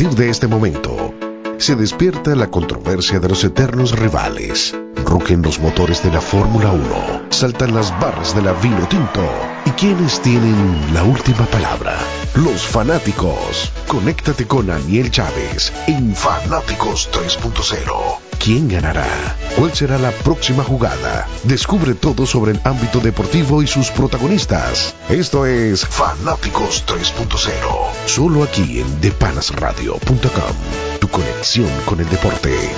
[0.00, 1.14] partir de este momento,
[1.58, 4.74] se despierta la controversia de los eternos rivales.
[5.04, 9.22] Rugen los motores de la Fórmula 1, saltan las barras de la vino tinto.
[9.66, 11.96] ¿Y quiénes tienen la última palabra?
[12.34, 13.72] Los fanáticos.
[13.88, 18.18] Conéctate con Aniel Chávez en Fanáticos 3.0.
[18.38, 19.36] ¿Quién ganará?
[19.56, 21.28] ¿Cuál será la próxima jugada?
[21.44, 24.94] Descubre todo sobre el ámbito deportivo y sus protagonistas.
[25.10, 27.50] Esto es Fanáticos 3.0,
[28.06, 30.54] solo aquí en depanasradio.com,
[31.00, 32.70] tu conexión con el deporte.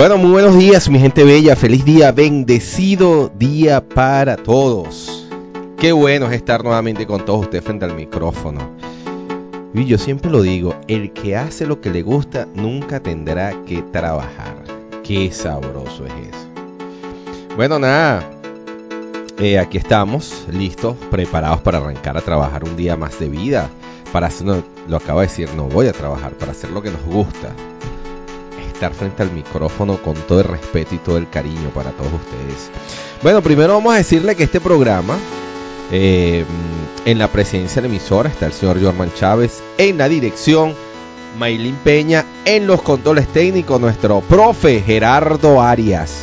[0.00, 1.54] Bueno, muy buenos días, mi gente bella.
[1.56, 5.28] Feliz día, bendecido día para todos.
[5.76, 8.60] Qué bueno es estar nuevamente con todos ustedes frente al micrófono.
[9.74, 13.82] Y yo siempre lo digo, el que hace lo que le gusta nunca tendrá que
[13.92, 14.64] trabajar.
[15.04, 16.48] Qué sabroso es eso.
[17.56, 18.26] Bueno, nada,
[19.38, 23.68] eh, aquí estamos, listos, preparados para arrancar a trabajar un día más de vida.
[24.14, 27.04] Para hacer, lo acabo de decir, no voy a trabajar, para hacer lo que nos
[27.04, 27.54] gusta.
[28.80, 32.70] Estar frente al micrófono con todo el respeto y todo el cariño para todos ustedes.
[33.22, 35.18] Bueno, primero vamos a decirle que este programa
[35.92, 36.46] eh,
[37.04, 39.62] en la presidencia de la emisora está el señor Jorman Chávez.
[39.76, 40.74] En la dirección,
[41.38, 42.24] Maylin Peña.
[42.46, 46.14] En los controles técnicos, nuestro profe Gerardo Arias.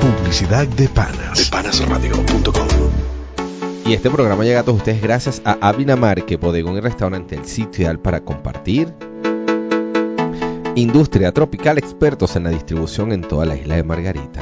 [0.00, 1.38] Publicidad de panas.
[1.38, 2.66] De panasradio.com.
[3.86, 7.44] Y este programa llega a todos ustedes gracias a Avinamar, que bodegón y restaurante, el
[7.44, 8.92] sitio ideal para compartir.
[10.76, 14.40] Industria Tropical, expertos en la distribución en toda la isla de Margarita.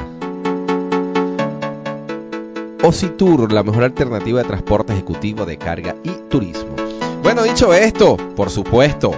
[2.83, 6.75] Ocitur, la mejor alternativa de transporte ejecutivo de carga y turismo.
[7.23, 9.13] Bueno, dicho esto, por supuesto,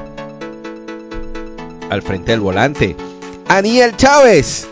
[1.89, 2.97] al frente del volante,
[3.49, 4.69] Aniel Chávez.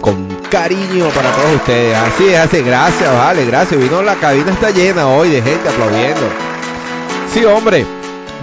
[0.00, 1.96] Con cariño para todos ustedes.
[1.96, 3.80] Así es, hace gracias, vale, gracias.
[3.80, 6.28] Vino la cabina está llena hoy de gente aplaudiendo.
[7.34, 7.84] Sí, hombre.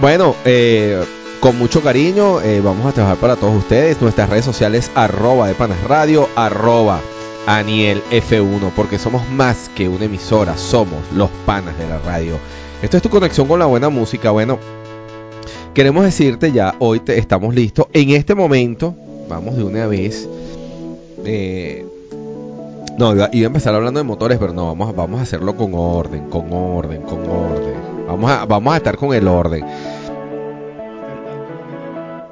[0.00, 1.02] Bueno, eh,
[1.40, 4.00] con mucho cariño eh, vamos a trabajar para todos ustedes.
[4.00, 7.00] Nuestras redes sociales arroba de panas radio, arroba
[7.46, 12.38] Aniel F1, porque somos más que una emisora, somos los panas de la radio.
[12.82, 14.30] Esto es tu conexión con la buena música.
[14.30, 14.58] Bueno,
[15.74, 17.86] queremos decirte ya, hoy te, estamos listos.
[17.92, 18.94] En este momento,
[19.28, 20.28] vamos de una vez.
[21.24, 21.86] Eh,
[22.98, 26.52] no, iba, a empezar hablando de motores, pero no, vamos, a hacerlo con orden, con
[26.52, 27.74] orden, con orden.
[28.48, 29.64] Vamos a estar con el orden.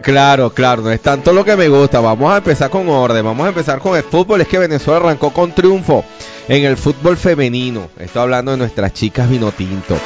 [0.06, 1.98] Claro, claro, no es tanto lo que me gusta.
[1.98, 4.40] Vamos a empezar con orden, vamos a empezar con el fútbol.
[4.40, 6.04] Es que Venezuela arrancó con triunfo
[6.46, 7.88] en el fútbol femenino.
[7.98, 9.98] Estoy hablando de nuestras chicas vinotinto.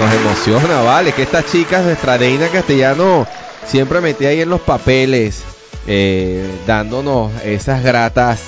[0.00, 3.24] Nos emociona, vale, que estas chicas, nuestra reina castellano,
[3.64, 5.44] siempre metía ahí en los papeles,
[5.86, 8.40] eh, dándonos esas gratas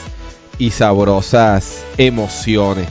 [0.59, 2.89] y sabrosas emociones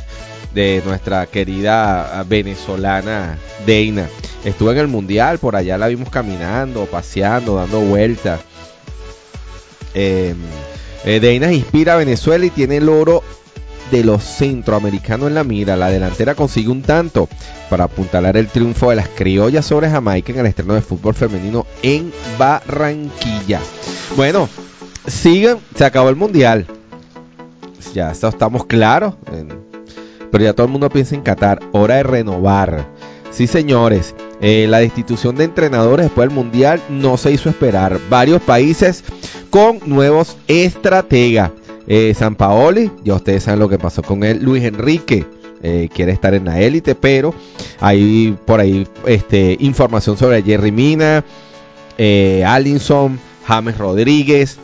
[0.53, 4.07] de nuestra querida venezolana Deina.
[4.45, 8.39] Estuvo en el mundial, por allá la vimos caminando, paseando, dando vueltas.
[9.95, 10.35] Eh,
[11.03, 13.23] eh, Deina inspira a Venezuela y tiene el oro
[13.91, 15.75] de los centroamericanos en la mira.
[15.75, 17.27] La delantera consigue un tanto
[17.71, 21.65] para apuntalar el triunfo de las criollas sobre Jamaica en el estreno de fútbol femenino
[21.81, 23.59] en Barranquilla.
[24.15, 24.47] Bueno,
[25.07, 26.67] siguen, se acabó el mundial.
[27.95, 29.15] Ya estamos claros.
[30.31, 31.61] Pero ya todo el mundo piensa en Qatar.
[31.71, 32.85] Hora de renovar.
[33.31, 34.13] Sí, señores.
[34.47, 37.99] Eh, la destitución de entrenadores después del Mundial no se hizo esperar.
[38.11, 39.03] Varios países
[39.49, 41.49] con nuevos estrategas.
[41.87, 44.43] Eh, San Paoli, ya ustedes saben lo que pasó con él.
[44.43, 45.25] Luis Enrique
[45.63, 47.33] eh, quiere estar en la élite, pero
[47.79, 51.25] hay por ahí este, información sobre Jerry Mina,
[52.45, 54.59] Allinson, James Rodríguez,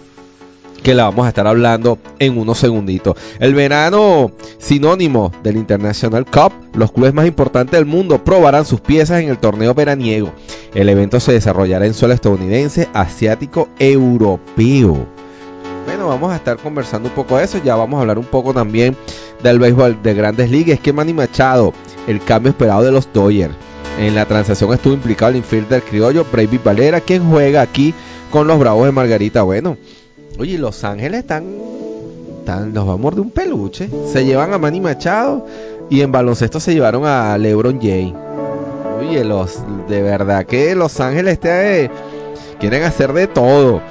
[0.83, 3.15] que la vamos a estar hablando en unos segunditos.
[3.39, 9.21] El verano sinónimo del International Cup, los clubes más importantes del mundo probarán sus piezas
[9.21, 10.31] en el torneo veraniego.
[10.73, 15.05] El evento se desarrollará en suelo estadounidense, asiático, europeo.
[15.85, 17.59] Bueno, vamos a estar conversando un poco de eso.
[17.63, 18.95] Ya vamos a hablar un poco también
[19.43, 20.79] del béisbol de grandes ligas.
[20.79, 21.73] Que Manny Machado,
[22.07, 23.53] el cambio esperado de los Dodgers.
[23.99, 27.93] En la transacción estuvo implicado el infielder criollo Brady Valera, quien juega aquí
[28.31, 29.43] con los Bravos de Margarita.
[29.43, 29.77] Bueno,
[30.37, 31.45] oye, Los Ángeles están,
[32.39, 33.89] están los vamos de un peluche.
[34.11, 35.45] Se llevan a Manny Machado
[35.89, 38.13] y en baloncesto se llevaron a LeBron James.
[38.99, 41.89] Oye, los de verdad que Los Ángeles te,
[42.59, 43.81] quieren hacer de todo.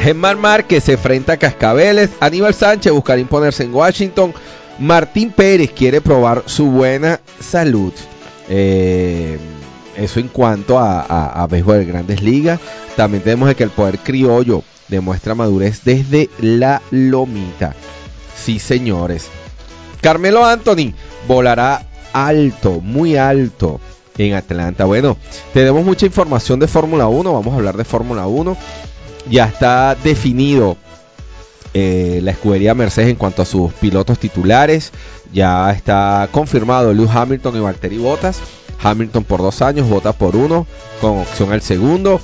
[0.00, 2.10] Germán Márquez se enfrenta a Cascabeles.
[2.20, 4.32] Aníbal Sánchez buscará imponerse en Washington.
[4.78, 7.92] Martín Pérez quiere probar su buena salud.
[8.48, 9.38] Eh,
[9.96, 12.60] eso en cuanto a, a, a de grandes ligas.
[12.96, 17.74] También tenemos que el poder criollo demuestra madurez desde la lomita.
[18.36, 19.28] Sí, señores.
[20.00, 20.94] Carmelo Anthony
[21.26, 23.80] volará alto, muy alto
[24.16, 24.84] en Atlanta.
[24.84, 25.16] Bueno,
[25.52, 28.56] tenemos mucha información de Fórmula 1, vamos a hablar de Fórmula 1.
[29.30, 30.76] Ya está definido
[31.74, 34.92] eh, la escudería Mercedes en cuanto a sus pilotos titulares.
[35.32, 38.40] Ya está confirmado Lewis Hamilton y Valtteri Bottas.
[38.82, 40.66] Hamilton por dos años, Bottas por uno,
[41.00, 42.20] con opción al segundo.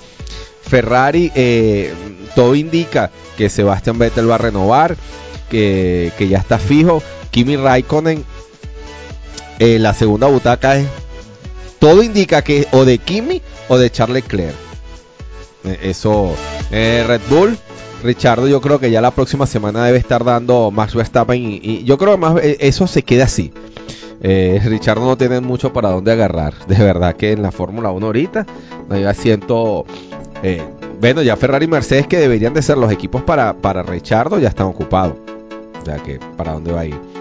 [0.67, 1.93] Ferrari, eh,
[2.35, 4.97] todo indica que Sebastian Vettel va a renovar,
[5.51, 7.03] que, ya está fijo.
[7.31, 8.25] Kimi Raikkonen,
[9.59, 10.87] eh, la segunda butaca es.
[11.79, 14.55] Todo indica que o de Kimi o de Charles Leclerc.
[15.83, 16.35] eso,
[16.71, 17.59] Red Bull,
[18.05, 21.97] Richardo, yo creo que ya la próxima semana debe estar dando Max Verstappen y, yo
[21.97, 23.51] creo que más eh, eso se queda así.
[24.21, 24.61] Eh,
[24.97, 26.55] no tiene mucho para dónde agarrar.
[26.67, 28.47] De verdad que en la Fórmula 1 ahorita
[28.89, 29.87] no siento...
[30.45, 30.63] Eh,
[31.01, 34.49] bueno, ya Ferrari y Mercedes que deberían de ser los equipos para, para Richardo ya
[34.49, 35.17] están ocupados.
[35.85, 37.15] Sea que para dónde va a ir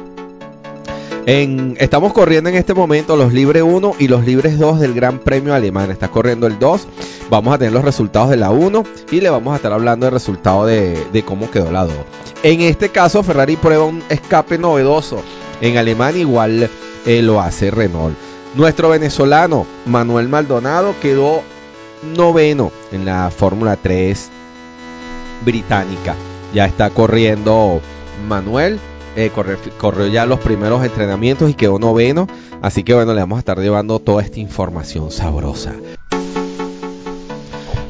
[1.25, 5.53] estamos corriendo en este momento los libres 1 y los libres 2 del Gran Premio
[5.53, 5.89] Alemán.
[5.91, 6.87] Está corriendo el 2.
[7.29, 10.13] Vamos a tener los resultados de la 1 y le vamos a estar hablando del
[10.13, 11.93] resultado de, cómo quedó la 2.
[12.43, 15.21] En este caso, Ferrari prueba un escape novedoso.
[15.61, 16.69] En Alemania igual
[17.05, 18.17] eh, lo hace Renault.
[18.55, 21.41] Nuestro venezolano Manuel Maldonado quedó
[22.15, 24.29] noveno en la Fórmula 3
[25.45, 26.15] británica.
[26.53, 27.81] Ya está corriendo
[28.27, 28.79] Manuel
[29.15, 29.31] eh,
[29.79, 32.27] corrió, ya los primeros entrenamientos y quedó noveno.
[32.61, 35.73] Así que bueno, le vamos a estar llevando toda esta información sabrosa.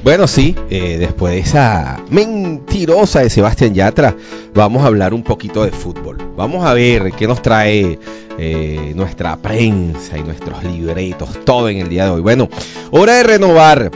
[0.04, 4.14] Bueno, sí, eh, después de esa mentirosa de Sebastián Yatra,
[4.54, 6.18] vamos a hablar un poquito de fútbol.
[6.36, 7.98] Vamos a ver qué nos trae
[8.38, 12.22] eh, nuestra prensa y nuestros libretos, todo en el día de hoy.
[12.22, 12.50] Bueno,
[12.92, 13.92] hora de renovar.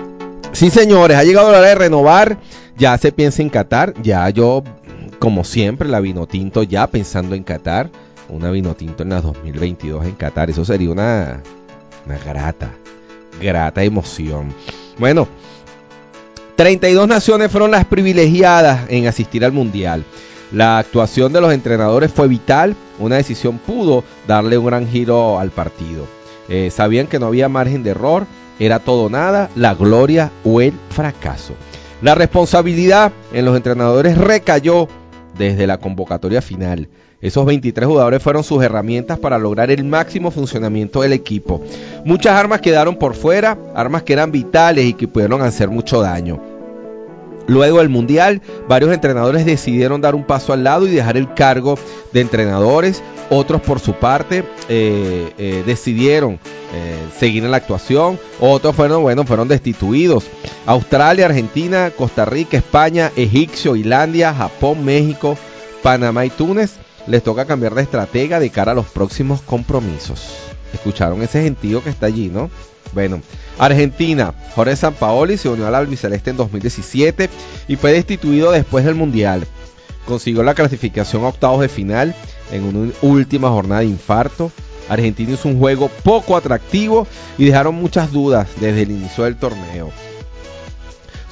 [0.54, 2.38] Sí, señores, ha llegado la hora de renovar.
[2.78, 3.94] Ya se piensa en Qatar.
[4.02, 4.64] Ya yo
[5.20, 7.90] como siempre, la Vinotinto ya pensando en Qatar.
[8.30, 10.50] Una Vinotinto en la 2022 en Qatar.
[10.50, 11.44] Eso sería una,
[12.06, 12.72] una grata,
[13.42, 14.54] grata emoción.
[14.98, 15.28] Bueno,
[16.58, 20.04] 32 naciones fueron las privilegiadas en asistir al Mundial.
[20.52, 22.76] La actuación de los entrenadores fue vital.
[22.98, 26.08] Una decisión pudo darle un gran giro al partido.
[26.50, 28.26] Eh, sabían que no había margen de error.
[28.58, 31.54] Era todo nada, la gloria o el fracaso.
[32.02, 34.88] La responsabilidad en los entrenadores recayó
[35.38, 36.90] desde la convocatoria final.
[37.20, 41.64] Esos 23 jugadores fueron sus herramientas para lograr el máximo funcionamiento del equipo.
[42.06, 46.40] Muchas armas quedaron por fuera, armas que eran vitales y que pudieron hacer mucho daño.
[47.48, 51.80] Luego del Mundial, varios entrenadores decidieron dar un paso al lado y dejar el cargo
[52.14, 53.02] de entrenadores.
[53.32, 58.20] Otros, por su parte, eh, eh, decidieron eh, seguir en la actuación.
[58.40, 60.26] Otros fueron, bueno, fueron destituidos.
[60.68, 65.38] Australia, Argentina, Costa Rica, España, Egipcio, Islandia, Japón, México,
[65.82, 66.78] Panamá y Túnez
[67.08, 70.36] les toca cambiar de estratega de cara a los próximos compromisos.
[70.74, 72.50] Escucharon ese gentío que está allí, ¿no?
[72.94, 73.22] Bueno,
[73.58, 77.30] Argentina, Jorge Sampaoli se unió al albiceleste en 2017
[77.68, 79.46] y fue destituido después del Mundial.
[80.06, 82.16] Consiguió la clasificación a octavos de final
[82.52, 84.52] en una última jornada de infarto.
[84.88, 87.08] Argentina hizo un juego poco atractivo
[87.38, 89.92] y dejaron muchas dudas desde el inicio del torneo.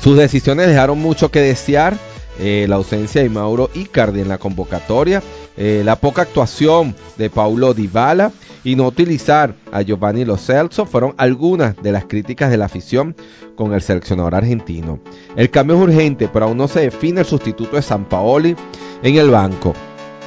[0.01, 1.97] Sus decisiones dejaron mucho que desear.
[2.37, 5.23] Eh, la ausencia de Mauro Icardi en la convocatoria,
[5.57, 8.31] eh, la poca actuación de Paulo Dybala
[8.63, 13.15] y no utilizar a Giovanni Lo Celso fueron algunas de las críticas de la afición
[13.55, 14.99] con el seleccionador argentino.
[15.35, 18.55] El cambio es urgente, pero aún no se define el sustituto de San Paoli
[19.03, 19.73] en el banco.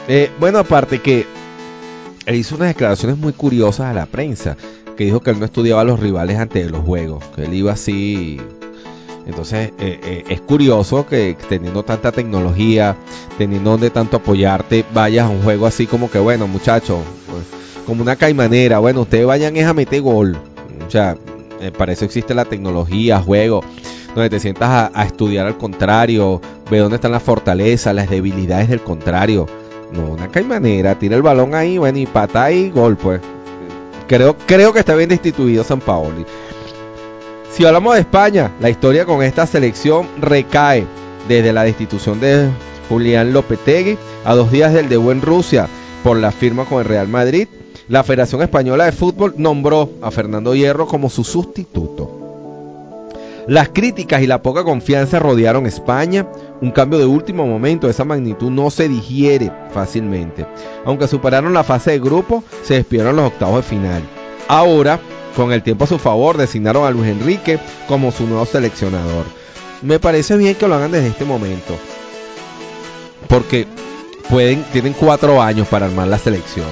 [0.07, 1.27] Eh, bueno, aparte que
[2.27, 4.57] hizo unas declaraciones muy curiosas a la prensa,
[4.97, 7.55] que dijo que él no estudiaba a los rivales antes de los juegos, que él
[7.55, 8.41] iba así
[9.29, 12.97] entonces eh, eh, es curioso que teniendo tanta tecnología,
[13.37, 17.45] teniendo donde tanto apoyarte, vayas a un juego así como que, bueno, muchachos, pues,
[17.87, 20.39] como una caimanera, bueno, ustedes vayan es a meter gol.
[20.87, 21.15] O sea,
[21.61, 23.63] eh, para eso existe la tecnología, juego,
[24.15, 28.81] donde te sientas a, estudiar al contrario, ve dónde están las fortalezas, las debilidades del
[28.81, 29.47] contrario.
[29.93, 33.21] No, una caimanera, tira el balón ahí, bueno, y pata y gol, pues.
[34.07, 36.25] Creo, creo que está bien destituido San Paoli.
[37.51, 40.87] Si hablamos de España, la historia con esta selección recae
[41.29, 42.49] desde la destitución de
[42.89, 45.69] Julián Lopetegui a dos días del debut en Rusia
[46.05, 47.49] por la firma con el Real Madrid
[47.89, 52.11] la Federación Española de Fútbol nombró a Fernando Hierro como su sustituto.
[53.47, 56.27] Las críticas y la poca confianza rodearon España.
[56.61, 60.45] Un cambio de último momento de esa magnitud no se digiere fácilmente.
[60.85, 64.03] Aunque superaron la fase de grupo, se despidieron los octavos de final.
[64.49, 65.01] Ahora,
[65.37, 69.25] con el tiempo a su favor, designaron a Luis Enrique como su nuevo seleccionador.
[69.83, 71.77] Me parece bien que lo hagan desde este momento.
[73.29, 73.67] Porque
[74.29, 76.67] pueden, tienen cuatro años para armar la selección.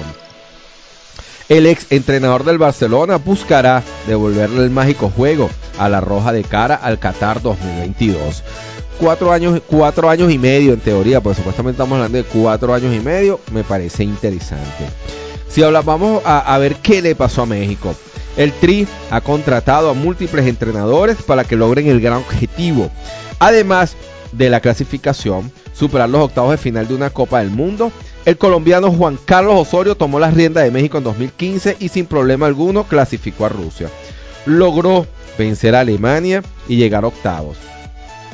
[1.49, 5.49] El ex entrenador del Barcelona buscará devolverle el mágico juego
[5.79, 8.43] a la Roja de cara al Qatar 2022.
[8.99, 12.93] Cuatro años, cuatro años y medio en teoría, porque supuestamente estamos hablando de cuatro años
[12.93, 14.89] y medio, me parece interesante.
[15.47, 17.95] Si hablamos, a ver qué le pasó a México.
[18.37, 22.91] El Tri ha contratado a múltiples entrenadores para que logren el gran objetivo.
[23.39, 23.95] Además
[24.31, 27.91] de la clasificación, superar los octavos de final de una Copa del Mundo.
[28.25, 32.45] El colombiano Juan Carlos Osorio tomó las riendas de México en 2015 y sin problema
[32.45, 33.89] alguno clasificó a Rusia.
[34.45, 37.57] Logró vencer a Alemania y llegar a octavos.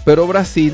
[0.04, 0.74] Pero Brasil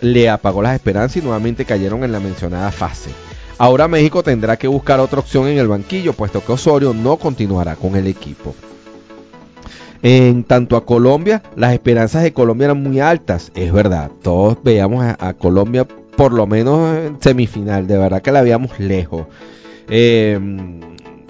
[0.00, 3.10] le apagó las esperanzas y nuevamente cayeron en la mencionada fase.
[3.58, 7.74] Ahora México tendrá que buscar otra opción en el banquillo, puesto que Osorio no continuará
[7.74, 8.54] con el equipo.
[10.00, 14.12] En tanto a Colombia, las esperanzas de Colombia eran muy altas, es verdad.
[14.22, 15.86] Todos veíamos a, Colombia
[16.16, 19.26] por lo menos en semifinal, de verdad que la veíamos lejos.
[19.88, 20.38] Eh,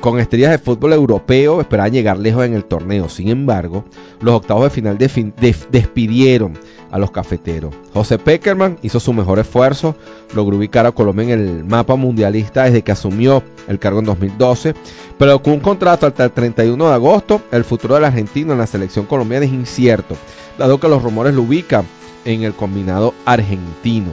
[0.01, 3.09] con estrellas de fútbol europeo esperaban llegar lejos en el torneo.
[3.09, 3.85] Sin embargo,
[4.21, 6.59] los octavos de final despidieron
[6.91, 7.75] a los cafeteros.
[7.93, 9.95] José Peckerman hizo su mejor esfuerzo,
[10.35, 14.75] logró ubicar a Colombia en el mapa mundialista desde que asumió el cargo en 2012,
[15.19, 18.67] pero con un contrato hasta el 31 de agosto, el futuro del argentino en la
[18.67, 20.17] selección colombiana es incierto,
[20.59, 21.85] dado que los rumores lo ubican
[22.25, 24.11] en el combinado argentino.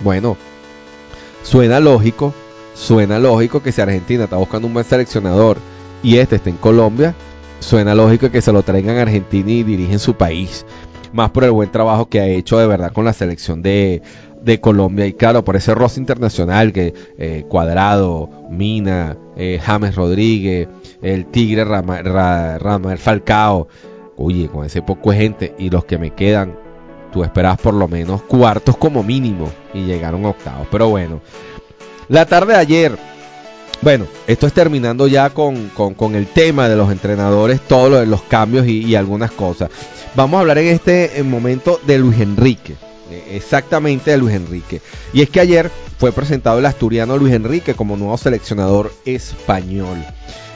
[0.00, 0.36] Bueno,
[1.42, 2.32] suena lógico,
[2.74, 5.58] suena lógico que si Argentina está buscando un buen seleccionador
[6.02, 7.14] y este está en Colombia,
[7.60, 10.64] suena lógico que se lo traigan a Argentina y dirigen su país
[11.12, 14.02] más por el buen trabajo que ha hecho de verdad con la selección de,
[14.42, 15.06] de Colombia.
[15.06, 20.68] Y claro, por ese roce internacional que eh, Cuadrado, Mina, eh, James Rodríguez,
[21.02, 23.68] el Tigre Ramel Falcao,
[24.16, 26.56] oye, con ese poco de gente y los que me quedan,
[27.12, 31.20] tú esperas por lo menos cuartos como mínimo y llegaron octavos, pero bueno,
[32.08, 32.98] la tarde de ayer
[33.80, 38.66] bueno, esto es terminando ya con, con, el tema de los entrenadores, todos los cambios
[38.66, 39.70] y, algunas cosas.
[40.14, 42.74] Vamos a hablar en este momento de Luis Enrique,
[43.10, 44.80] eh, exactamente de Luis Enrique.
[45.12, 49.98] Y es que ayer fue presentado el asturiano Luis Enrique como nuevo seleccionador español.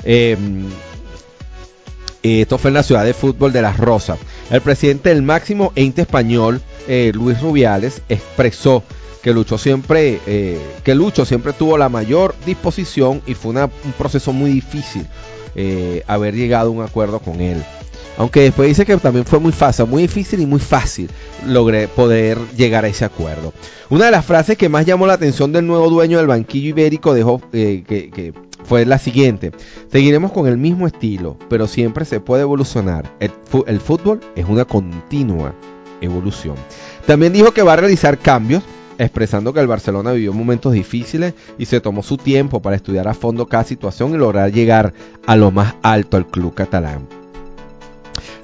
[0.04, 0.36] Eh,
[2.22, 4.18] esto fue en la ciudad de fútbol de Las Rosas.
[4.50, 8.84] El presidente del máximo ente español, eh, Luis Rubiales, expresó
[9.22, 14.50] que Lucho siempre, eh, que siempre tuvo la mayor disposición y fue un proceso muy
[14.50, 15.06] difícil
[15.54, 17.62] eh, haber llegado a un acuerdo con él.
[18.18, 21.08] Aunque después dice que también fue muy fácil, muy difícil y muy fácil
[21.46, 23.54] logré poder llegar a ese acuerdo.
[23.88, 27.14] Una de las frases que más llamó la atención del nuevo dueño del banquillo ibérico
[27.14, 29.50] dejó, eh, que, fue la siguiente.
[29.90, 33.10] Seguiremos con el mismo estilo, pero siempre se puede evolucionar.
[33.18, 35.54] el fútbol es una continua
[36.00, 36.56] evolución.
[37.06, 38.62] También dijo que va a realizar cambios
[39.02, 43.14] expresando que el Barcelona vivió momentos difíciles y se tomó su tiempo para estudiar a
[43.14, 44.92] fondo cada situación y lograr llegar
[45.26, 47.06] a lo más alto al club catalán.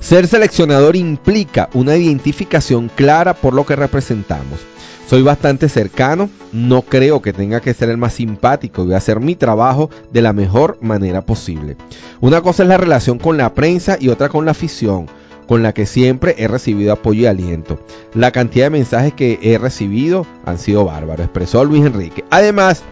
[0.00, 4.60] Ser seleccionador implica una identificación clara por lo que representamos.
[5.08, 8.98] Soy bastante cercano, no creo que tenga que ser el más simpático y voy a
[8.98, 11.76] hacer mi trabajo de la mejor manera posible.
[12.20, 15.06] Una cosa es la relación con la prensa y otra con la afición
[15.48, 17.80] con la que siempre he recibido apoyo y aliento.
[18.14, 22.24] La cantidad de mensajes que he recibido han sido bárbaros, expresó Luis Enrique.
[22.30, 22.82] Además,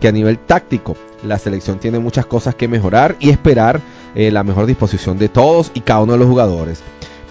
[0.00, 3.80] que a nivel táctico, la selección tiene muchas cosas que mejorar y esperar
[4.14, 6.82] eh, la mejor disposición de todos y cada uno de los jugadores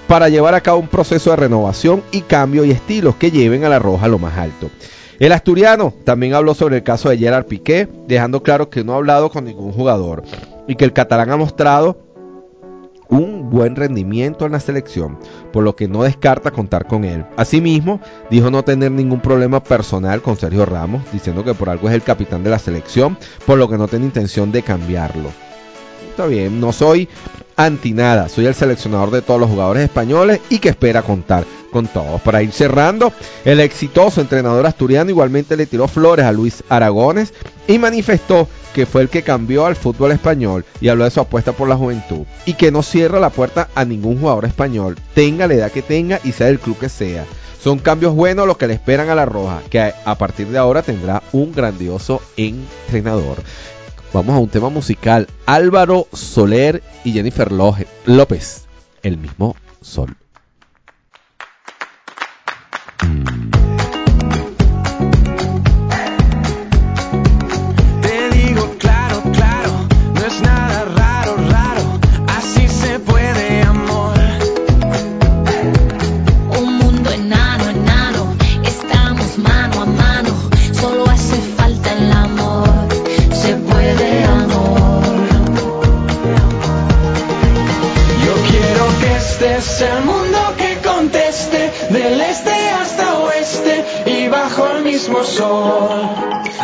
[0.08, 3.70] para llevar a cabo un proceso de renovación y cambio y estilos que lleven a
[3.70, 4.70] la roja lo más alto.
[5.20, 8.98] El asturiano también habló sobre el caso de Gerard Piqué, dejando claro que no ha
[8.98, 10.24] hablado con ningún jugador
[10.68, 12.07] y que el catalán ha mostrado
[13.10, 15.18] un buen rendimiento en la selección,
[15.52, 17.26] por lo que no descarta contar con él.
[17.36, 21.96] Asimismo, dijo no tener ningún problema personal con Sergio Ramos, diciendo que por algo es
[21.96, 25.47] el capitán de la selección, por lo que no tiene intención de cambiarlo.
[26.18, 27.08] Está bien, no soy
[27.56, 31.86] anti nada, soy el seleccionador de todos los jugadores españoles y que espera contar con
[31.86, 32.20] todos.
[32.22, 33.14] Para ir cerrando,
[33.46, 37.36] el exitoso entrenador asturiano igualmente le tiró flores a Luis Aragones
[37.68, 41.52] y manifestó que fue el que cambió al fútbol español y habló de su apuesta
[41.52, 45.54] por la juventud y que no cierra la puerta a ningún jugador español, tenga la
[45.54, 47.26] edad que tenga y sea del club que sea.
[47.62, 50.82] Son cambios buenos los que le esperan a la Roja, que a partir de ahora
[50.82, 53.38] tendrá un grandioso entrenador.
[54.18, 55.28] Vamos a un tema musical.
[55.46, 58.66] Álvaro Soler y Jennifer López.
[59.04, 60.18] El mismo sol.
[89.58, 96.10] Es el mundo que conteste, del este hasta oeste y bajo el mismo sol.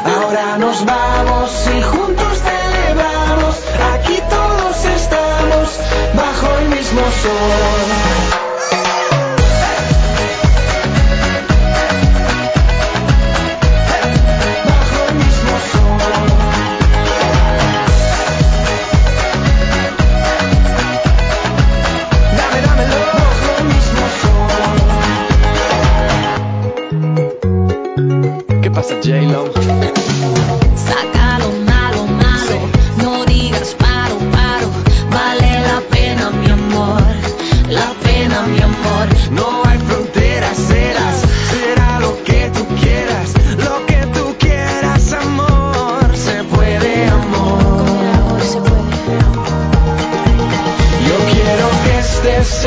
[0.05, 3.55] Ahora nos vamos y juntos celebramos,
[3.95, 5.79] aquí todos estamos
[6.13, 8.52] bajo el mismo sol.
[28.83, 29.45] Pasa, J-Lo?
[30.75, 32.57] Saca lo malo, malo.
[32.97, 34.69] No digas paro, paro.
[35.09, 37.01] Vale la pena, mi amor.
[37.69, 39.07] La pena, mi amor.
[39.31, 41.17] No hay fronteras, serás,
[41.51, 48.41] será lo que tú quieras, lo que tú quieras, amor, se puede, amor.
[48.41, 48.83] se puede.
[51.07, 52.65] Yo quiero que este es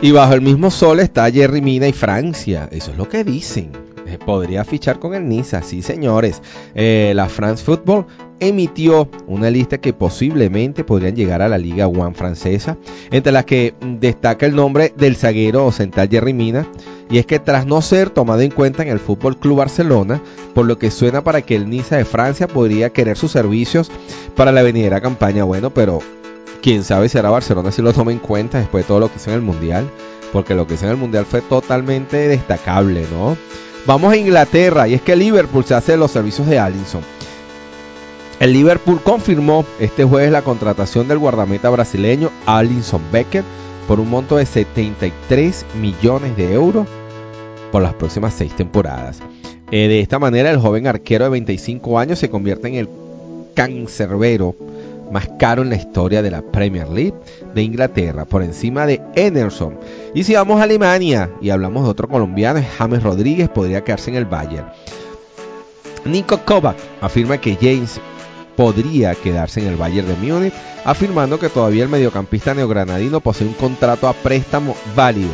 [0.00, 2.68] y bajo el mismo sol está Jerry Mina y Francia.
[2.70, 3.72] Eso es lo que dicen.
[4.06, 6.40] Eh, Podría fichar con el Niza, sí señores.
[6.74, 8.06] Eh, la France Football
[8.40, 12.76] emitió una lista que posiblemente podrían llegar a la Liga One francesa,
[13.10, 16.66] entre las que destaca el nombre del zaguero central Jerry Mina.
[17.10, 20.22] Y es que tras no ser tomado en cuenta en el Fútbol Club Barcelona,
[20.54, 23.90] por lo que suena para que el Niza de Francia podría querer sus servicios
[24.36, 25.44] para la venidera campaña.
[25.44, 26.00] Bueno, pero
[26.62, 29.16] quién sabe si ahora Barcelona si lo toma en cuenta después de todo lo que
[29.16, 29.88] hizo en el Mundial,
[30.32, 33.36] porque lo que hizo en el Mundial fue totalmente destacable, ¿no?
[33.86, 37.02] Vamos a Inglaterra y es que Liverpool se hace de los servicios de Allison.
[38.40, 43.42] El Liverpool confirmó este jueves la contratación del guardameta brasileño Alisson Becker
[43.88, 46.86] por un monto de 73 millones de euros
[47.72, 49.20] por las próximas seis temporadas.
[49.70, 52.88] Eh, de esta manera, el joven arquero de 25 años se convierte en el
[53.54, 54.54] cancerbero
[55.10, 57.14] más caro en la historia de la Premier League
[57.54, 59.78] de Inglaterra, por encima de Enerson.
[60.14, 64.16] Y si vamos a Alemania y hablamos de otro colombiano, James Rodríguez podría quedarse en
[64.16, 64.68] el Bayern.
[66.04, 68.00] Nico Kovac afirma que James
[68.56, 73.54] podría quedarse en el Bayern de Múnich, afirmando que todavía el mediocampista neogranadino posee un
[73.54, 75.30] contrato a préstamo válido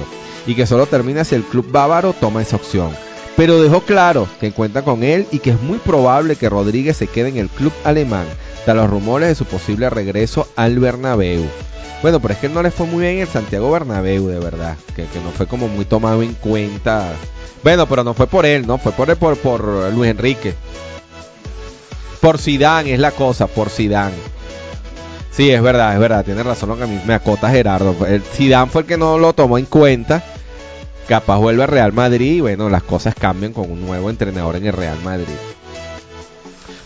[0.47, 2.91] y que solo termina si el club bávaro toma esa opción.
[3.37, 7.07] Pero dejó claro que cuenta con él y que es muy probable que Rodríguez se
[7.07, 8.27] quede en el club alemán,
[8.65, 11.45] tras los rumores de su posible regreso al Bernabéu.
[12.03, 15.03] Bueno, pero es que no le fue muy bien el Santiago Bernabéu, de verdad, que,
[15.25, 17.13] no fue como muy tomado en cuenta.
[17.63, 20.55] Bueno, pero no fue por él, no, fue por, por, por Luis Enrique.
[22.21, 24.13] Por Sidán es la cosa, por Sidán.
[25.31, 27.97] Sí, es verdad, es verdad, tiene razón lo que a mí me acota Gerardo.
[28.07, 30.23] El Zidane fue el que no lo tomó en cuenta.
[31.09, 34.67] Capaz vuelve a Real Madrid y bueno, las cosas cambian con un nuevo entrenador en
[34.67, 35.35] el Real Madrid.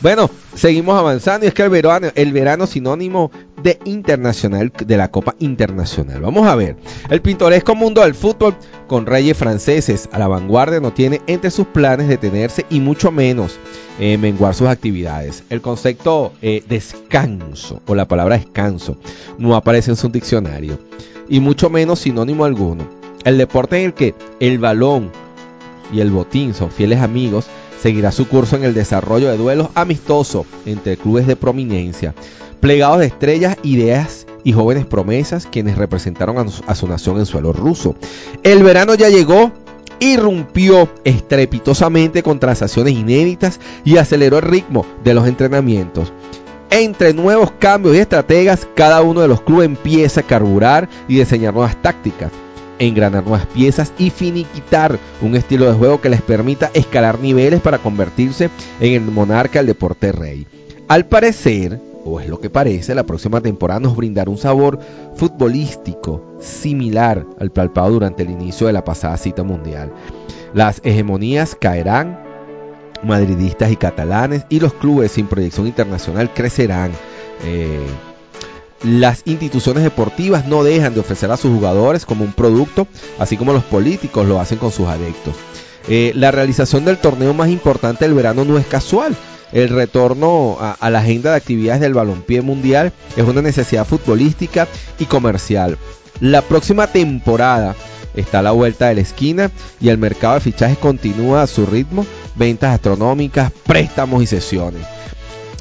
[0.00, 5.11] Bueno, seguimos avanzando y es que el verano, el verano sinónimo de internacional de la
[5.11, 6.20] Copa Internacional.
[6.20, 6.76] Vamos a ver,
[7.11, 8.54] el pintoresco mundo del fútbol
[8.87, 13.58] con reyes franceses a la vanguardia no tiene entre sus planes detenerse y mucho menos
[13.98, 15.42] eh, menguar sus actividades.
[15.50, 18.98] El concepto eh, descanso o la palabra descanso
[19.37, 20.78] no aparece en su diccionario
[21.28, 22.88] y mucho menos sinónimo alguno.
[23.24, 25.11] El deporte en el que el balón
[25.92, 27.46] y el Botín son fieles amigos,
[27.80, 32.14] seguirá su curso en el desarrollo de duelos amistosos entre clubes de prominencia,
[32.60, 37.94] plegados de estrellas, ideas y jóvenes promesas quienes representaron a su, nación en suelo ruso.
[38.42, 39.52] El verano ya llegó,
[40.00, 46.12] irrumpió estrepitosamente con transacciones inéditas y aceleró el ritmo de los entrenamientos.
[46.70, 51.54] Entre nuevos cambios y estrategas, cada uno de los clubes empieza a carburar y diseñar
[51.54, 52.30] nuevas tácticas,
[52.78, 57.78] engranar nuevas piezas y finiquitar un estilo de juego que les permita escalar niveles para
[57.78, 60.46] convertirse en el monarca del deporte rey.
[60.88, 64.78] Al parecer, o es lo que parece, la próxima temporada nos brindará un sabor
[65.16, 69.92] futbolístico similar al palpado durante el inicio de la pasada cita mundial.
[70.54, 72.18] Las hegemonías caerán,
[73.02, 76.92] madridistas y catalanes, y los clubes sin proyección internacional crecerán.
[77.44, 77.86] Eh,
[78.82, 82.86] las instituciones deportivas no dejan de ofrecer a sus jugadores como un producto,
[83.18, 85.34] así como los políticos lo hacen con sus adeptos.
[85.88, 89.16] Eh, la realización del torneo más importante del verano no es casual.
[89.52, 94.68] El retorno a, a la agenda de actividades del balompié mundial es una necesidad futbolística
[94.98, 95.78] y comercial.
[96.20, 97.74] La próxima temporada
[98.14, 101.64] está a la vuelta de la esquina y el mercado de fichajes continúa a su
[101.64, 104.82] ritmo, ventas astronómicas, préstamos y sesiones.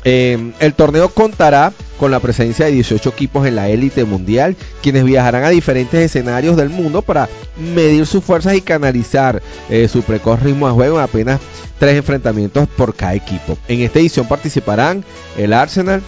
[0.10, 5.04] Eh, el torneo contará con la presencia de 18 equipos en la élite mundial, quienes
[5.04, 10.42] viajarán a diferentes escenarios del mundo para medir sus fuerzas y canalizar eh, su precoz
[10.42, 11.42] ritmo de juego en apenas
[11.78, 13.58] tres enfrentamientos por cada equipo.
[13.68, 15.04] En esta edición participarán
[15.38, 16.02] el Arsenal,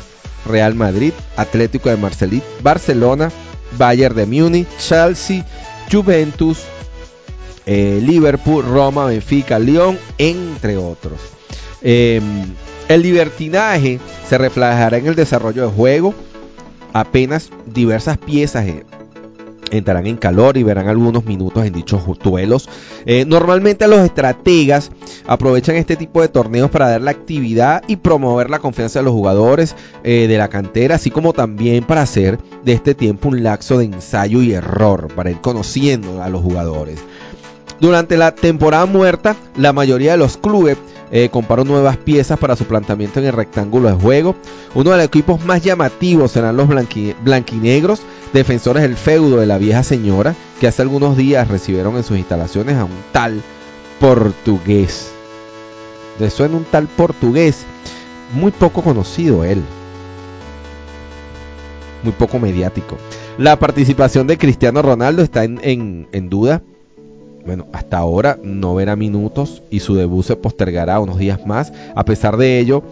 [0.45, 3.33] Real Madrid, Atlético de Marcelit, Barcelona,
[3.77, 5.45] Bayern de Múnich, Chelsea,
[5.91, 6.59] Juventus,
[7.65, 11.19] eh, Liverpool, Roma, Benfica, Lyon, entre otros.
[11.81, 12.21] Eh,
[12.89, 16.13] el libertinaje se reflejará en el desarrollo de juego.
[16.91, 18.83] Apenas diversas piezas eh,
[19.71, 22.67] entrarán en calor y verán algunos minutos en dichos duelos.
[23.05, 24.91] Eh, normalmente los estrategas
[25.27, 29.13] aprovechan este tipo de torneos para dar la actividad y promover la confianza de los
[29.13, 33.77] jugadores eh, de la cantera, así como también para hacer de este tiempo un laxo
[33.77, 36.99] de ensayo y error, para ir conociendo a los jugadores.
[37.79, 40.77] Durante la temporada muerta, la mayoría de los clubes
[41.11, 44.35] eh, comparó nuevas piezas para su planteamiento en el rectángulo de juego.
[44.75, 48.01] Uno de los equipos más llamativos serán los blanqui- blanquinegros,
[48.33, 52.75] defensores del feudo de la vieja señora, que hace algunos días recibieron en sus instalaciones
[52.75, 53.41] a un tal
[53.99, 55.11] portugués.
[56.19, 57.63] ¿Le suena un tal portugués?
[58.33, 59.63] Muy poco conocido él.
[62.03, 62.97] Muy poco mediático.
[63.37, 66.61] La participación de Cristiano Ronaldo está en duda.
[67.49, 71.73] Bueno, hasta ahora no verá minutos y su debut se postergará unos días más.
[71.95, 72.83] A pesar de ello,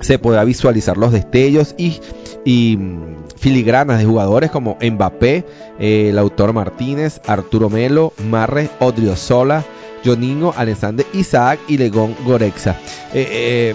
[0.00, 5.44] se podrá visualizar los destellos y, mm, filigranas de jugadores como Mbappé,
[5.78, 9.64] eh, Lautaro Martínez, Arturo Melo, Marres, Odriozola,
[10.04, 12.72] Joninho, Alexander Isaac y Legón Gorexa.
[13.14, 13.74] Eh, eh,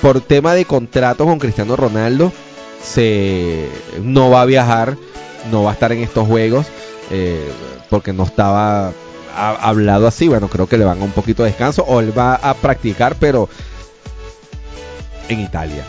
[0.00, 2.30] por tema de contrato con Cristiano Ronaldo,
[2.80, 3.66] se
[4.04, 4.96] no va a viajar,
[5.50, 6.68] no va a estar en estos juegos
[7.10, 7.50] eh,
[7.90, 8.92] porque no estaba
[9.34, 10.28] ha- hablado así.
[10.28, 13.16] Bueno, creo que le van a un poquito de descanso o él va a practicar,
[13.18, 13.48] pero
[15.28, 15.84] en Italia.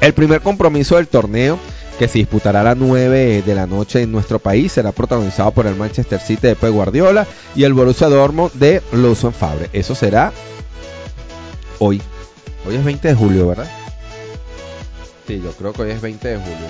[0.00, 1.58] El primer compromiso del torneo
[1.98, 5.66] que se disputará a las 9 de la noche en nuestro país será protagonizado por
[5.66, 9.70] el Manchester City de Pep Guardiola y el Borussia Dortmund de Lawson Fabre.
[9.72, 10.32] Eso será
[11.78, 12.02] hoy.
[12.68, 13.70] Hoy es 20 de julio, ¿verdad?
[15.26, 16.66] Sí, yo creo que hoy es 20 de julio.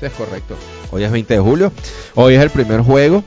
[0.00, 0.56] Es correcto.
[0.90, 1.72] Hoy es 20 de julio.
[2.14, 3.24] Hoy es el primer juego.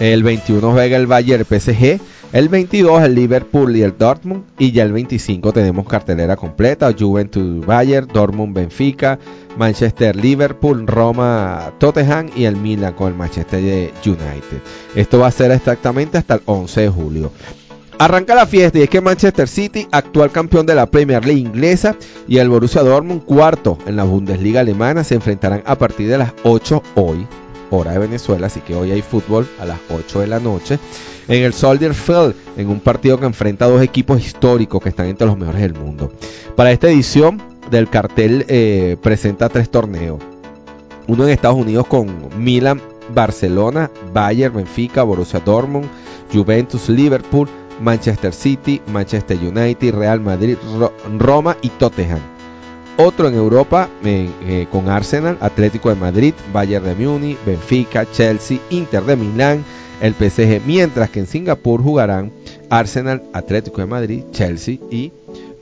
[0.00, 2.00] El 21 juega el Bayern PSG.
[2.32, 4.44] El 22 el Liverpool y el Dortmund.
[4.58, 6.92] Y ya el 25 tenemos cartelera completa.
[6.98, 9.18] Juventus Bayern, Dortmund Benfica,
[9.56, 14.60] Manchester Liverpool, Roma Tottenham y el Milan con el Manchester United.
[14.96, 17.32] Esto va a ser exactamente hasta el 11 de julio.
[17.96, 21.94] Arranca la fiesta y es que Manchester City, actual campeón de la Premier League inglesa,
[22.26, 26.32] y el Borussia Dortmund, cuarto en la Bundesliga alemana, se enfrentarán a partir de las
[26.42, 27.24] 8 hoy,
[27.74, 30.78] hora de Venezuela, así que hoy hay fútbol a las 8 de la noche,
[31.28, 35.06] en el Soldier Field, en un partido que enfrenta a dos equipos históricos que están
[35.06, 36.12] entre los mejores del mundo.
[36.56, 40.20] Para esta edición del cartel eh, presenta tres torneos.
[41.06, 42.08] Uno en Estados Unidos con
[42.38, 42.80] Milan,
[43.14, 45.86] Barcelona, Bayern, Benfica, Borussia Dortmund,
[46.32, 47.48] Juventus, Liverpool,
[47.80, 52.20] Manchester City, Manchester United, Real Madrid, Ro- Roma y Tottenham.
[52.96, 59.02] Otro en Europa eh, con Arsenal, Atlético de Madrid, Bayern de Múnich, Benfica, Chelsea, Inter
[59.02, 59.64] de Milán,
[60.00, 62.30] el PSG, mientras que en Singapur jugarán
[62.70, 65.12] Arsenal, Atlético de Madrid, Chelsea y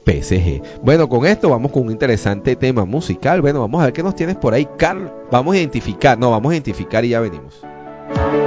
[0.05, 0.63] PSG.
[0.83, 3.41] Bueno, con esto vamos con un interesante tema musical.
[3.41, 5.11] Bueno, vamos a ver qué nos tienes por ahí, Carl.
[5.31, 7.72] Vamos a identificar, no, vamos a identificar y ya venimos.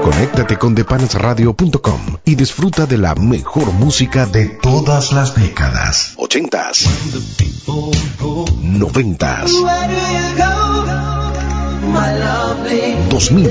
[0.03, 6.13] Conéctate con depanasradio.com y disfruta de la mejor música de todas las décadas.
[6.17, 6.87] 80s,
[8.61, 9.51] 90s,
[13.09, 13.49] 2000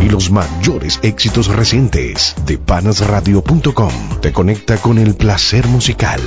[0.00, 2.34] y los mayores éxitos recientes.
[2.46, 6.20] Depanasradio.com te conecta con el placer musical.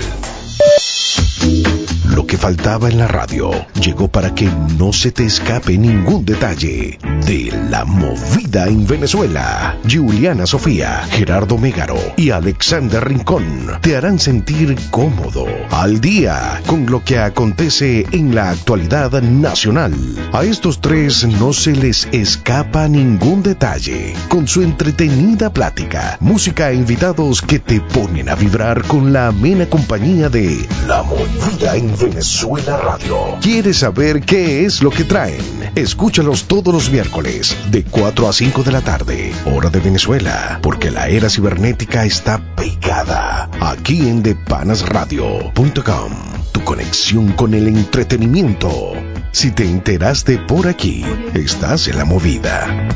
[2.16, 4.50] Lo que faltaba en la radio llegó para que
[4.80, 6.98] no se te escape ningún detalle
[7.28, 9.78] de la movida en Venezuela.
[9.84, 17.04] Juliana Sofía, Gerardo Mégaro y Alexander Rincón te harán sentir cómodo, al día con lo
[17.04, 19.94] que acontece en la actualidad nacional.
[20.32, 26.76] A estos tres no se les escapa ningún detalle con su entretenida plática, música e
[26.76, 32.05] invitados que te ponen a vibrar con la amena compañía de La Movida en Venezuela
[32.08, 33.40] Radio.
[33.42, 35.72] ¿Quieres saber qué es lo que traen?
[35.74, 40.92] Escúchalos todos los miércoles de 4 a 5 de la tarde, hora de Venezuela, porque
[40.92, 46.12] la era cibernética está pegada aquí en depanasradio.com.
[46.52, 48.94] Tu conexión con el entretenimiento.
[49.32, 52.88] Si te enteraste por aquí, estás en la movida.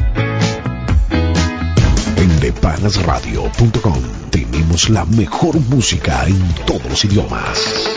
[2.15, 7.89] En depanasradio.com tenemos la mejor música en todos los idiomas.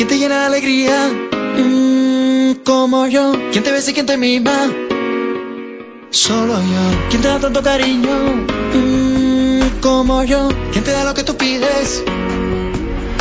[0.00, 1.10] ¿Quién te llena de alegría?
[1.58, 3.34] Mm, como yo.
[3.52, 4.72] ¿Quién te besa y quién te mima?
[6.08, 7.08] Solo yo.
[7.10, 8.08] ¿Quién te da tanto cariño?
[8.72, 10.48] Mm, como yo.
[10.72, 12.02] ¿Quién te da lo que tú pides?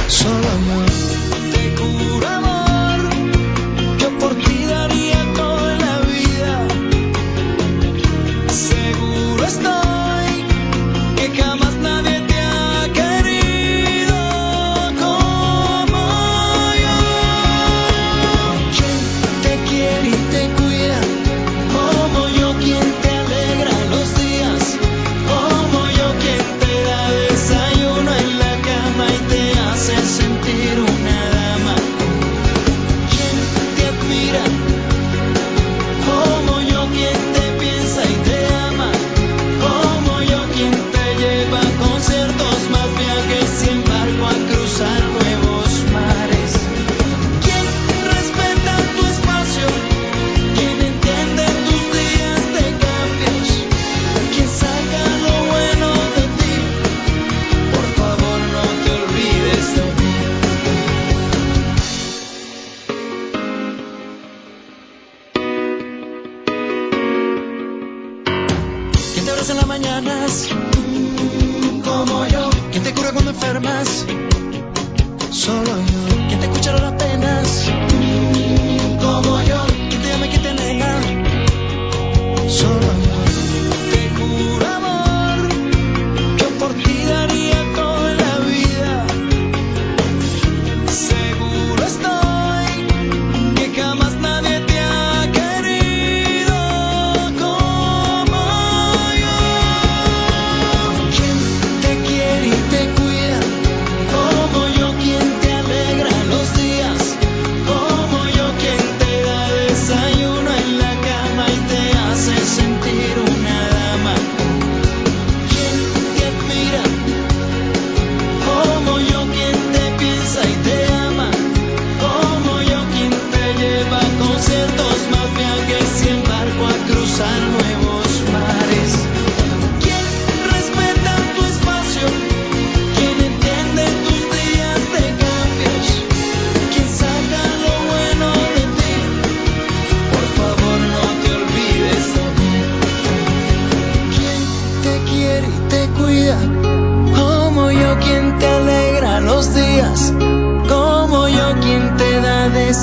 [0.07, 0.79] Solo yo.
[1.51, 2.38] Te juro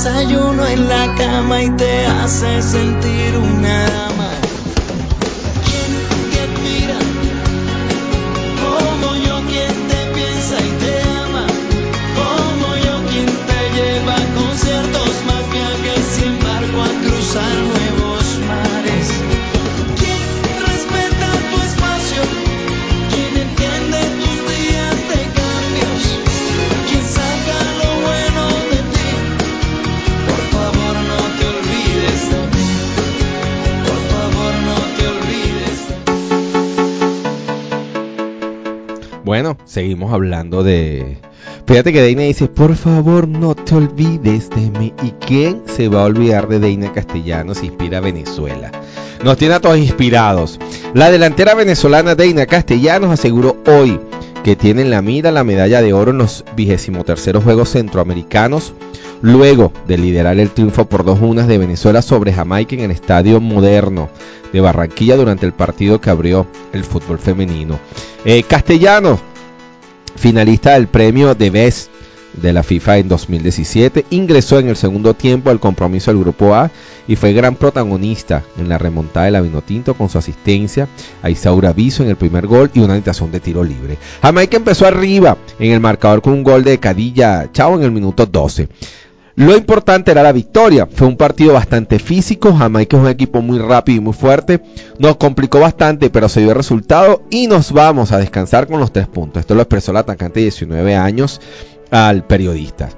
[0.07, 4.06] desayuno en la cama y te hace sentir una
[39.77, 41.19] seguimos hablando de
[41.67, 44.95] Fíjate que Deina dice, por favor no te olvides de mí.
[45.03, 47.63] ¿Y quién se va a olvidar de Deina Castellanos?
[47.63, 48.73] Inspira Venezuela.
[49.23, 50.59] Nos tiene a todos inspirados.
[50.95, 54.01] La delantera venezolana Deina Castellanos aseguró hoy
[54.43, 58.73] que tiene en la mira la medalla de oro en los 23 Juegos Centroamericanos,
[59.21, 63.43] luego de liderar el triunfo por dos unas de Venezuela sobre Jamaica en el Estadio
[63.43, 64.09] Moderno
[64.55, 67.79] de Barranquilla durante el partido que abrió el fútbol femenino.
[68.25, 69.21] Eh, Castellanos
[70.17, 71.91] finalista del premio de Best
[72.35, 76.71] de la FIFA en 2017, ingresó en el segundo tiempo al compromiso del Grupo A
[77.09, 80.89] y fue gran protagonista en la remontada de la Vinotinto con su asistencia
[81.23, 83.97] a Isaura Viso en el primer gol y una anotación de tiro libre.
[84.23, 88.27] Jamaica empezó arriba en el marcador con un gol de Cadilla Chao en el minuto
[88.27, 88.69] 12.
[89.37, 90.89] Lo importante era la victoria.
[90.91, 92.55] Fue un partido bastante físico.
[92.55, 94.63] Jamaica es un equipo muy rápido y muy fuerte.
[94.99, 98.93] Nos complicó bastante, pero se dio el resultado y nos vamos a descansar con los
[98.93, 99.41] tres puntos.
[99.41, 101.43] Esto lo expresó el atacante de 19 años
[101.91, 102.89] al periodista.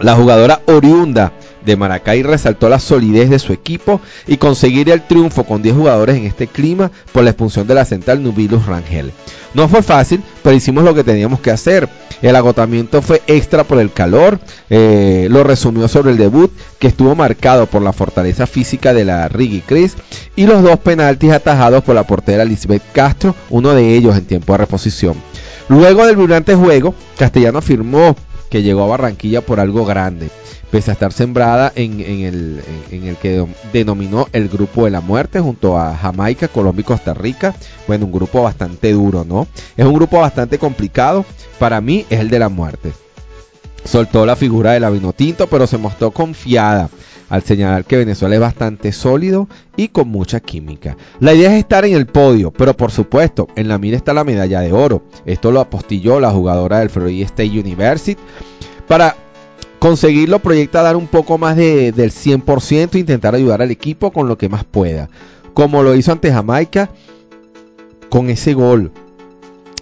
[0.00, 1.32] La jugadora oriunda
[1.66, 6.16] de Maracay resaltó la solidez de su equipo y conseguir el triunfo con 10 jugadores
[6.16, 9.12] en este clima por la expulsión de la central Nubilus Rangel.
[9.52, 11.88] No fue fácil, pero hicimos lo que teníamos que hacer.
[12.22, 14.38] El agotamiento fue extra por el calor.
[14.70, 19.28] Eh, lo resumió sobre el debut, que estuvo marcado por la fortaleza física de la
[19.28, 19.96] Rigi Cris
[20.36, 24.52] y los dos penaltis atajados por la portera Lisbeth Castro, uno de ellos en tiempo
[24.52, 25.14] de reposición.
[25.68, 28.14] Luego del brillante juego, Castellano afirmó
[28.56, 30.30] que llegó a Barranquilla por algo grande,
[30.70, 35.40] pese a estar sembrada en, el, en el que denominó el grupo de la muerte
[35.40, 37.54] junto a Jamaica, Colombia y Costa Rica.
[37.86, 39.46] Bueno, un grupo bastante duro, ¿no?
[39.76, 41.26] Es un grupo bastante complicado.
[41.58, 42.92] Para mí es el de la muerte.
[43.86, 46.90] Soltó la figura de la Vinotinto, pero se mostró confiada
[47.28, 50.96] al señalar que Venezuela es bastante sólido y con mucha química.
[51.20, 54.24] La idea es estar en el podio, pero por supuesto, en la mira está la
[54.24, 55.02] medalla de oro.
[55.24, 58.20] Esto lo apostilló la jugadora del Florida State University.
[58.86, 59.16] Para
[59.78, 64.28] conseguirlo proyecta dar un poco más de, del 100% e intentar ayudar al equipo con
[64.28, 65.08] lo que más pueda.
[65.54, 66.90] Como lo hizo ante Jamaica
[68.08, 68.92] con ese gol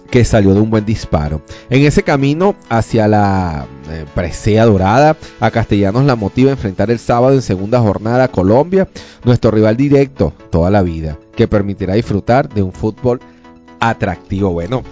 [0.09, 1.41] que salió de un buen disparo.
[1.69, 6.99] En ese camino hacia la eh, presea dorada, a Castellanos la motiva a enfrentar el
[6.99, 8.87] sábado en segunda jornada a Colombia,
[9.23, 13.19] nuestro rival directo toda la vida, que permitirá disfrutar de un fútbol
[13.79, 14.51] atractivo.
[14.51, 14.83] Bueno,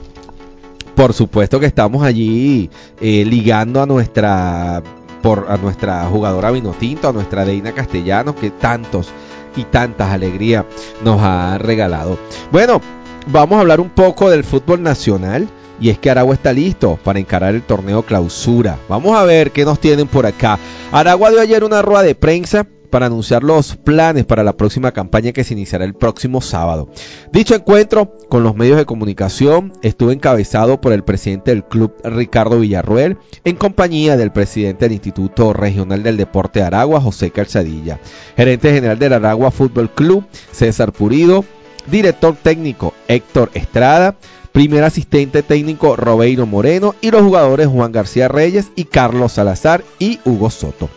[0.95, 2.69] por supuesto que estamos allí
[3.01, 4.83] eh, ligando a nuestra
[5.21, 9.09] por a nuestra jugadora Vinotinto, a nuestra Deina Castellanos, que tantos
[9.55, 10.65] y tantas alegrías
[11.03, 12.17] nos ha regalado.
[12.51, 12.81] Bueno,
[13.27, 15.47] vamos a hablar un poco del fútbol nacional.
[15.79, 18.77] Y es que Aragua está listo para encarar el torneo clausura.
[18.87, 20.59] Vamos a ver qué nos tienen por acá.
[20.91, 25.31] Aragua dio ayer una rueda de prensa para anunciar los planes para la próxima campaña
[25.31, 26.89] que se iniciará el próximo sábado.
[27.31, 32.59] Dicho encuentro con los medios de comunicación estuvo encabezado por el presidente del club Ricardo
[32.59, 37.99] Villarruel en compañía del presidente del Instituto Regional del Deporte de Aragua José Calzadilla,
[38.37, 41.45] gerente general del Aragua Fútbol Club César Purido,
[41.87, 44.15] director técnico Héctor Estrada,
[44.51, 50.19] primer asistente técnico Robeiro Moreno y los jugadores Juan García Reyes y Carlos Salazar y
[50.25, 50.89] Hugo Soto.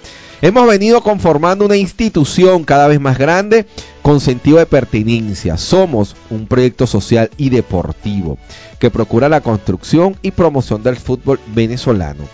[0.42, 3.66] Hemos venido conformando una institución cada vez más grande
[4.02, 5.56] con sentido de pertinencia.
[5.56, 8.36] Somos un proyecto social y deportivo
[8.78, 12.24] que procura la construcción y promoción del fútbol venezolano.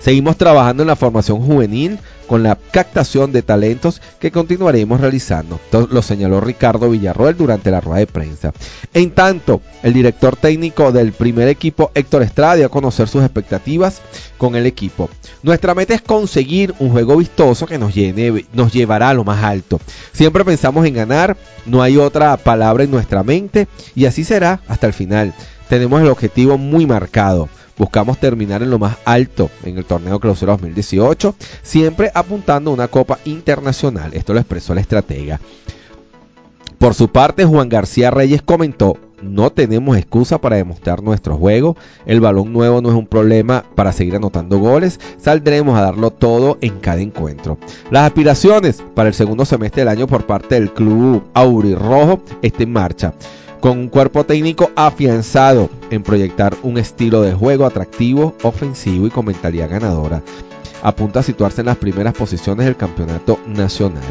[0.00, 5.60] Seguimos trabajando en la formación juvenil con la captación de talentos que continuaremos realizando.
[5.90, 8.52] Lo señaló Ricardo Villarroel durante la rueda de prensa.
[8.94, 14.00] En tanto, el director técnico del primer equipo, Héctor Estrada, dio a conocer sus expectativas
[14.38, 15.08] con el equipo.
[15.42, 17.92] Nuestra meta es conseguir un juego vistoso que nos,
[18.52, 19.80] nos llevará a lo más alto.
[20.12, 24.86] Siempre pensamos en ganar, no hay otra palabra en nuestra mente y así será hasta
[24.86, 25.34] el final.
[25.68, 27.48] Tenemos el objetivo muy marcado
[27.78, 32.88] Buscamos terminar en lo más alto en el torneo clausura 2018, siempre apuntando a una
[32.88, 34.14] copa internacional.
[34.14, 35.40] Esto lo expresó la estratega.
[36.78, 42.20] Por su parte, Juan García Reyes comentó, no tenemos excusa para demostrar nuestro juego, el
[42.20, 46.78] balón nuevo no es un problema para seguir anotando goles, saldremos a darlo todo en
[46.80, 47.58] cada encuentro.
[47.90, 52.62] Las aspiraciones para el segundo semestre del año por parte del club Auri Rojo están
[52.62, 53.14] en marcha
[53.60, 59.26] con un cuerpo técnico afianzado en proyectar un estilo de juego atractivo, ofensivo y con
[59.26, 60.22] mentalidad ganadora.
[60.82, 64.02] Apunta a situarse en las primeras posiciones del campeonato nacional.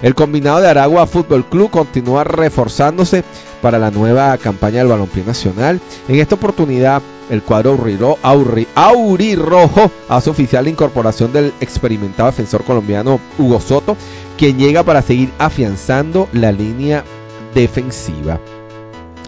[0.00, 3.24] El combinado de Aragua Fútbol Club continúa reforzándose
[3.60, 5.80] para la nueva campaña del balompié nacional.
[6.06, 7.76] En esta oportunidad, el cuadro
[8.22, 13.96] Auri, Rojo hace oficial la incorporación del experimentado defensor colombiano Hugo Soto,
[14.36, 17.02] quien llega para seguir afianzando la línea
[17.54, 18.38] defensiva.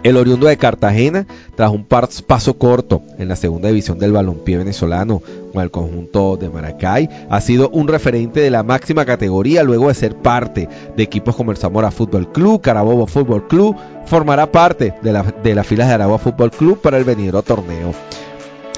[0.03, 1.27] El oriundo de Cartagena,
[1.57, 5.21] tras un paso corto en la segunda división del balompié venezolano
[5.53, 9.95] con el conjunto de Maracay, ha sido un referente de la máxima categoría luego de
[9.95, 13.77] ser parte de equipos como el Zamora Fútbol Club, Carabobo Fútbol Club,
[14.07, 17.93] formará parte de, la- de las filas de Aragua Fútbol Club para el venidero torneo.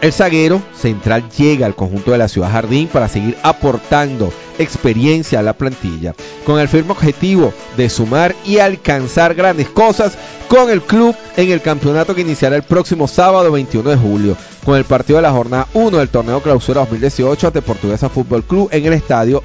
[0.03, 5.43] El zaguero central llega al conjunto de la Ciudad Jardín para seguir aportando experiencia a
[5.45, 6.13] la plantilla,
[6.45, 11.63] con el firme objetivo de sumar y alcanzar grandes cosas con el club en el
[11.63, 15.69] campeonato que iniciará el próximo sábado 21 de julio, con el partido de la jornada
[15.73, 19.41] 1 del torneo clausura 2018 ante Portuguesa Fútbol Club en el estadio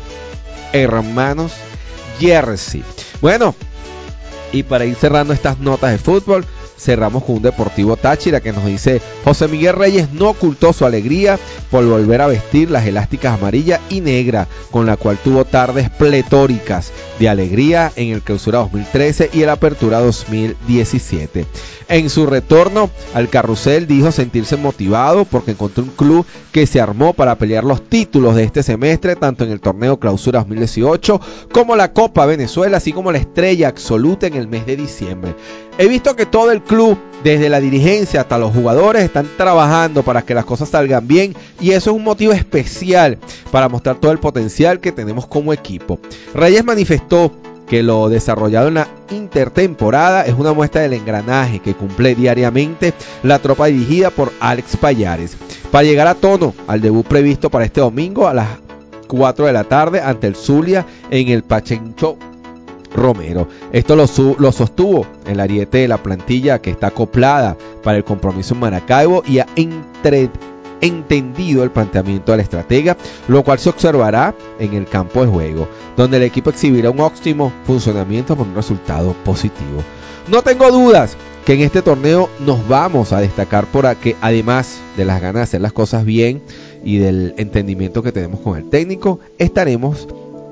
[0.74, 1.54] Hermanos
[2.20, 2.84] Jersey.
[3.22, 3.54] Bueno,
[4.52, 6.48] y para ir cerrando estas notas de fútbol,
[6.78, 11.40] cerramos con un Deportivo Táchira que nos dice José Miguel Reyes no ocultó su alegría
[11.72, 16.92] por volver a vestir las elásticas amarilla y negra con la cual tuvo tardes pletóricas
[17.20, 21.46] de alegría en el clausura 2013 y el apertura 2017.
[21.90, 27.14] En su retorno al carrusel dijo sentirse motivado porque encontró un club que se armó
[27.14, 31.22] para pelear los títulos de este semestre, tanto en el torneo clausura 2018
[31.54, 35.36] como la Copa Venezuela, así como la estrella absoluta en el mes de diciembre.
[35.80, 40.24] He visto que todo el club, desde la dirigencia hasta los jugadores, están trabajando para
[40.24, 43.20] que las cosas salgan bien y eso es un motivo especial
[43.52, 46.00] para mostrar todo el potencial que tenemos como equipo.
[46.34, 47.32] Reyes manifestó
[47.68, 53.38] que lo desarrollado en la intertemporada es una muestra del engranaje que cumple diariamente la
[53.38, 55.38] tropa dirigida por Alex Payares
[55.70, 58.48] para llegar a tono al debut previsto para este domingo a las
[59.08, 62.18] 4 de la tarde ante el Zulia en el Pachencho
[62.98, 63.48] Romero.
[63.72, 64.06] Esto lo,
[64.40, 69.24] lo sostuvo el ariete de la plantilla que está acoplada para el compromiso en Maracaibo
[69.26, 69.46] y ha
[70.82, 76.18] entendido el planteamiento del estratega, lo cual se observará en el campo de juego, donde
[76.18, 79.84] el equipo exhibirá un óptimo funcionamiento por un resultado positivo.
[80.28, 85.06] No tengo dudas que en este torneo nos vamos a destacar por que además de
[85.06, 86.42] las ganas de hacer las cosas bien
[86.84, 90.08] y del entendimiento que tenemos con el técnico, estaremos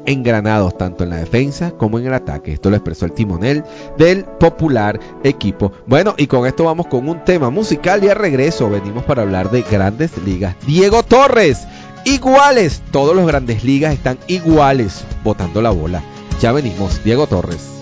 [0.06, 2.54] engranados tanto en la defensa como en el ataque.
[2.54, 3.64] Esto lo expresó el timonel
[3.98, 5.72] del popular equipo.
[5.86, 9.52] Bueno, y con esto vamos con un tema musical y al regreso venimos para hablar
[9.52, 10.56] de grandes ligas.
[10.66, 11.68] Diego Torres,
[12.06, 16.04] iguales, todos los grandes ligas están iguales botando la bola.
[16.42, 17.76] Ya venimos, Diego Torres.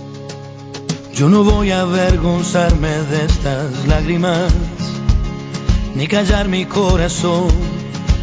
[1.14, 4.52] Yo no voy a avergonzarme de estas lágrimas,
[5.96, 7.50] ni callar mi corazón,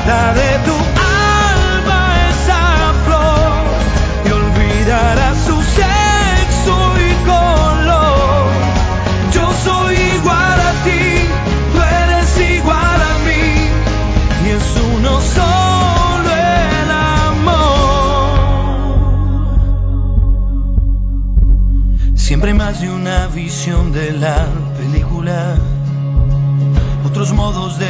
[0.00, 3.52] Rescata de tu alma esa flor
[4.24, 8.46] y olvidarás su sexo y color.
[9.32, 11.02] Yo soy igual a ti,
[11.72, 13.44] tú eres igual a mí,
[14.44, 16.90] y es uno solo el
[17.30, 17.68] amor.
[22.16, 24.46] Siempre más de una visión de la
[24.78, 25.56] película,
[27.04, 27.89] otros modos de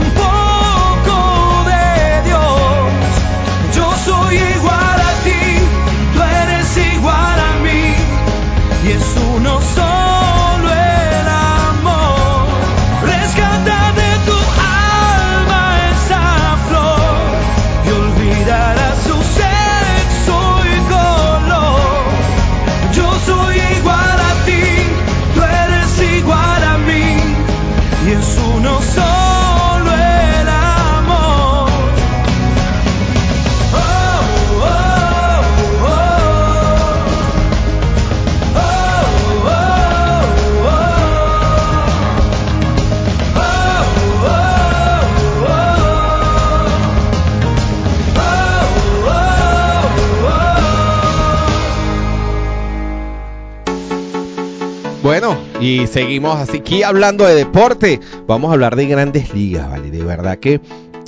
[55.61, 57.99] Y seguimos así aquí hablando de deporte.
[58.25, 59.91] Vamos a hablar de grandes ligas, ¿vale?
[59.91, 60.59] De verdad que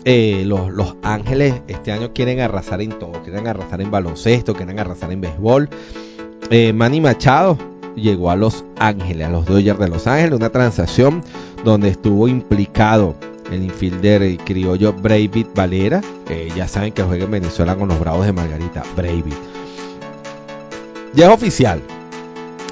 [0.05, 3.13] eh, los, los Ángeles este año quieren arrasar en todo.
[3.23, 5.69] Quieren arrasar en baloncesto, quieren arrasar en béisbol.
[6.51, 7.57] Eh, Manny Machado
[7.95, 11.23] llegó a Los Ángeles, a los Dodgers de Los Ángeles, una transacción
[11.63, 13.15] donde estuvo implicado
[13.51, 15.99] el infielder y criollo Bravit Valera.
[16.55, 18.83] ya saben que juega en Venezuela con los Bravos de Margarita.
[18.95, 19.33] Bravit.
[21.15, 21.81] Ya es oficial.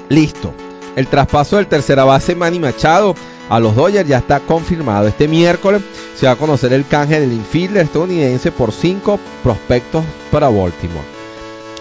[0.08, 0.52] Listo.
[0.96, 3.14] El traspaso del tercera base Manny Machado
[3.48, 5.08] a los Dodgers ya está confirmado.
[5.08, 5.82] Este miércoles
[6.14, 11.06] se va a conocer el canje del infielder estadounidense por cinco prospectos para Baltimore.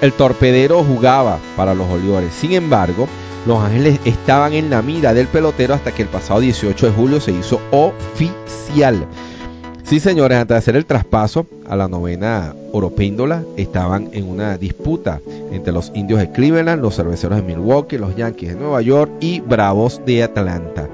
[0.02, 2.34] El torpedero jugaba para los Orioles.
[2.34, 3.08] Sin embargo,
[3.46, 7.20] los Ángeles estaban en la mira del pelotero hasta que el pasado 18 de julio
[7.20, 9.06] se hizo oficial.
[9.84, 15.20] Sí, señores, antes de hacer el traspaso a la novena Oropíndola, estaban en una disputa
[15.52, 19.42] entre los indios de Cleveland, los cerveceros de Milwaukee, los Yankees de Nueva York y
[19.42, 20.88] Bravos de Atlanta.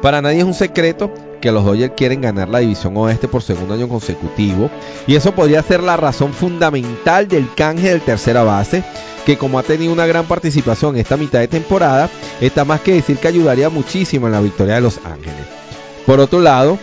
[0.00, 1.10] Para nadie es un secreto
[1.42, 4.70] que los Dodgers quieren ganar la división oeste por segundo año consecutivo
[5.06, 8.84] y eso podría ser la razón fundamental del canje del tercera base
[9.26, 12.08] que como ha tenido una gran participación esta mitad de temporada
[12.40, 15.46] está más que decir que ayudaría muchísimo en la victoria de los Ángeles
[16.06, 16.78] por otro lado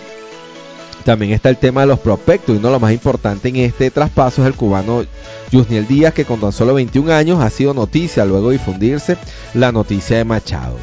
[1.03, 3.91] también está el tema de los prospectos y uno de lo más importante en este
[3.91, 5.05] traspaso es el cubano
[5.51, 9.17] Yusniel Díaz que con tan solo 21 años ha sido noticia luego de difundirse
[9.53, 10.77] la noticia de Machado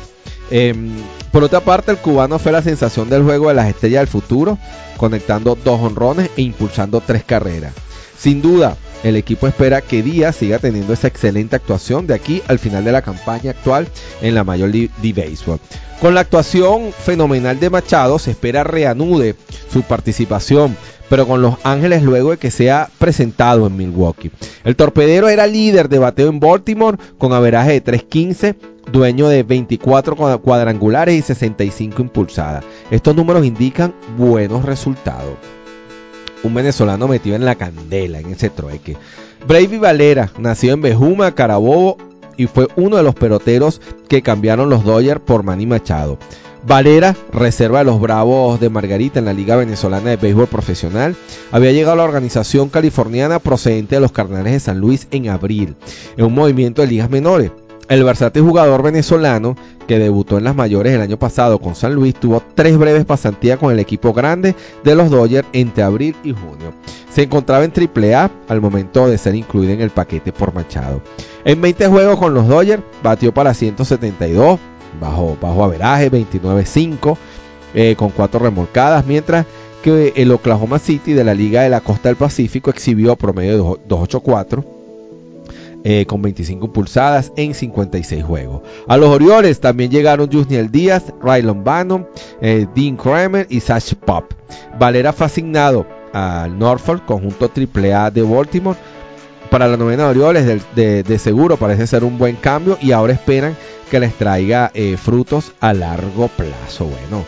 [0.51, 0.75] eh,
[1.33, 4.59] por otra parte, el cubano fue la sensación del juego de las estrellas del futuro,
[4.97, 7.75] conectando dos honrones e impulsando tres carreras.
[8.17, 8.77] Sin duda,
[9.07, 12.93] el equipo espera que Díaz siga teniendo esa excelente actuación de aquí al final de
[12.93, 13.87] la campaña actual
[14.21, 15.61] en la Major League Baseball.
[16.01, 19.37] Con la actuación fenomenal de Machado se espera reanude
[19.73, 20.77] su participación,
[21.09, 24.33] pero con los Ángeles luego de que sea presentado en Milwaukee.
[24.65, 28.57] El torpedero era líder de bateo en Baltimore con averaje de 315
[28.91, 32.65] dueño de 24 cuadrangulares y 65 impulsadas.
[32.91, 35.37] Estos números indican buenos resultados.
[36.43, 38.97] Un venezolano metido en la candela en ese trueque.
[39.47, 41.97] Bravey Valera nació en Bejuma, Carabobo
[42.37, 46.19] y fue uno de los peloteros que cambiaron los Dodgers por Manny Machado.
[46.67, 51.15] Valera, reserva de los Bravos de Margarita en la Liga Venezolana de Béisbol Profesional,
[51.53, 55.77] había llegado a la organización californiana procedente de los Cardenales de San Luis en abril,
[56.17, 57.53] en un movimiento de ligas menores.
[57.89, 59.57] El versátil jugador venezolano
[59.87, 63.59] que debutó en las mayores el año pasado con San Luis tuvo tres breves pasantías
[63.59, 66.73] con el equipo grande de los Dodgers entre abril y junio.
[67.11, 71.01] Se encontraba en AAA al momento de ser incluido en el paquete por Machado.
[71.45, 74.59] En 20 juegos con los Dodgers batió para 172,
[75.01, 77.17] bajo, bajo averaje, 29-5,
[77.75, 79.47] eh, con cuatro remolcadas, mientras
[79.83, 83.59] que el Oklahoma City de la Liga de la Costa del Pacífico exhibió promedio de
[83.89, 84.76] 284
[85.89, 88.61] eh, con 25 pulsadas en 56 juegos.
[88.89, 92.09] A los Orioles también llegaron Jusniel Díaz, Rylon Bannon,
[92.41, 94.33] eh, Dean Kramer y Sash Pop.
[94.81, 98.77] Valera fue asignado al Norfolk, conjunto AAA de Baltimore.
[99.49, 103.13] Para la novena de Orioles, de, de, seguro parece ser un buen cambio y ahora
[103.13, 103.57] esperan
[103.89, 106.87] que les traiga eh, frutos a largo plazo.
[106.87, 107.25] Bueno,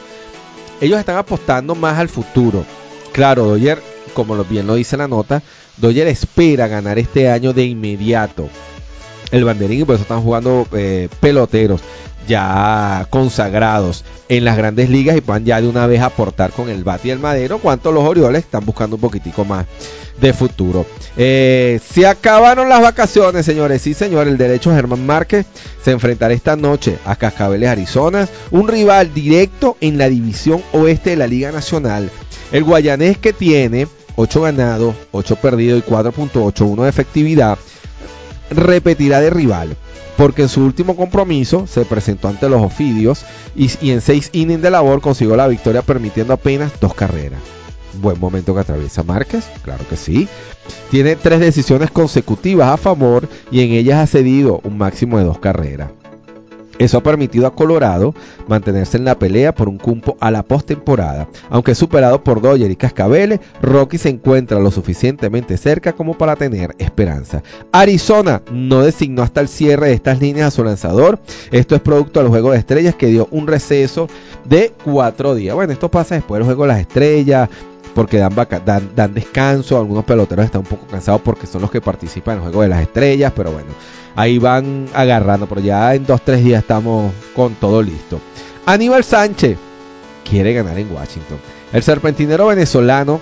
[0.80, 2.64] ellos están apostando más al futuro.
[3.12, 3.80] Claro, Doyer,
[4.18, 5.44] como bien lo dice la nota,
[5.76, 8.48] Dodger espera ganar este año de inmediato
[9.30, 11.80] el banderín y por eso están jugando eh, peloteros
[12.26, 16.82] ya consagrados en las grandes ligas y van ya de una vez aportar con el
[16.82, 19.66] bate y el madero, cuanto los Orioles están buscando un poquitico más
[20.20, 20.84] de futuro.
[21.16, 23.80] Eh, se acabaron las vacaciones, señores.
[23.80, 25.46] Sí, señor, el derecho Germán Márquez
[25.82, 31.16] se enfrentará esta noche a Cascabeles, Arizona, un rival directo en la división oeste de
[31.16, 32.10] la Liga Nacional.
[32.50, 33.86] El guayanés que tiene
[34.20, 37.56] 8 ganados, 8 perdidos y 4.81 de efectividad,
[38.50, 39.76] repetirá de rival.
[40.16, 44.72] Porque en su último compromiso se presentó ante los Ofidios y, en 6 innings de
[44.72, 47.38] labor consiguió la victoria permitiendo apenas dos carreras.
[48.00, 50.26] Buen momento que atraviesa Márquez, claro que sí.
[50.90, 55.38] Tiene tres decisiones consecutivas a favor y en ellas ha cedido un máximo de dos
[55.38, 55.90] carreras.
[56.78, 58.14] Eso ha permitido a Colorado
[58.46, 61.28] mantenerse en la pelea por un cumpo a la postemporada.
[61.50, 66.74] Aunque superado por Dodger y Cascabeles, Rocky se encuentra lo suficientemente cerca como para tener
[66.78, 67.42] esperanza.
[67.72, 71.18] Arizona no designó hasta el cierre de estas líneas a su lanzador.
[71.50, 74.08] Esto es producto del juego de estrellas que dio un receso
[74.44, 75.54] de cuatro días.
[75.54, 77.48] Bueno, esto pasa después del juego de las estrellas
[77.98, 78.32] porque dan,
[78.64, 79.76] dan, dan, descanso.
[79.76, 82.68] Algunos peloteros están un poco cansados porque son los que participan en el juego de
[82.68, 83.70] las estrellas, pero bueno,
[84.14, 85.48] ahí van agarrando.
[85.48, 88.20] Pero ya en dos, tres días estamos con todo listo.
[88.66, 89.58] Aníbal Sánchez
[90.24, 91.38] quiere ganar en Washington.
[91.72, 93.20] El serpentinero venezolano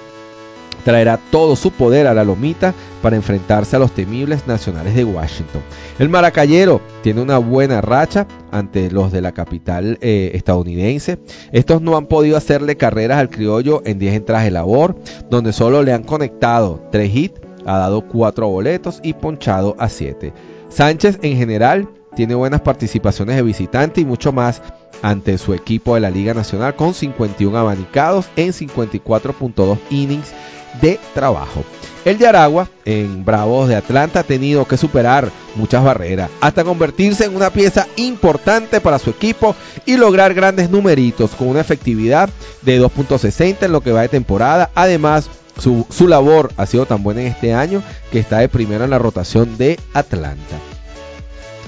[0.87, 2.73] traerá todo su poder a la lomita
[3.03, 5.61] para enfrentarse a los temibles nacionales de Washington.
[5.99, 11.19] El maracayero tiene una buena racha ante los de la capital eh, estadounidense.
[11.51, 14.95] Estos no han podido hacerle carreras al criollo en 10 entradas de labor,
[15.29, 20.33] donde solo le han conectado 3 hits, ha dado 4 boletos y ponchado a 7.
[20.69, 24.63] Sánchez en general tiene buenas participaciones de visitante y mucho más
[25.03, 30.33] ante su equipo de la Liga Nacional con 51 abanicados en 54.2 innings
[30.81, 31.65] de trabajo.
[32.05, 37.25] El de Aragua, en Bravos de Atlanta, ha tenido que superar muchas barreras hasta convertirse
[37.25, 39.57] en una pieza importante para su equipo
[39.87, 42.31] y lograr grandes numeritos con una efectividad
[42.63, 44.71] de 2.60 en lo que va de temporada.
[44.77, 48.85] Además, su, su labor ha sido tan buena en este año que está de primero
[48.85, 50.57] en la rotación de Atlanta.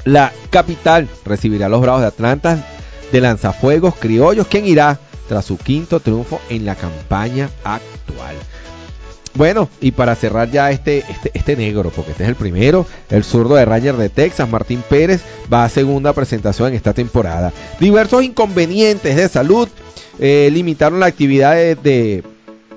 [0.05, 2.65] La capital recibirá los Bravos de Atlanta
[3.11, 8.37] de lanzafuegos criollos, quien irá tras su quinto triunfo en la campaña actual.
[9.35, 13.25] Bueno, y para cerrar ya este, este, este negro, porque este es el primero, el
[13.25, 15.23] zurdo de Ranger de Texas, Martín Pérez,
[15.53, 17.53] va a segunda presentación en esta temporada.
[17.79, 19.69] Diversos inconvenientes de salud
[20.19, 22.25] eh, limitaron la actividad de,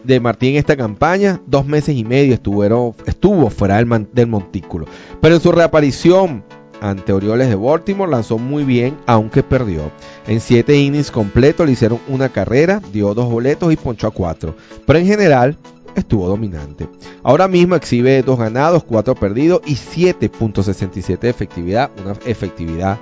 [0.03, 1.41] de, Martín en esta campaña.
[1.47, 4.85] Dos meses y medio estuvo fuera del, del montículo.
[5.21, 6.43] Pero en su reaparición
[6.81, 9.91] ante Orioles de Baltimore lanzó muy bien, aunque perdió.
[10.27, 14.55] En siete innings completos le hicieron una carrera, dio dos boletos y ponchó a cuatro.
[14.85, 15.57] Pero en general
[15.95, 16.87] estuvo dominante.
[17.23, 22.97] Ahora mismo exhibe dos ganados, cuatro perdidos y 7.67 de efectividad, una efectividad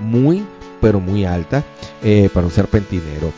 [0.00, 0.44] muy
[0.80, 1.64] pero muy alta
[2.02, 3.32] eh, para un serpentinero.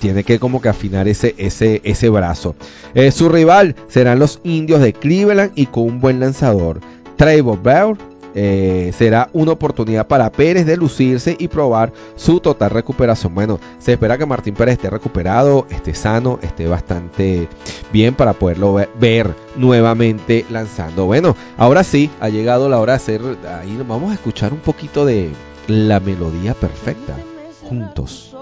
[0.00, 2.56] Tiene que como que afinar ese, ese, ese brazo.
[2.94, 6.80] Eh, su rival serán los indios de Cleveland y con un buen lanzador.
[7.16, 13.34] Trevor Bauer eh, será una oportunidad para Pérez de lucirse y probar su total recuperación.
[13.34, 17.48] Bueno, se espera que Martín Pérez esté recuperado, esté sano, esté bastante
[17.92, 21.06] bien para poderlo ver, nuevamente lanzando.
[21.06, 23.20] Bueno, ahora sí, ha llegado la hora de hacer,
[23.60, 25.30] ahí vamos a escuchar un poquito de
[25.66, 27.14] la melodía perfecta,
[27.62, 28.34] juntos.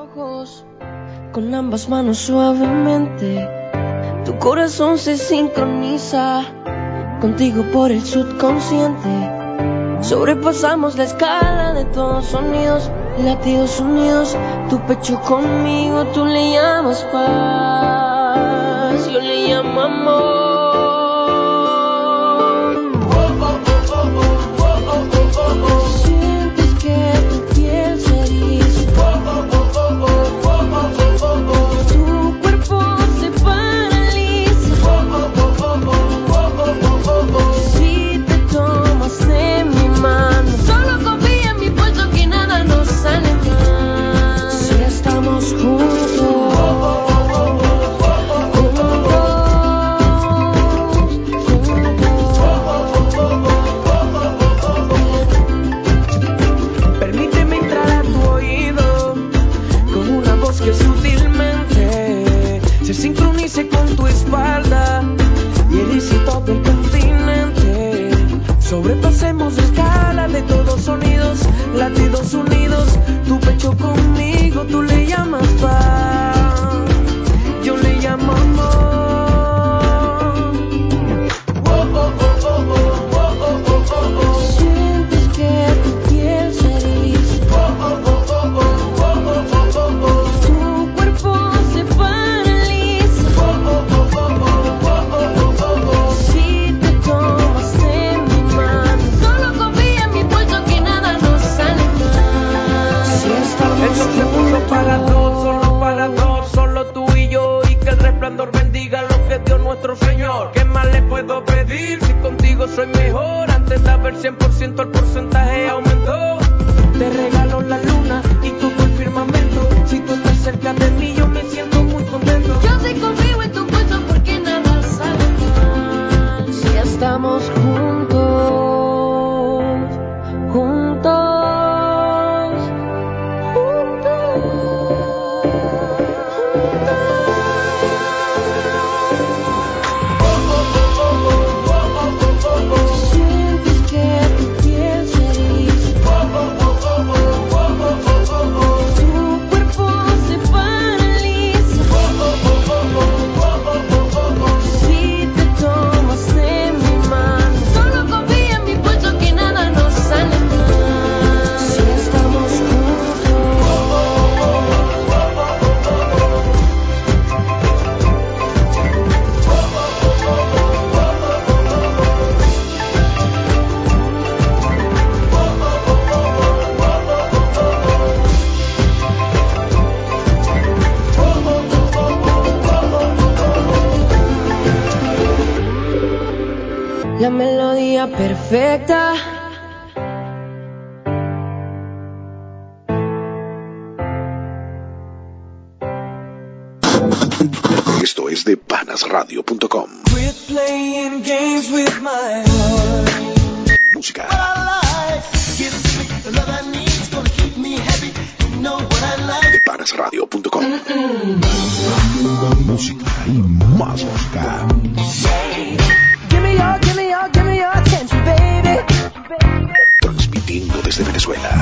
[1.33, 3.47] con ambas manos suavemente.
[4.25, 6.45] Tu corazón se sincroniza
[7.21, 9.48] contigo por el subconsciente.
[10.01, 14.37] Sobrepasamos la escala de todos sonidos, latidos unidos.
[14.71, 20.38] Tu pecho conmigo, tú le llamas paz, yo le llamo amor.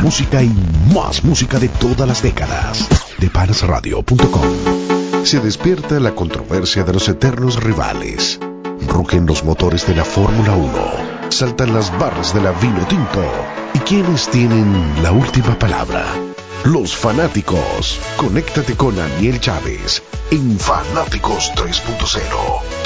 [0.06, 0.54] Música y
[0.94, 2.86] más música de todas las décadas.
[3.18, 5.24] De panasradio.com.
[5.24, 8.38] Se despierta la controversia de los eternos rivales.
[8.86, 11.30] Rugen los motores de la Fórmula 1.
[11.30, 13.24] Saltan las barras de la vino tinto.
[13.74, 16.04] ¿Y quiénes tienen la última palabra?
[16.62, 17.98] Los fanáticos.
[18.16, 22.20] Conéctate con Daniel Chávez en Fanáticos 3.0.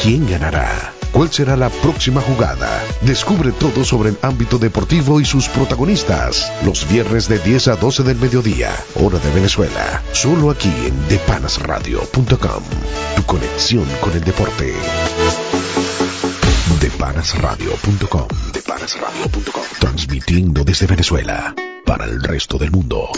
[0.03, 0.95] ¿Quién ganará?
[1.13, 2.83] ¿Cuál será la próxima jugada?
[3.03, 6.53] Descubre todo sobre el ámbito deportivo y sus protagonistas.
[6.65, 10.03] Los viernes de 10 a 12 del mediodía, hora de Venezuela.
[10.13, 12.63] Solo aquí en depanasradio.com.
[13.17, 14.73] Tu conexión con el deporte.
[16.81, 18.29] Depanasradio.com.
[18.53, 19.63] Depanasradio.com.
[19.81, 21.55] Transmitiendo desde Venezuela
[21.85, 23.11] para el resto del mundo.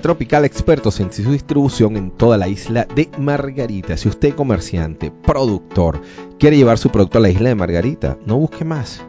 [0.00, 3.96] Tropical, expertos en su distribución en toda la isla de Margarita.
[3.96, 6.00] Si usted comerciante, productor,
[6.38, 9.02] quiere llevar su producto a la isla de Margarita, no busque más.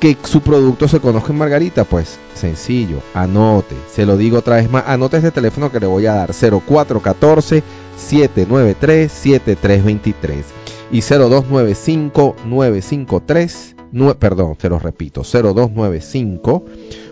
[0.00, 4.68] que su producto se conozca en Margarita, pues sencillo, anote, se lo digo otra vez
[4.70, 7.62] más, anote este teléfono que le voy a dar, 0414
[7.98, 10.44] 793 7323
[10.90, 16.64] y 0295 953 nue- perdón, se los repito, 0295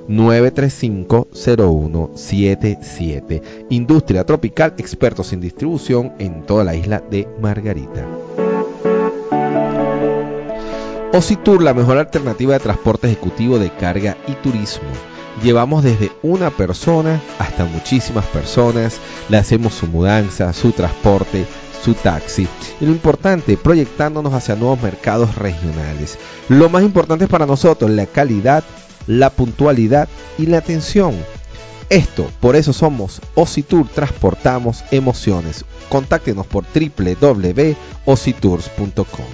[0.09, 3.43] 935 0177.
[3.69, 8.07] Industria Tropical, expertos en distribución en toda la isla de Margarita.
[11.11, 14.91] Ocitur, la mejor alternativa de transporte ejecutivo de carga y turismo.
[15.43, 19.01] Llevamos desde una persona hasta muchísimas personas,
[19.31, 21.47] le hacemos su mudanza, su transporte,
[21.83, 22.47] su taxi.
[22.81, 26.19] Y lo importante, proyectándonos hacia nuevos mercados regionales.
[26.51, 28.63] Lo más importante para nosotros, la calidad,
[29.07, 31.15] la puntualidad y la atención.
[31.89, 35.65] Esto, por eso somos Ocitur, transportamos emociones.
[35.89, 39.25] Contáctenos por www.ocitours.com.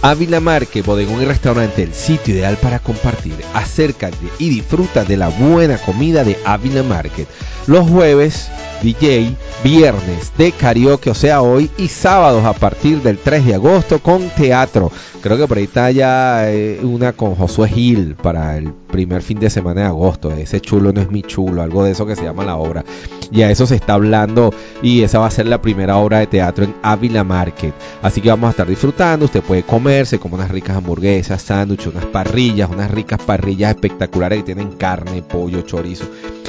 [0.00, 3.34] Ávila Marque, bodegón y restaurante, el sitio ideal para compartir.
[3.54, 7.26] Acércate y disfruta de la buena comida de Ávila Market.
[7.66, 8.48] Los jueves,
[8.82, 13.98] DJ, viernes de karaoke, o sea, hoy, y sábados a partir del 3 de agosto
[13.98, 14.90] con teatro.
[15.20, 19.40] Creo que por ahí está ya eh, una con Josué Gil para el primer fin
[19.40, 20.30] de semana de agosto.
[20.30, 22.84] Ese chulo no es mi chulo, algo de eso que se llama la obra.
[23.32, 26.28] Y a eso se está hablando y esa va a ser la primera obra de
[26.28, 27.74] teatro en Ávila Market.
[28.00, 29.24] Así que vamos a estar disfrutando.
[29.24, 34.44] Usted puede comerse como unas ricas hamburguesas, sándwiches, unas parrillas, unas ricas parrillas espectaculares que
[34.44, 36.04] tienen carne, pollo, chorizo.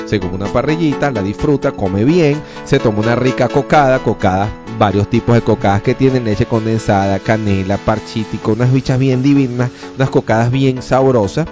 [0.05, 2.18] Se come una parrillita, la disfruta, come bien,
[2.65, 7.78] se toma una rica cocada, cocada, varios tipos de cocadas que tienen leche condensada, canela,
[7.78, 11.47] parchítico, unas bichas bien divinas, unas cocadas bien sabrosas.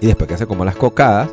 [0.00, 1.28] Y después que se coma las cocadas,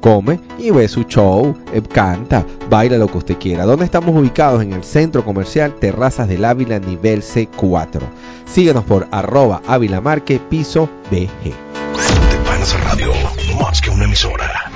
[0.00, 3.64] come y ve su show, eh, canta, baila lo que usted quiera.
[3.64, 4.62] ¿Dónde estamos ubicados?
[4.62, 8.00] En el centro comercial Terrazas del Ávila, nivel C4.
[8.46, 11.54] Síguenos por arroba Ávila Marque, piso BG.
[12.84, 13.12] Radio,
[13.60, 14.70] más que una emisora.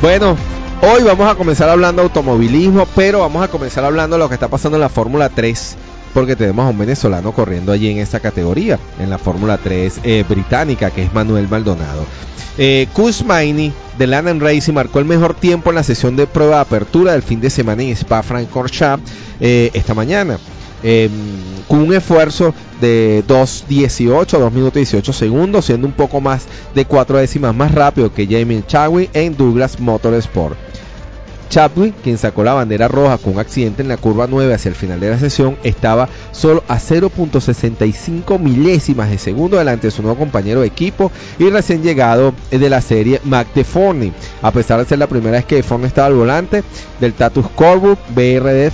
[0.00, 0.34] Bueno,
[0.80, 4.34] hoy vamos a comenzar hablando de automovilismo, pero vamos a comenzar hablando de lo que
[4.34, 5.76] está pasando en la Fórmula 3,
[6.14, 10.24] porque tenemos a un venezolano corriendo allí en esta categoría, en la Fórmula 3 eh,
[10.26, 12.06] británica, que es Manuel Maldonado.
[12.56, 16.56] Eh, Kuz Maini de Lanham Racing marcó el mejor tiempo en la sesión de prueba
[16.56, 20.38] de apertura del fin de semana en Spa-Francorchamps eh, esta mañana.
[20.82, 21.08] Eh,
[21.68, 27.18] con un esfuerzo de 2.18, 2 minutos 18 segundos, siendo un poco más de 4
[27.18, 30.56] décimas más rápido que Jamie Chadwick en Douglas Motorsport.
[31.50, 34.76] Chadwick, quien sacó la bandera roja con un accidente en la curva 9 hacia el
[34.76, 40.16] final de la sesión, estaba solo a 0.65 milésimas de segundo delante de su nuevo
[40.16, 41.10] compañero de equipo
[41.40, 43.48] y recién llegado de la serie Mac.
[44.42, 46.62] A pesar de ser la primera vez que DeForney estaba al volante
[47.00, 48.70] del Tatus Corbu BRD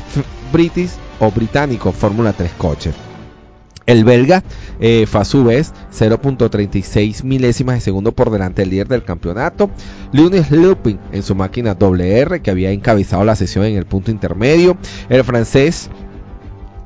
[0.52, 0.90] British
[1.20, 2.92] o británico Fórmula 3 coche.
[3.86, 4.42] El belga
[4.80, 9.70] eh, fue a su vez 0.36 milésimas de segundo por delante del líder del campeonato.
[10.12, 14.76] Lunis Lupin en su máquina WR que había encabezado la sesión en el punto intermedio.
[15.08, 15.88] El francés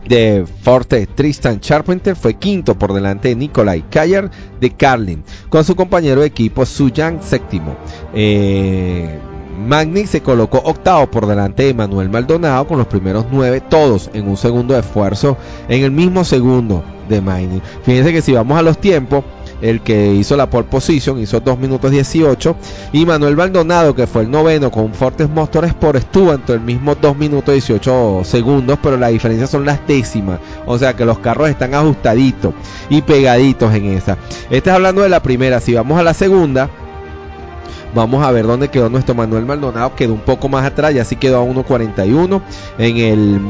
[0.06, 5.76] de Forte Tristan Charpenter fue quinto por delante de Nicolai Kayer de Carlin con su
[5.76, 7.76] compañero de equipo Suyan séptimo.
[8.12, 9.18] Eh,
[9.60, 14.28] Magni se colocó octavo por delante de Manuel Maldonado con los primeros nueve, todos en
[14.28, 15.36] un segundo de esfuerzo,
[15.68, 17.60] en el mismo segundo de Magni.
[17.82, 19.24] Fíjense que si vamos a los tiempos,
[19.60, 22.56] el que hizo la pole position hizo 2 minutos 18
[22.92, 27.16] y Manuel Maldonado que fue el noveno con Fortes Motorsport estuvo entre el mismo 2
[27.16, 30.40] minutos 18 segundos pero la diferencia son las décimas.
[30.66, 32.54] O sea que los carros están ajustaditos
[32.88, 34.16] y pegaditos en esa.
[34.48, 35.60] Este es hablando de la primera.
[35.60, 36.70] Si vamos a la segunda
[37.94, 39.94] Vamos a ver dónde quedó nuestro Manuel Maldonado.
[39.96, 42.40] Quedó un poco más atrás, ya sí quedó a 1.41
[42.78, 43.40] en el,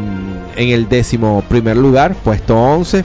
[0.57, 3.05] en el décimo primer lugar, puesto 11.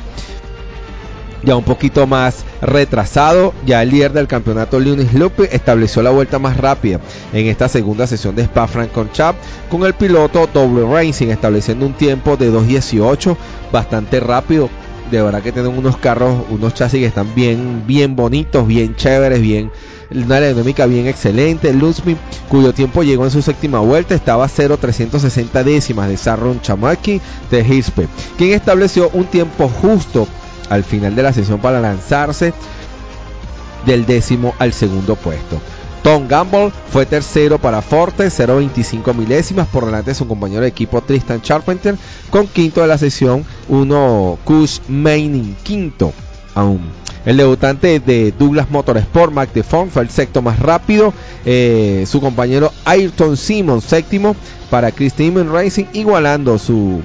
[1.44, 6.40] ya un poquito más retrasado, ya el líder del campeonato Lunis Lupe estableció la vuelta
[6.40, 7.00] más rápida
[7.34, 12.38] en esta segunda sesión de Spa Francorchamps con el piloto Double Racing estableciendo un tiempo
[12.38, 13.36] de 2.18
[13.72, 14.70] bastante rápido.
[15.12, 19.40] De verdad que tienen unos carros, unos chasis que están bien, bien bonitos, bien chéveres,
[19.40, 19.70] bien
[20.12, 21.74] una aerodinámica bien excelente.
[21.74, 22.18] Luzmin,
[22.50, 27.62] cuyo tiempo llegó en su séptima vuelta, estaba a 0.360 décimas de Sarron Chamaki de
[27.62, 30.28] Hispe, quien estableció un tiempo justo
[30.70, 32.54] al final de la sesión para lanzarse
[33.86, 35.62] del décimo al segundo puesto.
[36.04, 41.02] Tom Gamble fue tercero para Forte, 0.25 milésimas por delante de su compañero de equipo
[41.02, 41.96] Tristan Charpenter,
[42.30, 46.14] con quinto de la sesión, uno Kush Manning, quinto
[46.56, 46.82] aún.
[47.26, 51.14] El debutante de Douglas Motorsport, Mac DeFont, fue el sexto más rápido.
[51.46, 54.36] Eh, su compañero Ayrton Simon, séptimo
[54.70, 57.02] para Christine Racing, igualando su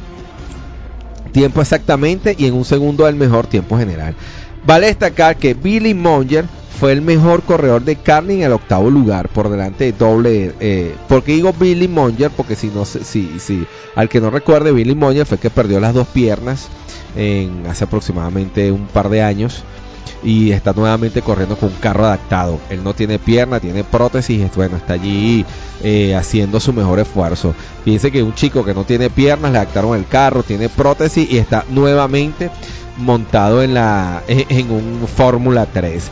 [1.32, 4.14] tiempo exactamente y en un segundo el mejor tiempo general.
[4.64, 6.44] Vale destacar que Billy Monger
[6.79, 10.95] fue el mejor corredor de karting en el octavo lugar por delante de doble eh,
[11.09, 15.27] porque digo Billy Monger porque si no si, si al que no recuerde Billy Monger
[15.27, 16.68] fue que perdió las dos piernas
[17.16, 19.64] en hace aproximadamente un par de años
[20.23, 22.59] y está nuevamente corriendo con un carro adaptado.
[22.68, 25.45] Él no tiene pierna, tiene prótesis, bueno, está allí
[25.83, 27.55] eh, haciendo su mejor esfuerzo.
[27.85, 31.39] Fíjense que un chico que no tiene piernas, le adaptaron el carro, tiene prótesis y
[31.39, 32.51] está nuevamente
[32.99, 36.11] montado en, la, en, un Fórmula 3.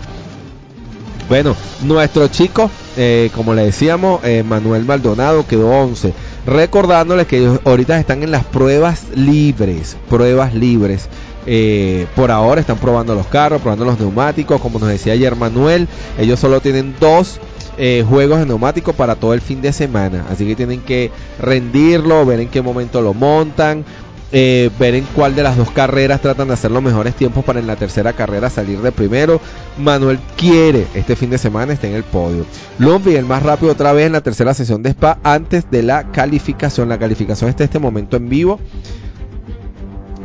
[1.29, 6.15] Bueno, nuestro chico, eh, como le decíamos, eh, Manuel Maldonado quedó 11.
[6.47, 11.09] Recordándoles que ellos ahorita están en las pruebas libres, pruebas libres.
[11.47, 14.61] Eh, por ahora están probando los carros, probando los neumáticos.
[14.61, 15.87] Como nos decía ayer Manuel,
[16.19, 17.41] ellos solo tienen dos
[17.77, 20.25] eh, juegos de neumáticos para todo el fin de semana.
[20.31, 23.85] Así que tienen que rendirlo, ver en qué momento lo montan.
[24.31, 27.61] Eh, ver en cuál de las dos carreras tratan de hacer los mejores tiempos para
[27.61, 29.41] en la tercera carrera salir de primero.
[29.79, 32.45] Manuel quiere este fin de semana estar en el podio.
[32.79, 36.11] Lumbi, el más rápido otra vez en la tercera sesión de Spa antes de la
[36.13, 36.91] calificación.
[36.91, 38.61] La calificación está este momento en vivo.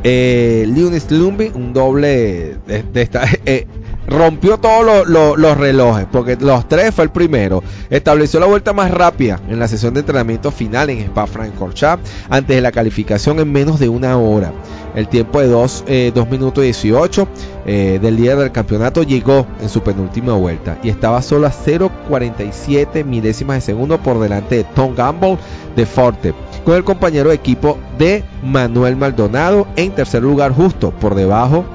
[0.04, 3.68] Eh, Lunis Lumbi, un doble de, esta, eh,
[4.08, 7.64] rompió todos los relojes, porque los tres fue el primero.
[7.90, 12.56] Estableció la vuelta más rápida en la sesión de entrenamiento final en Spa Francorchamps antes
[12.56, 14.54] de la calificación en menos de una hora.
[14.96, 17.28] El tiempo de 2 eh, minutos 18
[17.66, 23.04] eh, del líder del campeonato llegó en su penúltima vuelta y estaba solo a 0.47
[23.04, 25.38] milésimas de segundo por delante de Tom Gamble
[25.76, 26.34] de Forte
[26.64, 31.66] con el compañero de equipo de Manuel Maldonado en tercer lugar justo por debajo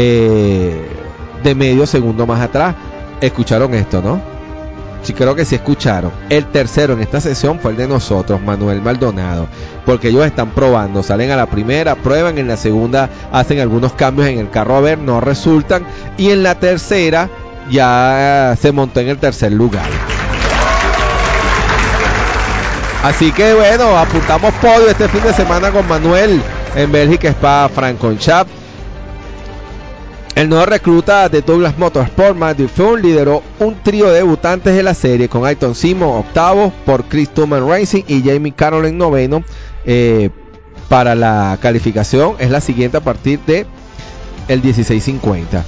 [0.00, 0.76] eh,
[1.42, 2.76] de medio segundo más atrás.
[3.20, 4.20] Escucharon esto, ¿no?
[5.02, 6.12] Sí, creo que sí escucharon.
[6.28, 9.48] El tercero en esta sesión fue el de nosotros, Manuel Maldonado.
[9.84, 14.28] Porque ellos están probando, salen a la primera, prueban, en la segunda hacen algunos cambios
[14.28, 15.84] en el carro a ver, no resultan.
[16.16, 17.28] Y en la tercera
[17.68, 19.88] ya se montó en el tercer lugar.
[23.02, 26.40] Así que bueno, apuntamos podio este fin de semana con Manuel
[26.76, 28.67] en Bélgica Spa Francorchamps.
[30.38, 34.94] El nuevo recluta de Douglas Motorsport, Matthew Fung, lideró un trío de debutantes de la
[34.94, 39.42] serie con Ayton Simon octavo por Chris Tuman Racing y Jamie Carroll en noveno.
[39.84, 40.30] Eh,
[40.88, 43.66] para la calificación es la siguiente a partir de
[44.46, 45.64] el 1650.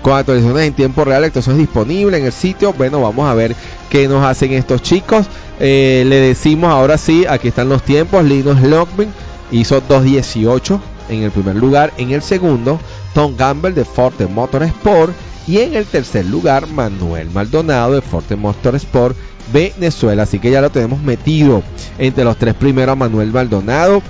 [0.00, 2.72] Con actualizaciones en tiempo real, esto es disponible en el sitio.
[2.72, 3.54] Bueno, vamos a ver
[3.90, 5.26] qué nos hacen estos chicos.
[5.58, 8.24] Eh, le decimos ahora sí, aquí están los tiempos.
[8.24, 9.12] Linus Lockman
[9.52, 11.92] hizo 2.18 en el primer lugar.
[11.98, 12.80] En el segundo,
[13.14, 15.12] Tom Gamble de Forte Motorsport
[15.46, 19.16] y en el tercer lugar Manuel Maldonado de Forte Motorsport
[19.52, 20.22] Venezuela.
[20.22, 21.62] Así que ya lo tenemos metido
[21.98, 24.02] entre los tres primeros Manuel Maldonado.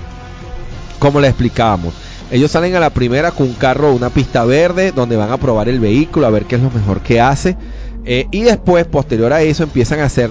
[0.99, 1.95] Como le explicábamos,
[2.29, 5.67] ellos salen a la primera con un carro, una pista verde, donde van a probar
[5.67, 7.57] el vehículo, a ver qué es lo mejor que hace.
[8.05, 10.29] Eh, y después, posterior a eso, empiezan a hacer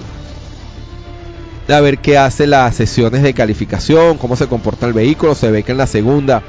[1.72, 5.34] a ver qué hace las sesiones de calificación, cómo se comporta el vehículo.
[5.34, 6.42] Se ve que en la segunda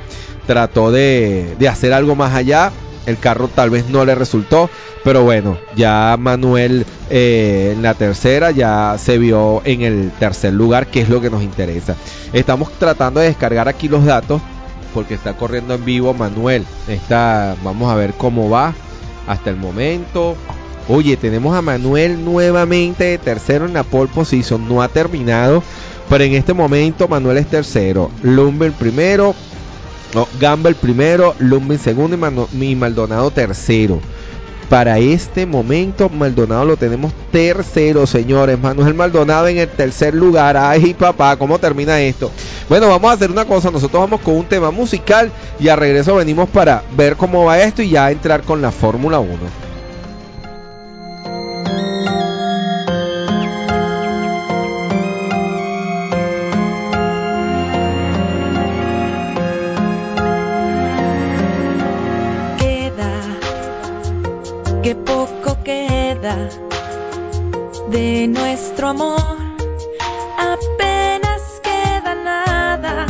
[0.47, 2.71] trató de, hacer algo más allá.
[3.05, 4.69] El carro tal vez no le resultó,
[5.03, 10.85] pero bueno, ya Manuel eh, en la tercera ya se vio en el tercer lugar,
[10.85, 11.95] que es lo que nos interesa.
[12.31, 14.39] Estamos tratando de descargar aquí los datos
[14.93, 16.63] porque está corriendo en vivo Manuel.
[16.87, 18.75] Está, vamos a ver cómo va
[19.27, 20.35] hasta el momento.
[20.93, 25.63] Oye, tenemos a Manuel nuevamente de tercero en la pole position, no ha terminado,
[26.09, 29.33] pero en este momento Manuel es tercero, Lumber primero,
[30.13, 32.17] no, Gamble primero, Lumbin segundo
[32.51, 34.01] y, Maldonado tercero.
[34.67, 38.59] para este momento Maldonado lo tenemos tercero, señores.
[38.59, 40.57] Manuel Maldonado en el tercer lugar.
[40.57, 42.29] Ay, papá, ¿cómo termina esto?
[42.67, 43.71] Bueno, vamos a hacer una cosa.
[43.71, 47.81] Nosotros vamos con un tema musical y a regreso venimos para ver cómo va esto
[47.81, 49.70] y ya entrar con la Fórmula 1.
[67.91, 69.37] De nuestro amor.
[70.37, 73.05] Apenas queda nada,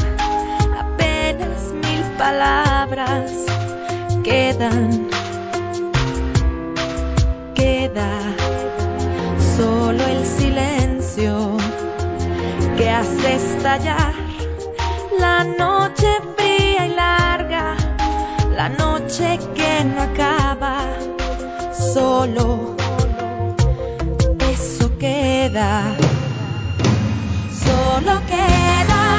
[0.80, 3.32] apenas mil palabras
[4.24, 5.08] quedan.
[7.54, 8.12] Queda
[9.56, 11.58] solo el silencio
[12.78, 14.14] que hace estallar
[15.20, 17.76] la noche fría y larga
[18.56, 20.78] la noche que no acaba,
[21.94, 22.81] solo
[25.02, 25.96] queda,
[27.50, 29.11] solo quedan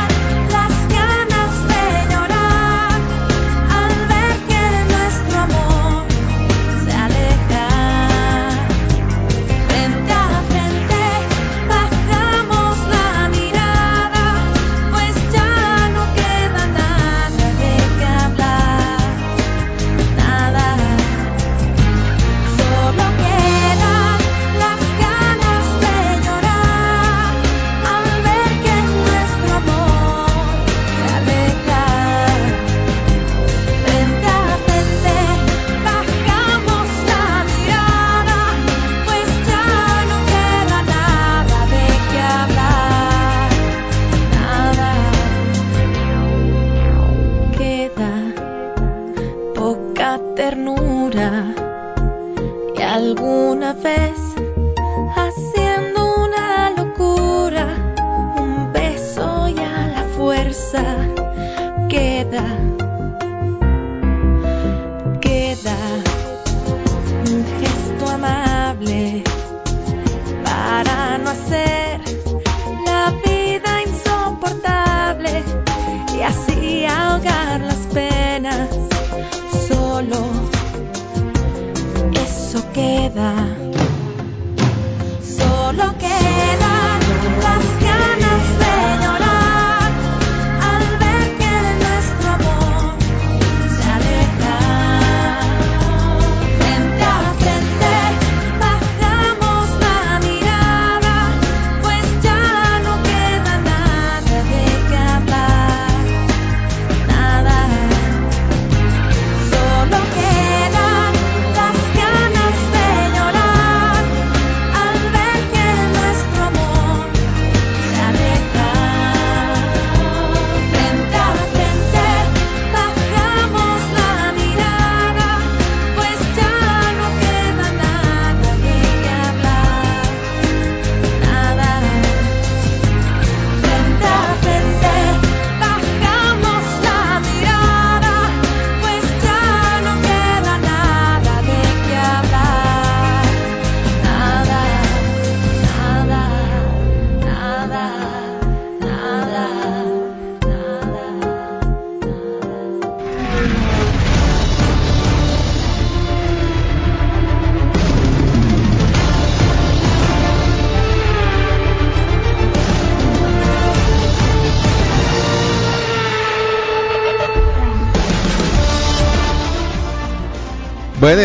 [83.23, 83.52] queda.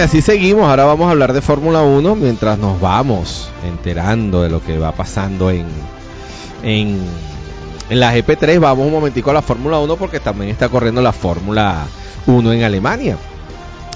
[0.08, 0.70] Así seguimos.
[0.70, 4.94] Ahora vamos a hablar de Fórmula 1 mientras nos vamos enterando de lo que va
[4.94, 5.66] pasando en,
[6.64, 6.98] en,
[7.90, 8.58] en la GP3.
[8.58, 11.88] Vamos un momentico a la Fórmula 1 porque también está corriendo la Fórmula
[12.26, 13.18] 1 en Alemania.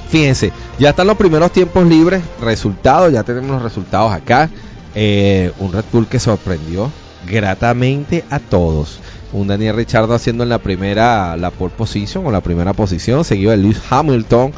[0.09, 4.49] Fíjense, ya están los primeros tiempos libres, resultados, ya tenemos los resultados acá.
[4.93, 6.91] Eh, un Red Bull que sorprendió
[7.25, 8.99] gratamente a todos.
[9.33, 13.51] Un Daniel Richardo haciendo en la primera la pole position o la primera posición, seguido
[13.51, 14.51] de Lewis Hamilton,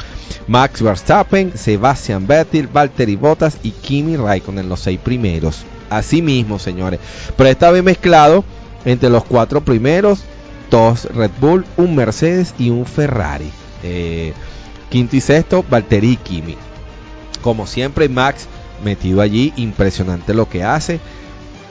[0.48, 5.64] Max Verstappen, Sebastian Vettel, Valtteri Bottas y Kimi Raikkonen los seis primeros.
[5.90, 7.00] Así mismo, señores.
[7.38, 8.44] Pero esta vez mezclado
[8.84, 10.24] entre los cuatro primeros,
[10.72, 13.52] dos Red Bull, un Mercedes y un Ferrari.
[13.84, 14.34] Eh,
[14.90, 16.58] quinto y sexto, Valtteri y Kimi.
[17.42, 18.48] Como siempre, Max
[18.84, 21.00] metido allí, impresionante lo que hace.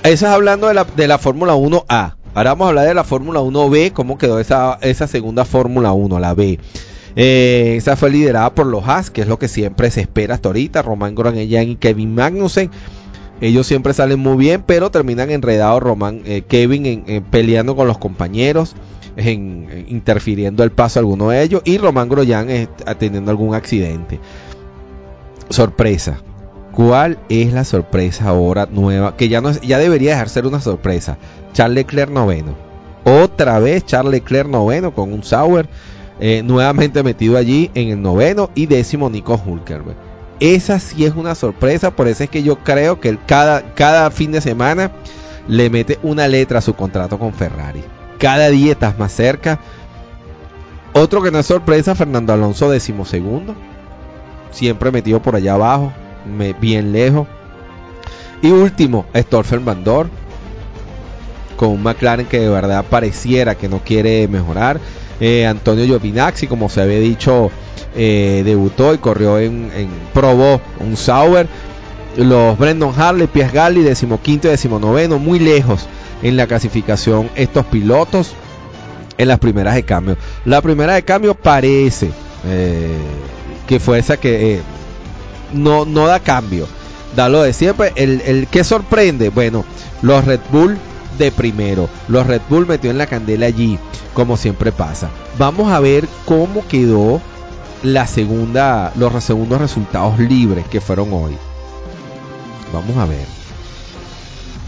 [0.03, 2.15] Eso es hablando de la, de la Fórmula 1A.
[2.35, 6.35] Ahora vamos a hablar de la Fórmula 1B, cómo quedó esa, segunda Fórmula 1, la
[6.35, 6.59] B.
[7.15, 10.49] Eh, esa fue liderada por los Haas, que es lo que siempre se espera hasta
[10.49, 10.81] ahorita.
[10.81, 12.71] Román Grosjean y Kevin Magnussen.
[13.43, 17.99] Ellos siempre salen muy bien, pero terminan enredados Román, eh, Kevin en- peleando con los
[17.99, 18.75] compañeros,
[19.17, 22.69] en interfiriendo el paso a alguno de ellos, y Román Grosjean eh,
[22.99, 24.21] teniendo algún accidente.
[25.51, 26.23] Sorpresa.
[26.73, 29.17] ¿Cuál es la sorpresa ahora nueva?
[29.17, 31.19] Que ya no es- ya debería dejar ser una sorpresa.
[31.53, 32.55] Charles Leclerc noveno.
[33.05, 35.69] Otra vez Charles Leclerc noveno con un Sauer.
[36.25, 39.97] eh, nuevamente metido allí en el noveno y décimo Nico Hulkenberg.
[40.39, 44.31] Esa sí es una sorpresa, por eso es que yo creo que cada, cada fin
[44.31, 44.93] de semana
[45.49, 47.83] le mete una letra a su contrato con Ferrari.
[48.19, 49.59] Cada día estás más cerca.
[50.93, 53.57] Otro que no es sorpresa, Fernando Alonso décimo segundo.
[54.53, 55.93] Siempre metido por allá abajo,
[56.27, 57.27] me- bien lejos.
[58.43, 60.11] Y último, Stolfen Van Dorn,
[61.57, 64.81] con un McLaren que de verdad pareciera que no quiere mejorar.
[65.21, 67.51] Eh, Antonio Giovinazzi, como se había dicho,
[67.95, 69.71] eh, debutó y corrió en,
[70.13, 71.47] probó un Sauber.
[72.17, 75.87] Los Brendan Harley, Pies Galli, decimoquinto y decimonoveno, muy lejos
[76.23, 78.33] en la clasificación estos pilotos
[79.17, 80.17] en las primeras de cambio.
[80.45, 82.11] La primera de cambio parece
[82.47, 82.91] eh,
[83.67, 84.61] que fue esa que
[85.53, 86.67] no, no da cambio.
[87.17, 87.93] Da lo de siempre.
[87.97, 89.65] El, el que sorprende, bueno,
[90.01, 90.79] los Red Bull
[91.19, 91.89] de primero.
[92.09, 93.79] Los Red Bull metió en la candela allí,
[94.15, 95.11] como siempre pasa.
[95.39, 97.21] Vamos a ver cómo quedó
[97.83, 101.37] la segunda, los segundos resultados libres que fueron hoy.
[102.73, 103.27] Vamos a ver.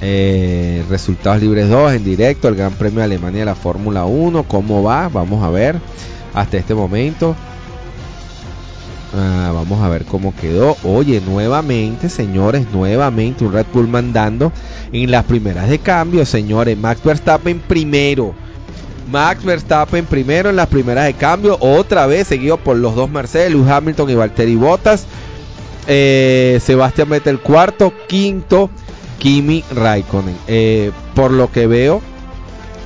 [0.00, 4.42] Eh, resultados libres 2 en directo, el Gran Premio de Alemania de la Fórmula 1.
[4.44, 5.08] ¿Cómo va?
[5.08, 5.80] Vamos a ver
[6.34, 7.34] hasta este momento.
[9.16, 10.76] Ah, vamos a ver cómo quedó.
[10.82, 14.50] Oye, nuevamente, señores, nuevamente un Red Bull mandando
[14.92, 16.76] en las primeras de cambio, señores.
[16.76, 18.34] Max Verstappen primero.
[19.10, 23.52] Max Verstappen primero en las primeras de cambio, otra vez seguido por los dos Mercedes,
[23.52, 25.06] Lewis Hamilton y Valtteri Bottas.
[25.86, 28.70] Eh, Sebastián Vettel cuarto, quinto
[29.18, 30.36] Kimi Raikkonen.
[30.48, 32.00] Eh, por lo que veo,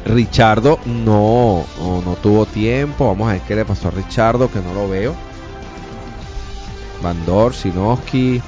[0.04, 3.06] Richardo no, no, no tuvo tiempo.
[3.06, 5.27] Vamos a ver qué le pasó a Richardo, que no lo veo.
[7.02, 8.40] Van Dor, Sinoski,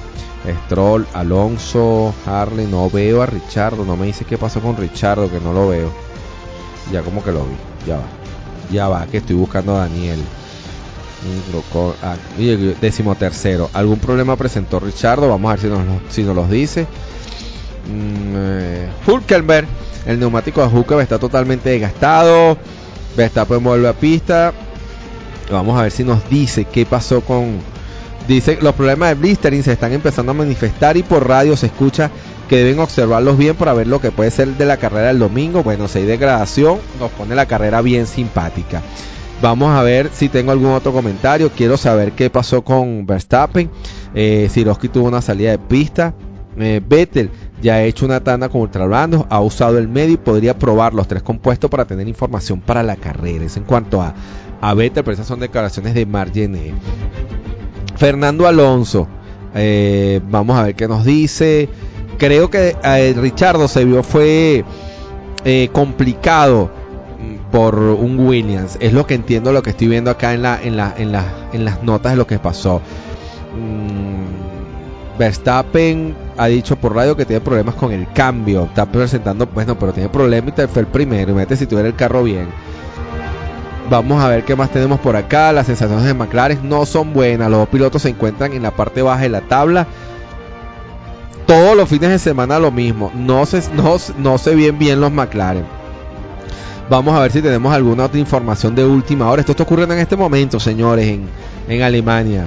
[0.65, 2.67] Stroll, Alonso, Harley.
[2.67, 3.85] No veo a Richardo.
[3.85, 5.91] No me dice qué pasó con Richardo, que no lo veo.
[6.91, 7.55] Ya como que lo vi.
[7.87, 8.03] Ya va.
[8.71, 10.19] Ya va, que estoy buscando a Daniel.
[12.01, 12.15] Ah,
[12.81, 13.69] Décimo tercero.
[13.73, 15.29] ¿Algún problema presentó Richardo?
[15.29, 16.87] Vamos a ver si nos, si nos los dice.
[17.87, 19.67] Mm, eh, Hülkenberg.
[20.05, 22.57] El neumático de Hülkenberg está totalmente desgastado.
[23.15, 24.53] Verstappen vuelve a pista.
[25.51, 27.59] Vamos a ver si nos dice qué pasó con.
[28.27, 32.11] Dice los problemas de blistering se están empezando a manifestar y por radio se escucha
[32.47, 35.63] que deben observarlos bien para ver lo que puede ser de la carrera del domingo.
[35.63, 38.81] Bueno, si hay degradación, nos pone la carrera bien simpática.
[39.41, 41.49] Vamos a ver si tengo algún otro comentario.
[41.49, 43.71] Quiero saber qué pasó con Verstappen.
[44.13, 46.13] Eh, Siroski tuvo una salida de pista.
[46.59, 47.31] Eh, Vettel
[47.61, 49.25] ya ha hecho una tanda con ultrablandos.
[49.29, 52.97] Ha usado el medio y podría probar los tres compuestos para tener información para la
[52.97, 53.45] carrera.
[53.45, 54.13] Es en cuanto a,
[54.61, 56.73] a Vettel, pero esas son declaraciones de Margené.
[58.01, 59.07] Fernando Alonso.
[59.53, 61.69] eh, vamos a ver qué nos dice.
[62.17, 64.65] Creo que eh, Richardo se vio fue
[65.45, 66.71] eh, complicado
[67.19, 68.75] mm, por un Williams.
[68.79, 71.15] Es lo que entiendo, lo que estoy viendo acá en, la, en, en,
[71.53, 72.81] en las notas de lo que pasó.
[73.55, 78.63] Mm, Verstappen ha dicho por radio que tiene problemas con el cambio.
[78.63, 81.33] Está presentando, bueno, pero tiene problemas y fue el primero.
[81.33, 82.47] Imagínate si tuviera el carro bien.
[83.91, 85.51] Vamos a ver qué más tenemos por acá.
[85.51, 87.49] Las sensaciones de McLaren no son buenas.
[87.49, 89.85] Los dos pilotos se encuentran en la parte baja de la tabla.
[91.45, 93.11] Todos los fines de semana lo mismo.
[93.13, 95.65] No se, no, ven bien los McLaren.
[96.89, 99.41] Vamos a ver si tenemos alguna otra información de última hora.
[99.41, 101.27] Esto está ocurriendo en este momento, señores, en,
[101.67, 102.45] en Alemania.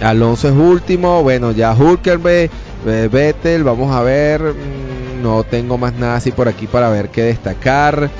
[0.00, 1.22] Alonso es último.
[1.22, 2.50] Bueno, ya Hulkenberg,
[2.86, 3.62] eh, Vettel.
[3.62, 4.42] Vamos a ver.
[4.42, 8.10] mm, No tengo más nada así por aquí para ver qué destacar.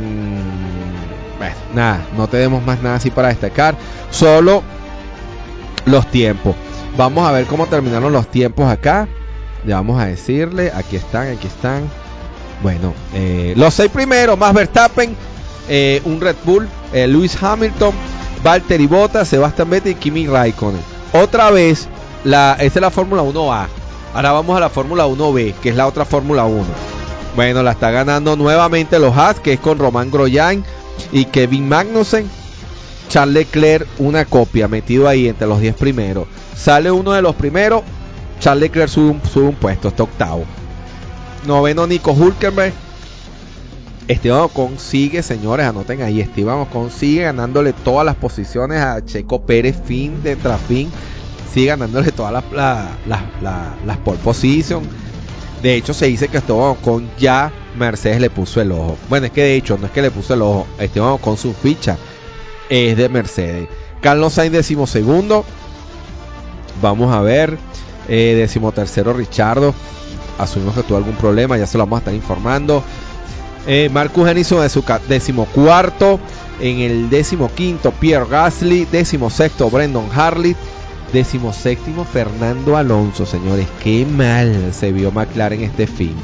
[0.00, 1.01] Mm,
[1.74, 3.74] nada, no tenemos más nada así para destacar.
[4.10, 4.62] Solo
[5.84, 6.54] los tiempos.
[6.96, 9.08] Vamos a ver cómo terminaron los tiempos acá.
[9.66, 10.72] Ya vamos a decirle.
[10.74, 11.88] Aquí están, aquí están.
[12.62, 15.16] Bueno, eh, los seis primeros, más Verstappen,
[15.68, 17.92] eh, un Red Bull, eh, Lewis Hamilton,
[18.44, 20.80] Valtteri Bottas, Sebastian Vettel y Kimi Raikkonen.
[21.12, 21.88] Otra vez,
[22.24, 23.66] la, esta es la Fórmula 1A.
[24.14, 26.64] Ahora vamos a la Fórmula 1B, que es la otra Fórmula 1.
[27.34, 30.64] Bueno, la está ganando nuevamente los Haas, que es con Román Grosjean
[31.10, 32.28] y Kevin Magnussen.
[33.08, 36.26] Charles Leclerc, una copia, metido ahí entre los 10 primeros.
[36.56, 37.82] Sale uno de los primeros,
[38.40, 40.44] Charles Leclerc sube un, sube un puesto, está octavo.
[41.46, 42.72] Noveno Nico Hulkenberg.
[44.08, 49.42] Esteban Ocon sigue, señores, anoten ahí, Esteban Ocon sigue ganándole todas las posiciones a Checo
[49.42, 50.90] Pérez, fin de tras fin,
[51.52, 54.82] sigue ganándole todas las, la- la- la- las pole position.
[55.62, 58.96] De hecho, se dice que Esteban Ocon ya Mercedes le puso el ojo.
[59.08, 61.52] Bueno, es que de hecho, no es que le puso el ojo, Esteban Ocon su
[61.52, 61.96] ficha
[62.68, 63.68] es de Mercedes.
[64.00, 65.44] Carlos Sainz decimosegundo.
[66.80, 67.58] Vamos a ver.
[68.08, 69.74] Eh, decimotercero Richardo.
[70.38, 72.82] Asumimos que tuvo algún problema, ya se lo vamos a estar informando.
[73.66, 76.18] Eh, Marcus Henningson de su decimocuarto.
[76.60, 78.86] En el decimoquinto Pierre Gasly.
[78.86, 80.56] Decimosexto Brendan Harley.
[81.12, 83.66] Decimoséptimo Fernando Alonso, señores.
[83.84, 86.16] Qué mal se vio McLaren este fin.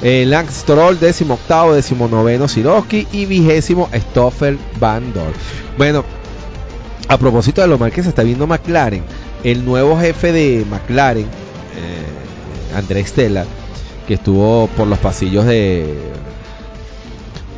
[0.00, 0.64] Eh, Lance
[1.00, 5.32] décimo octavo, décimo noveno Siroski y vigésimo Stoffel Van Dorn.
[5.76, 6.04] Bueno,
[7.08, 9.02] a propósito de lo mal que se está viendo McLaren,
[9.42, 13.44] el nuevo jefe de McLaren, eh, Andrés Stella,
[14.06, 15.96] que estuvo por los pasillos de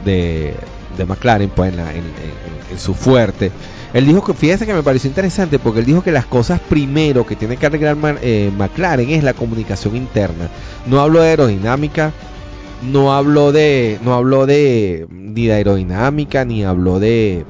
[0.05, 0.55] de,
[0.97, 3.51] de McLaren, pues en, su fuerte.
[3.93, 7.27] Él dijo que, fíjese que me pareció interesante porque él dijo que las cosas primero
[7.27, 10.49] que tiene que arreglar eh, McLaren es la comunicación interna.
[10.87, 12.13] No hablo de aerodinámica,
[12.83, 17.45] no habló de no habló de ni aerodinámica ni habló de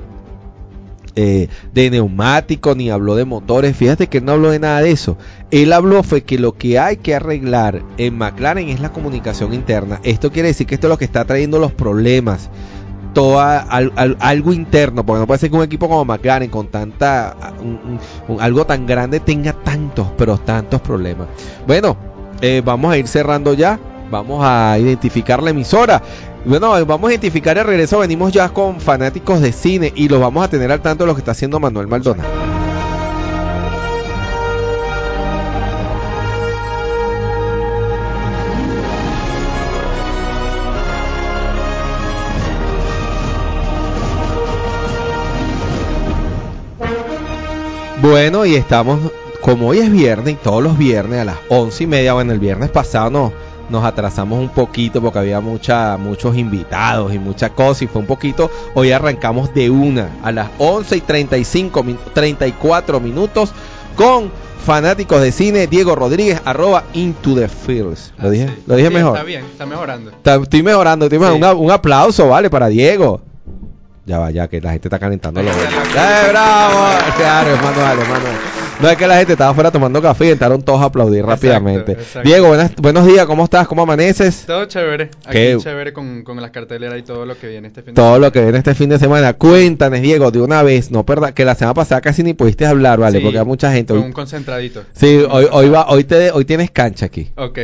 [1.16, 3.76] eh, de neumático ni habló de motores.
[3.76, 5.16] Fíjate que él no habló de nada de eso.
[5.50, 10.00] Él habló fue que lo que hay que arreglar en McLaren es la comunicación interna.
[10.04, 12.48] Esto quiere decir que esto es lo que está trayendo los problemas.
[13.12, 16.68] Toda al- al- algo interno porque no puede ser que un equipo como McLaren con
[16.68, 17.36] tanta
[18.38, 21.26] algo tan grande tenga tantos pero tantos problemas.
[21.66, 21.96] Bueno
[22.40, 23.80] eh, vamos a ir cerrando ya
[24.10, 26.02] Vamos a identificar la emisora.
[26.44, 28.00] Bueno, vamos a identificar el regreso.
[28.00, 31.14] Venimos ya con fanáticos de cine y los vamos a tener al tanto de lo
[31.14, 32.28] que está haciendo Manuel Maldonado.
[48.02, 48.98] Bueno, y estamos,
[49.42, 52.38] como hoy es viernes y todos los viernes a las once y media, bueno, el
[52.38, 53.32] viernes pasado nos,
[53.70, 58.06] nos atrasamos un poquito porque había mucha, muchos invitados y mucha cosa y fue un
[58.06, 63.52] poquito, hoy arrancamos de una a las 11 y 35, min- 34 minutos
[63.96, 64.30] con
[64.64, 68.12] fanáticos de cine, Diego Rodríguez, arroba into the fields.
[68.18, 68.62] ¿Lo dije, Sí.
[68.66, 69.12] ¿lo dije Sí, mejor?
[69.14, 70.10] Está bien, está mejorando.
[70.10, 71.46] Está- Estoy mejorando, estoy mejorando.
[71.48, 71.52] Sí.
[71.54, 73.22] Una- un aplauso, vale, para Diego.
[74.06, 75.58] Ya va, ya que la gente está calentando los ¡Eh,
[76.30, 76.78] bravo!
[77.16, 78.24] Claro, hermano, hermano.
[78.82, 81.34] No es que la gente estaba afuera tomando café y entraron todos a aplaudir Exacto,
[81.48, 81.92] rápidamente.
[81.92, 82.26] exacto.
[82.26, 83.68] Diego, buenas, buenos días, ¿cómo estás?
[83.68, 84.44] ¿Cómo amaneces?
[84.46, 85.10] Todo chévere.
[85.26, 87.96] Aquí Qué- chévere con, con las carteleras y todo lo que viene este fin de
[87.96, 88.26] Todo semana.
[88.26, 89.34] lo que viene este fin de semana.
[89.34, 92.98] Cuéntanos, Diego, de una vez, no perda, que la semana pasada casi ni pudiste hablar,
[92.98, 93.18] ¿vale?
[93.18, 93.92] Sí, Porque hay mucha gente.
[93.92, 94.82] Hoy- un concentradito.
[94.94, 97.30] Sí, hoy, hoy, va, hoy, te, hoy tienes cancha aquí.
[97.36, 97.58] Ok.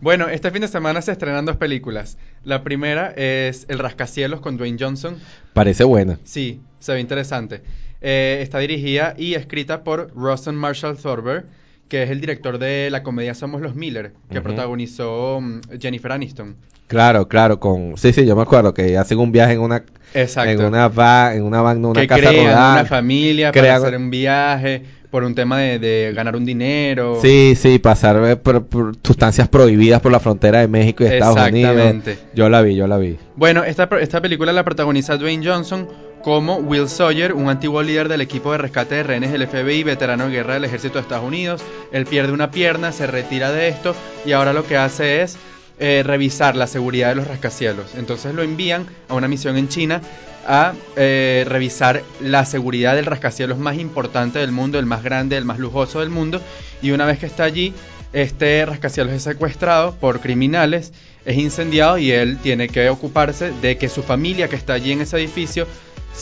[0.00, 2.18] Bueno, este fin de semana se estrenan dos películas.
[2.44, 5.16] La primera es El Rascacielos con Dwayne Johnson.
[5.54, 6.18] Parece buena.
[6.24, 7.62] Sí, se ve interesante.
[8.08, 11.44] Eh, está dirigida y escrita por Rosen Marshall Thorber,
[11.88, 16.54] que es el director de la comedia Somos los Miller, que protagonizó mm, Jennifer Aniston.
[16.86, 17.96] Claro, claro, con...
[17.96, 19.82] Sí, sí, yo me acuerdo que hacen un viaje en una...
[20.14, 20.52] Exacto.
[20.52, 22.72] En una van, en una van, una que casa crean rodada.
[22.74, 27.18] una familia Crean- para hacer un viaje por un tema de, de ganar un dinero.
[27.20, 31.36] Sí, sí, pasar eh, por, por sustancias prohibidas por la frontera de México y Estados
[31.48, 31.72] Unidos.
[31.72, 32.18] Exactamente.
[32.36, 33.16] Yo la vi, yo la vi.
[33.34, 35.88] Bueno, esta, esta película la protagoniza Dwayne Johnson
[36.26, 40.26] como Will Sawyer, un antiguo líder del equipo de rescate de rehenes del FBI, veterano
[40.26, 41.62] de guerra del ejército de Estados Unidos.
[41.92, 43.94] Él pierde una pierna, se retira de esto
[44.24, 45.36] y ahora lo que hace es
[45.78, 47.94] eh, revisar la seguridad de los rascacielos.
[47.94, 50.00] Entonces lo envían a una misión en China
[50.48, 55.44] a eh, revisar la seguridad del rascacielos más importante del mundo, el más grande, el
[55.44, 56.40] más lujoso del mundo.
[56.82, 57.72] Y una vez que está allí,
[58.12, 60.92] este rascacielos es secuestrado por criminales,
[61.24, 65.02] es incendiado y él tiene que ocuparse de que su familia que está allí en
[65.02, 65.68] ese edificio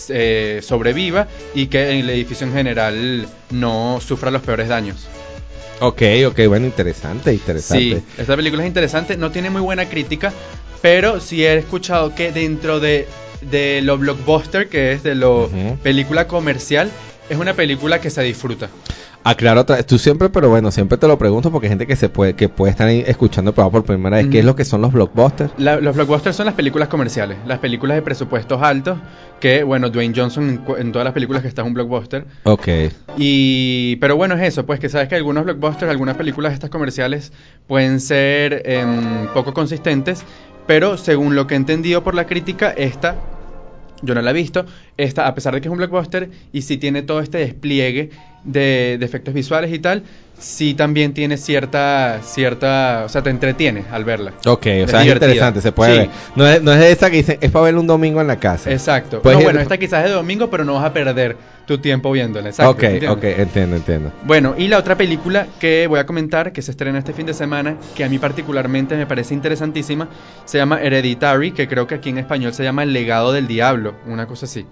[0.08, 5.06] eh, sobreviva y que el edificio en general no sufra los peores daños.
[5.80, 7.96] Ok, ok, bueno, interesante, interesante.
[7.96, 10.32] Sí, esta película es interesante, no tiene muy buena crítica,
[10.80, 13.08] pero sí he escuchado que dentro de,
[13.40, 15.50] de lo blockbuster, que es de lo
[15.82, 16.90] película comercial,
[17.28, 18.68] es una película que se disfruta.
[19.26, 22.10] Aclaro, otra- tú siempre, pero bueno, siempre te lo pregunto porque hay gente que se
[22.10, 24.26] puede, que puede estar escuchando el por primera vez.
[24.28, 25.52] ¿Qué es lo que son los blockbusters?
[25.56, 28.98] La- los blockbusters son las películas comerciales, las películas de presupuestos altos,
[29.40, 32.26] que bueno, Dwayne Johnson en, en todas las películas que está es un blockbuster.
[32.44, 32.68] Ok.
[33.16, 37.32] Y, pero bueno, es eso, pues que sabes que algunos blockbusters, algunas películas estas comerciales
[37.66, 40.22] pueden ser em, poco consistentes,
[40.66, 43.16] pero según lo que he entendido por la crítica, esta,
[44.02, 44.66] yo no la he visto,
[44.98, 48.10] esta, a pesar de que es un blockbuster y sí tiene todo este despliegue
[48.44, 50.02] de, de efectos visuales y tal,
[50.38, 54.32] sí también tiene cierta, cierta, o sea, te entretiene al verla.
[54.46, 55.98] Ok, o sea, es interesante, se puede Sí.
[56.00, 56.08] ver.
[56.36, 58.70] No es, no es esa que dicen, es para verlo un domingo en la casa.
[58.70, 59.22] Exacto.
[59.22, 62.12] Pues no, bueno, esta quizás es de domingo, pero no vas a perder tu tiempo
[62.12, 62.50] viéndola.
[62.50, 62.72] Exacto.
[62.72, 63.10] ok, ¿entiendes?
[63.10, 64.12] ok, entiendo, entiendo.
[64.24, 67.32] Bueno, y la otra película que voy a comentar, que se estrena este fin de
[67.34, 70.08] semana, que a mí particularmente me parece interesantísima,
[70.44, 73.94] se llama Hereditary, que creo que aquí en español se llama El legado del diablo,
[74.06, 74.66] una cosa así.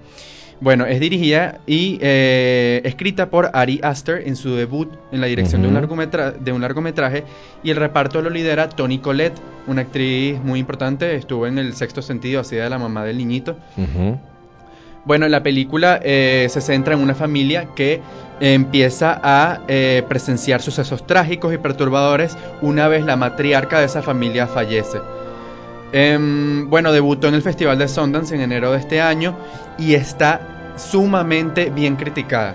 [0.62, 5.60] Bueno, es dirigida y eh, escrita por Ari Aster en su debut en la dirección
[5.62, 7.24] de, un largometra- de un largometraje
[7.64, 12.00] y el reparto lo lidera Toni Collette, una actriz muy importante, estuvo en el sexto
[12.00, 13.56] sentido, hacía de la mamá del niñito.
[15.04, 18.00] Bueno, la película eh, se centra en una familia que
[18.38, 24.46] empieza a eh, presenciar sucesos trágicos y perturbadores una vez la matriarca de esa familia
[24.46, 24.98] fallece.
[25.92, 29.34] Em, bueno, debutó en el Festival de Sundance en enero de este año
[29.76, 30.40] y está
[30.76, 32.54] sumamente bien criticada.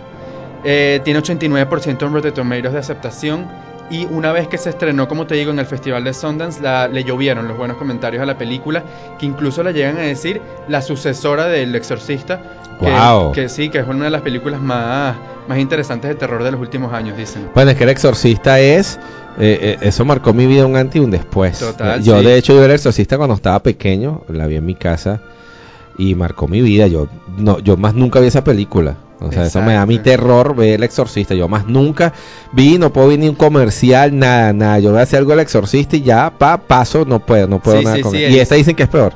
[0.63, 3.45] Eh, tiene 89% en Rotten Tomatoes de aceptación
[3.89, 6.87] y una vez que se estrenó, como te digo, en el Festival de Sundance, la-
[6.89, 8.83] le llovieron los buenos comentarios a la película,
[9.17, 12.41] que incluso la llegan a decir la sucesora del Exorcista,
[12.81, 13.31] que, Guau.
[13.31, 15.15] que sí, que es una de las películas más,
[15.47, 17.49] más interesantes de terror de los últimos años, dicen.
[17.55, 18.99] Bueno, es que el exorcista es.
[19.39, 21.59] eh, eh, eso marcó mi vida un antes y un después.
[21.59, 22.25] Total, yo, sí.
[22.25, 24.23] de hecho, yo era el exorcista cuando estaba pequeño.
[24.29, 25.21] La vi en mi casa.
[25.97, 26.87] Y marcó mi vida.
[26.87, 27.07] Yo
[27.37, 28.95] no yo más nunca vi esa película.
[29.19, 31.33] O sea, eso me da mi terror ver el exorcista.
[31.33, 32.13] Yo más nunca
[32.51, 34.77] vi, no puedo ver ni un comercial, nada, nada.
[34.77, 37.79] Yo voy a hacer algo del exorcista y ya, pa, paso, no puedo, no puedo
[37.79, 38.31] Sí, nada sí, con sí, él.
[38.31, 39.13] Y es- esta dicen que es peor.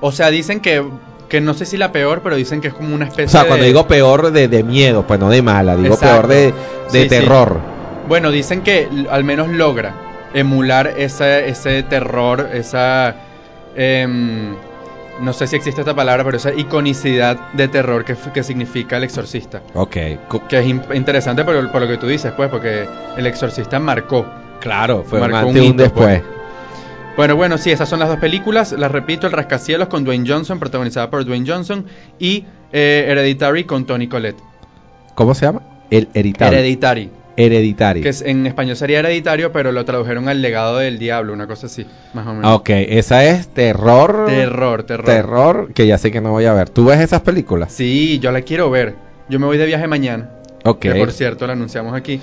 [0.00, 0.82] O sea, dicen que,
[1.28, 3.42] que no sé si la peor, pero dicen que es como una O especie sea,
[3.42, 3.46] de...
[3.48, 6.26] cuando digo peor de, de miedo, pues no de mala, digo Exacto.
[6.26, 6.54] peor de,
[6.92, 7.56] de terror.
[8.08, 9.94] Bueno, dicen que al menos logra
[10.34, 13.14] emular ese, ese terror, esa...
[13.76, 14.56] em,
[15.20, 19.04] no sé si existe esta palabra, pero esa iconicidad de terror que, que significa el
[19.04, 19.62] exorcista.
[19.74, 19.96] Ok,
[20.48, 22.86] Que es in- interesante por, por lo que tú dices, pues, porque
[23.16, 24.26] el exorcista marcó.
[24.60, 26.20] claro, fue un Marcó un un hito, después.
[26.22, 26.36] pues.
[27.16, 28.72] Bueno, bueno, sí, esas son las dos películas.
[28.72, 31.86] Las repito, El Rascacielos con Dwayne Johnson, protagonizada por Dwayne Johnson,
[32.18, 34.38] y eh, Hereditary con Tony Collette.
[35.14, 35.62] ¿Cómo se llama?
[35.90, 36.58] El hereditario.
[36.58, 38.02] Hereditary, hereditario.
[38.02, 41.66] que es- en español sería hereditario, pero lo tradujeron al legado del diablo, una cosa
[41.66, 42.54] así, más o menos.
[42.56, 44.24] Ok, esa es terror.
[44.26, 45.04] Terror, terror.
[45.06, 46.68] Terror, que ya sé que no voy a ver.
[46.70, 47.72] ¿Tú ves esas películas?
[47.72, 48.94] Sí, yo la quiero ver.
[49.28, 50.30] Yo me voy de viaje mañana.
[50.64, 50.78] Ok.
[50.80, 52.20] Que por cierto, lo anunciamos aquí.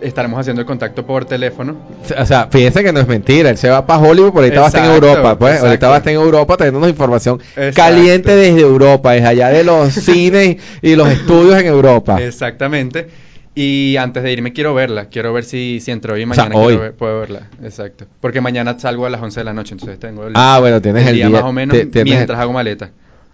[0.00, 1.76] Estaremos haciendo el contacto por teléfono.
[2.16, 3.50] O sea, fíjense que no es mentira.
[3.50, 5.38] Él se va para Hollywood, pero ahorita va a estar en Exacto, Europa.
[5.40, 5.88] Pues ahorita exacto.
[5.88, 7.74] va a estar en Europa trayéndonos información Exacto.
[7.74, 12.22] caliente desde Europa, desde allá de los cines y los estudios en Europa.
[12.22, 13.08] Exactamente.
[13.54, 15.06] Y antes de irme quiero verla.
[15.06, 16.76] Quiero ver si, si entre hoy y O sea, mañana hoy.
[16.76, 17.48] ver- puedo verla.
[17.62, 18.06] Exacto.
[18.20, 21.06] Porque mañana salgo a las 11 de la noche, entonces tengo el, Ah, bueno, tienes
[21.06, 22.90] el, día, más o menos te- mientras hago maleta.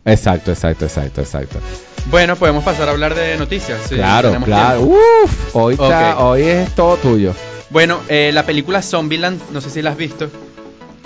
[0.06, 1.58] Exacto, exacto, exacto, exacto.
[2.10, 3.80] Bueno, podemos pasar a hablar de noticias.
[3.88, 4.80] claro, claro.
[4.82, 7.34] Uf, hoy, está- hoy es todo tuyo.
[7.70, 10.30] Bueno, eh, la película Zombieland, no sé si la has visto.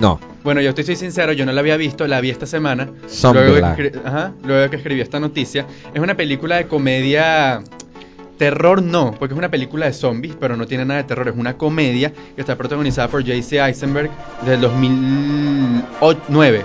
[0.00, 2.84] No, Bueno, yo estoy soy sincero, yo no la había visto, la vi esta semana.
[2.84, 3.76] Luego Zombieland.
[3.76, 5.66] que, escri- ajá, luego que escribí esta noticia.
[5.92, 7.62] Es una película de comedia.
[8.38, 11.28] Terror no, porque es una película de zombies, pero no tiene nada de terror.
[11.28, 13.58] Es una comedia que está protagonizada por J.C.
[13.58, 14.10] Eisenberg
[14.46, 16.64] del 2009.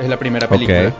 [0.00, 0.92] Es la primera película.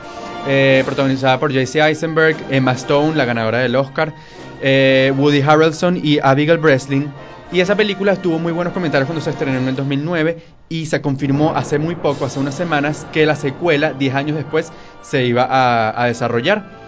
[0.46, 1.80] Eh, protagonizada por J.C.
[1.80, 4.14] Eisenberg, Emma Stone, la ganadora del Oscar,
[4.62, 7.10] eh, Woody Harrelson y Abigail Breslin.
[7.52, 10.38] Y esa película tuvo muy buenos comentarios cuando se estrenó en el 2009
[10.70, 14.72] y se confirmó hace muy poco, hace unas semanas, que la secuela, 10 años después,
[15.02, 16.83] se iba a, a desarrollar.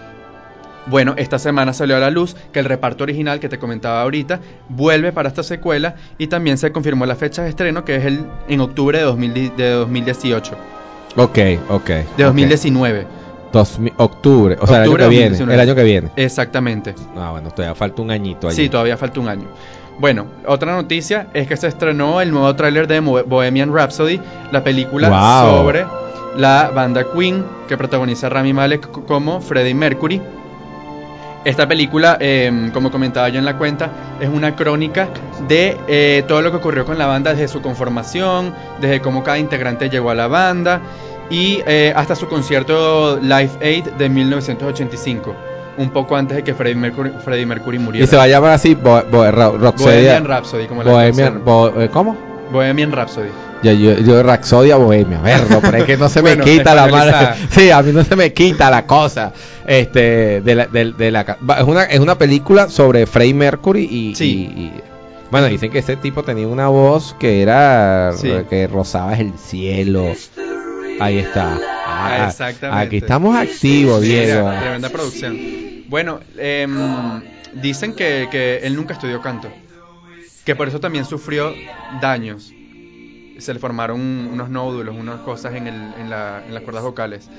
[0.89, 4.39] Bueno, esta semana salió a la luz que el reparto original que te comentaba ahorita
[4.69, 8.25] vuelve para esta secuela y también se confirmó la fecha de estreno que es el
[8.47, 10.53] en octubre de, 2000 de 2018,
[11.17, 11.37] ok,
[11.69, 11.87] ok.
[11.87, 12.17] de ok.
[12.17, 13.07] 2019.
[13.51, 15.29] 2000 octubre, o sea, el año Octubre que viene.
[15.29, 15.53] 2019.
[15.53, 16.11] El año que viene.
[16.15, 16.95] Exactamente.
[17.15, 18.55] Ah, bueno, todavía falta un añito allí.
[18.55, 19.47] Sí, todavía falta un año.
[19.99, 24.19] Bueno, otra noticia es que se estrenó el nuevo tráiler de Bohemian Rhapsody,
[24.51, 25.57] la película Wow.
[25.57, 25.85] sobre
[26.35, 30.21] la banda Queen que protagoniza Rami Malek como Freddie Mercury.
[31.45, 33.89] Esta película, eh, como comentaba yo en la cuenta,
[34.19, 35.07] es una crónica
[35.47, 39.37] de eh, todo lo que ocurrió con la banda desde su conformación, desde cómo cada
[39.37, 40.81] integrante llegó a la banda
[41.29, 45.35] y eh, hasta su concierto Live Aid de 1985,
[45.77, 48.03] un poco antes de que Freddie Mercury, Freddie Mercury muriera.
[48.03, 51.41] Y se va a llamar así Bo Bo Roxodia- Bohemian Rhapsody, como la Bohemian.
[51.45, 52.17] Bo- eh, ¿Cómo?
[52.51, 53.29] Bohemian Rhapsody.
[53.63, 56.87] Yo, yo, yo Raxodia Bohemia, verlo, pero es que no se me Bueno, quita la
[56.87, 57.35] mala.
[57.49, 59.33] Sí, a mí no se me quita la cosa.
[59.65, 61.21] Este, de la, de, de la
[61.57, 64.49] es una, es una película sobre Freddie Mercury y, Sí.
[64.55, 64.73] y- y-
[65.29, 68.31] bueno, dicen que ese tipo tenía una voz que era Sí.
[68.49, 70.05] que rozaba el cielo.
[70.99, 71.57] Ahí está.
[71.85, 72.85] Ah, Exactamente.
[72.85, 74.49] Aquí estamos activos, Diego.
[74.61, 75.37] Tremenda producción.
[75.89, 77.21] Bueno, em,
[77.53, 79.49] dicen que, que él nunca estudió canto.
[80.47, 81.53] Que por eso también sufrió
[82.01, 82.51] daños.
[83.37, 87.29] Se le formaron unos nódulos, unas cosas en, el, en, la- en las cuerdas vocales.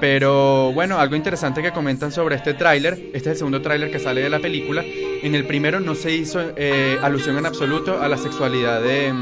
[0.00, 2.94] Pero bueno, algo interesante que comentan sobre este tráiler.
[3.12, 4.82] Este es el segundo tráiler que sale de la película.
[4.84, 9.14] En el primero no se hizo eh, alusión en absoluto a la sexualidad de,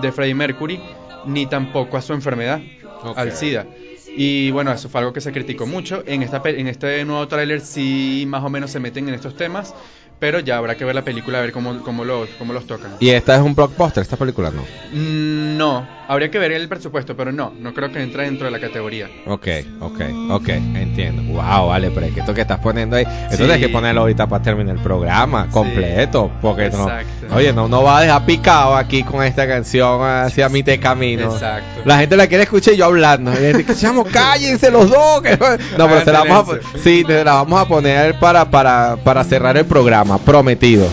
[0.00, 0.80] de Freddie Mercury,
[1.26, 2.60] ni tampoco a su enfermedad,
[3.04, 3.16] Ok.
[3.18, 3.66] al SIDA.
[4.14, 6.02] Y bueno, eso fue algo que se criticó mucho.
[6.06, 9.74] En, esta, en este nuevo tráiler sí más o menos se meten en estos temas,
[10.22, 12.92] pero ya habrá que ver la película a ver cómo, cómo, los, cómo los tocan.
[13.00, 14.62] Y esta es un blockbuster, esta película no.
[14.96, 18.52] Mm, No, habría que ver el presupuesto, pero no, no creo que entre dentro de
[18.52, 19.08] la categoría.
[19.26, 19.48] Ok,
[19.80, 20.00] ok,
[20.30, 21.22] ok, entiendo.
[21.32, 23.36] Wow, vale, pero es que esto que estás poniendo ahí, esto Sí.
[23.38, 27.34] tienes que ponerlo ahorita para terminar el programa completo, porque no, Exacto.
[27.34, 31.32] oye, no, no va a dejar picado aquí con esta canción hacia mi te camino.
[31.32, 31.82] Exacto.
[31.84, 33.32] La gente la quiere escuchar y yo hablando.
[33.32, 35.20] Y dice chamo, cállense los dos.
[35.22, 35.46] que no,
[35.78, 39.24] No, pero se la vamos a, sí, te la vamos a poner para, para, para
[39.24, 40.88] cerrar el programa, prometido.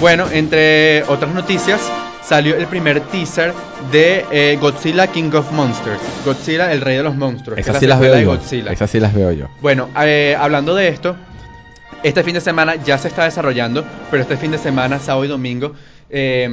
[0.00, 1.80] Bueno, entre otras noticias,
[2.22, 3.54] salió el primer teaser
[3.92, 6.00] de eh, Godzilla King of Monsters.
[6.24, 7.58] Godzilla, el rey de los monstruos.
[7.58, 8.34] Esas la sí las veo yo.
[8.70, 9.46] Esas sí las veo yo.
[9.60, 11.16] Bueno, eh, hablando de esto,
[12.02, 15.28] este fin de semana ya se está desarrollando, pero este fin de semana, sábado y
[15.28, 15.72] domingo,
[16.10, 16.48] eh,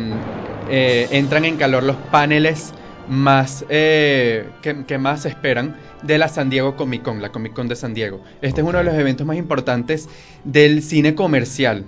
[0.70, 2.74] eh, entran en calor los paneles
[3.10, 7.68] más que, que más se esperan de la San Diego Comic Con, la Comic Con
[7.68, 8.22] de San Diego.
[8.42, 10.10] Este es uno de los eventos más importantes
[10.44, 11.86] del cine comercial.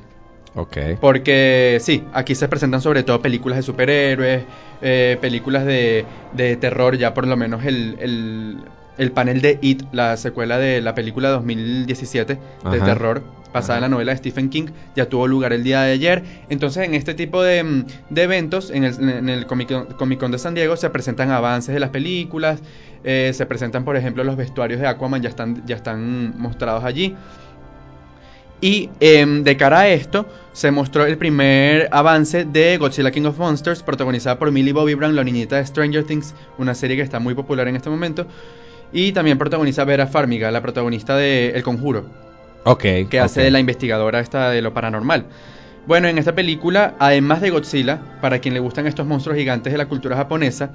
[0.56, 0.78] Ok.
[1.02, 4.44] Porque sí, aquí se presentan sobre todo películas de superhéroes,
[4.82, 8.58] eh, películas de, de terror, ya por lo menos el, el,
[8.98, 12.86] el panel de It, la secuela de la película 2017 de Ajá.
[12.86, 13.24] terror,
[13.56, 16.24] basada en la novela de Stephen King, ya tuvo lugar el día de ayer.
[16.50, 20.20] Entonces en este tipo de, mm, de eventos, en el, en el Comic, Con, Comic
[20.20, 22.62] Con de San Diego, se presentan avances de las películas,
[23.04, 27.16] eh, se presentan por ejemplo los vestuarios de Aquaman, ya están, ya están mostrados allí.
[28.62, 33.38] Y em, de cara a esto, se mostró el primer avance de Godzilla King of
[33.38, 37.20] Monsters, protagonizada por Millie Bobby Brown, la niñita de Stranger Things, una serie que está
[37.20, 38.26] muy popular en este momento.
[38.92, 42.06] Y también protagoniza Vera Farmiga, la protagonista de El Conjuro,
[42.66, 42.84] Ok.
[43.10, 45.28] que hace de la investigadora esta de lo paranormal.
[45.88, 49.78] Bueno, en esta película, además de Godzilla, para quien le gustan estos monstruos gigantes de
[49.78, 50.72] la cultura japonesa,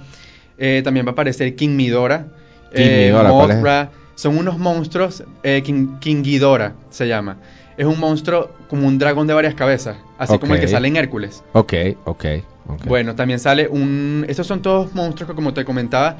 [0.56, 2.26] eh, también va a aparecer King Midora,
[2.72, 3.28] King eh, Midora.
[3.28, 3.90] Mothra.
[4.14, 7.38] Son unos monstruos, eh, King, King Ghidorah se llama.
[7.76, 10.96] Es un monstruo como un dragón de varias cabezas, así como el que sale en
[10.96, 11.42] Hércules.
[11.54, 11.72] Ok,
[12.04, 12.24] ok,
[12.68, 12.84] ok.
[12.84, 14.26] Bueno, también sale un...
[14.28, 16.18] Estos son todos monstruos que, como te comentaba,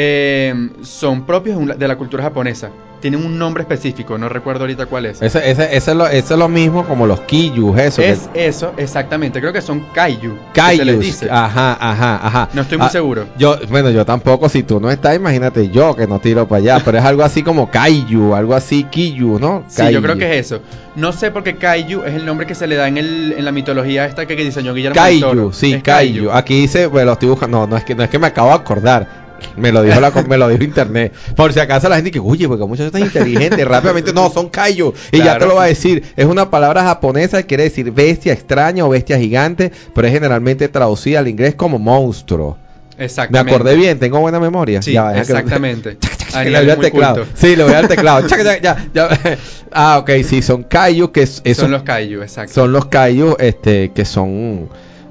[0.00, 2.70] eh, son propios de la cultura japonesa.
[3.00, 5.22] Tienen un nombre específico, no recuerdo ahorita cuál es.
[5.22, 8.02] Ese, ese, ese es lo, es lo mismo como los Kiyus, eso.
[8.02, 9.40] que- Es eso, exactamente.
[9.40, 10.36] Creo que son kaiju.
[10.52, 10.98] Kaijus.
[11.00, 11.28] dice.
[11.30, 12.48] Ajá, ajá, ajá.
[12.54, 13.26] No estoy muy Ah, seguro.
[13.38, 16.82] Yo, bueno, yo tampoco, si tú no estás, imagínate yo que no tiro para allá,
[16.84, 19.62] pero es algo así como Kaiju, algo así Kiyu, ¿no?
[19.68, 20.60] Sí, yo creo que es eso.
[20.96, 23.44] No sé por qué Kaiju es el nombre que se le da en, el, en
[23.44, 25.32] la mitología esta que, que diseñó Guillermo del Toro.
[25.50, 26.30] Kaiju, sí, Kaiju.
[26.32, 28.54] Aquí dice, lo estoy buscando, no, no es que no es que me acabo de
[28.54, 29.27] acordar.
[29.56, 31.12] Me lo dijo la, me lo dijo internet.
[31.36, 34.92] Por si acaso la gente que, oye, porque muchos están inteligentes, rápidamente, no, son kaiju.
[35.12, 36.02] Y ya te lo va a decir.
[36.16, 40.68] Es una palabra japonesa que quiere decir bestia extraña o bestia gigante, pero es generalmente
[40.68, 42.56] traducida al inglés como monstruo.
[42.98, 43.54] Me Exactamente.
[43.54, 44.82] acordé bien, tengo buena memoria.
[44.82, 45.98] Sí, Ya exactamente.
[46.32, 47.14] que Ariel le es voy al muy teclado.
[47.24, 47.30] culto.
[47.36, 48.26] Sí, le voy al teclado.
[48.60, 49.08] Ya, ya.
[49.70, 52.54] Ah, ok, sí, son kaiju que es- Son los Kaiju, exacto.
[52.54, 54.68] son los kaiju este que son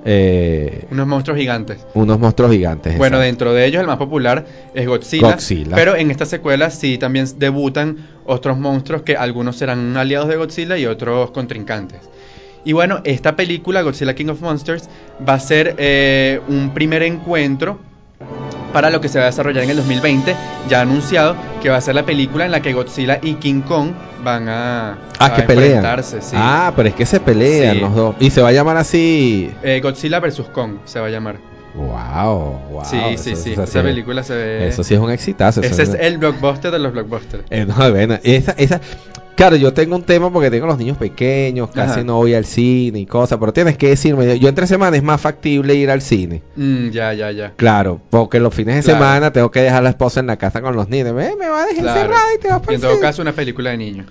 [0.09, 1.85] eh, Unos monstruos gigantes.
[1.93, 2.97] unos monstruos gigantes.
[2.97, 3.25] Bueno, exacto.
[3.25, 5.75] dentro de ellos el más popular es Godzilla, Godzilla.
[5.75, 10.77] Pero en esta secuela sí también debutan otros monstruos que algunos serán aliados de Godzilla
[10.77, 11.99] y otros contrincantes.
[12.63, 14.89] Y bueno, esta película, Godzilla King of Monsters,
[15.27, 17.79] va a ser eh, un primer encuentro
[18.73, 20.35] para lo que se va a desarrollar en el 2020,
[20.69, 23.91] ya anunciado, que va a ser la película en la que Godzilla y King Kong
[24.23, 25.65] van a, Ah, a que pelean.
[25.65, 26.21] enfrentarse.
[26.21, 26.35] sí.
[26.37, 27.81] Ah, pero es que se pelean Sí.
[27.81, 28.15] los dos.
[28.19, 29.51] Y se va a llamar así.
[29.63, 30.41] Eh, Godzilla vs.
[30.51, 31.37] Kong se va a llamar.
[31.77, 32.85] Wow, wow.
[32.85, 33.51] sí, sí, eso- sí.
[33.53, 34.67] eso Esa sí- película se ve...
[34.67, 35.61] Eso sí es un exitazo.
[35.61, 37.43] Ese es es- el blockbuster de los blockbusters.
[37.49, 38.81] Eh, no, bueno, esa, esa,
[39.35, 42.03] claro, yo tengo un tema porque tengo los niños pequeños, casi Ajá.
[42.03, 45.21] no voy al cine y cosas, pero tienes que decirme, yo, entre semanas es más
[45.21, 46.41] factible ir al cine.
[46.55, 47.53] Mm, ya, ya, ya.
[47.55, 48.97] Claro, porque los fines de Claro.
[48.99, 51.09] semana tengo que dejar a la esposa en la casa con los niños.
[51.09, 51.99] Eh, me va a dejar Claro.
[52.01, 53.01] encerrada y te vas para en todo cine.
[53.01, 54.07] caso, una película de niños.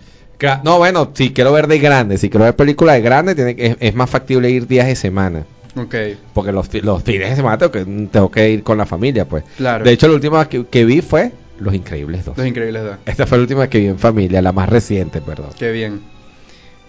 [0.65, 3.67] No, bueno, si quiero ver de grande, si quiero ver películas de grande, tiene que,
[3.69, 5.45] es, es más factible ir días de semana.
[5.77, 5.95] Ok,
[6.33, 9.45] Porque los, los fines de semana tengo que, tengo que ir con la familia, pues.
[9.57, 9.85] claro.
[9.85, 12.39] De hecho, la última que, que vi fue Los Increíbles 2.
[12.39, 12.97] Los Increíbles 2.
[13.05, 15.51] Esta fue la última que vi en familia, la más reciente, perdón.
[15.59, 16.01] Qué bien.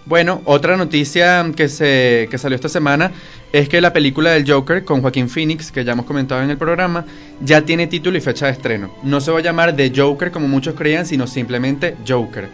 [0.06, 3.12] Bueno, otra noticia que, se, que salió esta semana
[3.52, 6.56] es que la película del Joker con Joaquín Phoenix, que ya hemos comentado en el
[6.56, 7.04] programa,
[7.42, 8.90] ya tiene título y fecha de estreno.
[9.02, 12.48] No se va a llamar The Joker como muchos creían, sino simplemente Joker.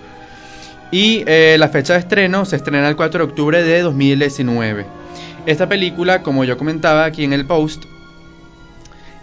[0.91, 4.85] Y eh, la fecha de estreno se estrena el 4 de octubre de 2019.
[5.47, 7.85] Esta película, como yo comentaba aquí en el post,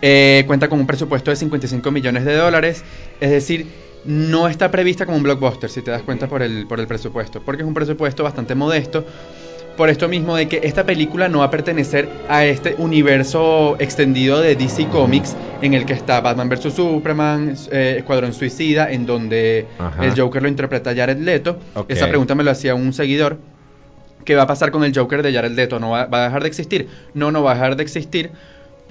[0.02, 2.84] eh, cuenta con un presupuesto de 55 millones de dólares,
[3.20, 3.68] es decir,
[4.06, 7.42] no está prevista como un blockbuster, si te das cuenta por el, por el presupuesto,
[7.42, 9.06] porque es un presupuesto bastante modesto,
[9.78, 14.40] por esto mismo de que esta película no va a pertenecer a este universo extendido
[14.42, 16.74] de DC Comics en el que está Batman vs.
[16.74, 20.06] Superman, eh, Escuadrón Suicida, en donde Ajá.
[20.06, 21.58] el Joker lo interpreta Jared Leto.
[21.74, 21.90] Ok.
[21.90, 23.38] Esa pregunta me lo hacía un seguidor.
[24.24, 25.80] ¿Qué va a pasar con el Joker de Jared Leto?
[25.80, 26.88] ¿No va, va a dejar de existir?
[27.14, 28.32] No, no va a dejar de existir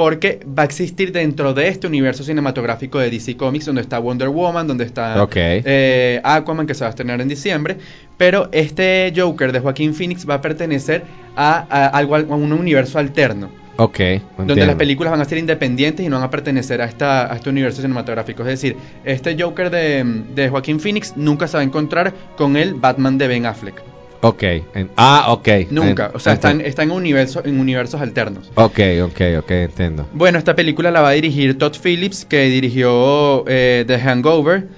[0.01, 4.31] porque va a existir dentro de este universo cinematográfico de DC Comics donde está Wonder
[4.31, 7.77] Woman, donde está eh, Aquaman que se va a estrenar en diciembre,
[8.16, 11.05] pero este Joker de Joaquín Phoenix va a pertenecer
[11.36, 13.51] a, a algo a un universo alterno.
[13.77, 14.01] Ok.
[14.39, 17.36] Donde las películas van a ser independientes y no van a pertenecer a, esta, a
[17.36, 18.40] este universo cinematográfico.
[18.43, 22.73] Es decir, este Joker de, de Joaquín Phoenix nunca se va a encontrar con el
[22.73, 23.90] Batman de Ben Affleck.
[24.23, 24.43] Ok.
[24.43, 25.49] en- ah, ok.
[25.71, 26.07] Nunca.
[26.07, 28.51] En- o sea, están, están en, universo, en universos alternos.
[28.55, 30.09] Ok, ok, ok, entiendo.
[30.13, 34.69] Bueno, esta película la va a dirigir Todd Phillips, que dirigió eh, The Hangover.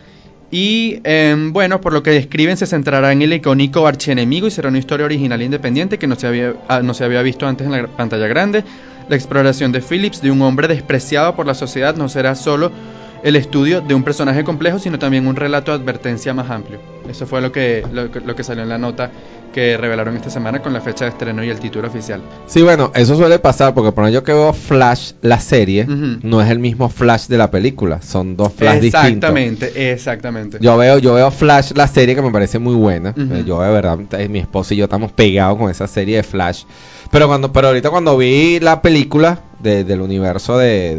[0.55, 4.69] Y em, bueno, por lo que describen, se centrará en el icónico archienemigo y será
[4.69, 7.67] una historia original e independiente que no se había, ah, no se había visto antes
[7.67, 8.63] en la pantalla grande.
[9.09, 12.71] La exploración de Phillips de un hombre despreciado por la sociedad no será solo
[13.23, 16.81] el estudio de un personaje complejo, sino también un relato de advertencia más amplio.
[17.09, 19.11] Eso fue lo que, lo, que- lo que salió en la nota
[19.53, 22.23] que revelaron esta semana con la fecha de estreno y el título oficial.
[22.47, 26.49] Sí, bueno, eso suele pasar porque por yo que veo Flash, la serie, no es
[26.51, 29.09] el mismo Flash de la película, son dos Flash distintos.
[29.09, 30.59] Exactamente, exactamente.
[30.61, 33.15] Yo veo, yo veo Flash, la serie que me parece muy buena.
[33.17, 36.23] Eh, Yo de verdad, eh, mi esposa y yo estamos pegados con esa serie de
[36.23, 36.65] Flash.
[37.11, 40.97] Pero cuando, pero ahorita cuando vi la película de- del universo de,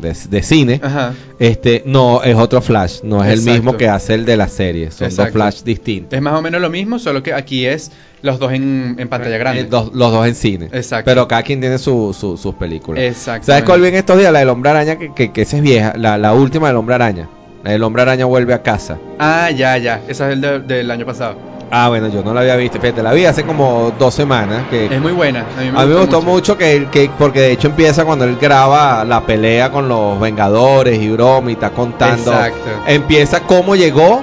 [0.00, 1.14] de, de- cine, Ajá.
[1.38, 3.52] este, no es otro Flash, no es el Exacto.
[3.52, 5.32] mismo que hace el de la serie, son dos Exacto.
[5.34, 6.14] Flash distintos.
[6.16, 7.90] Es más o menos lo mismo, solo que aquí es
[8.22, 9.60] los dos en, en pantalla grande.
[9.62, 10.68] Eh, dos- los dos en cine.
[10.72, 11.04] Exacto.
[11.04, 13.02] Pero cada quien tiene su, su- sus películas.
[13.02, 13.46] Exactamente.
[13.46, 14.32] ¿Sabes cuál vi en estos días?
[14.32, 15.94] La del Hombre Araña, que, que, que esa es vieja.
[15.96, 17.28] La, la última del Hombre Araña.
[17.64, 18.98] La del Hombre Araña vuelve a casa.
[19.18, 20.00] Ah, ya, ya.
[20.08, 21.36] Esa es el de- del año pasado.
[21.70, 22.80] Ah, bueno, yo no la había visto.
[22.80, 24.64] Fíjate, la vi hace como dos semanas.
[24.70, 25.46] Que Es muy buena.
[25.56, 28.24] A mí me, a mí me gustó mucho, que, que, porque de hecho empieza cuando
[28.24, 32.32] él graba la pelea con los Vengadores y broma y está contando.
[32.32, 32.70] Exacto.
[32.86, 34.20] Empieza cómo llegó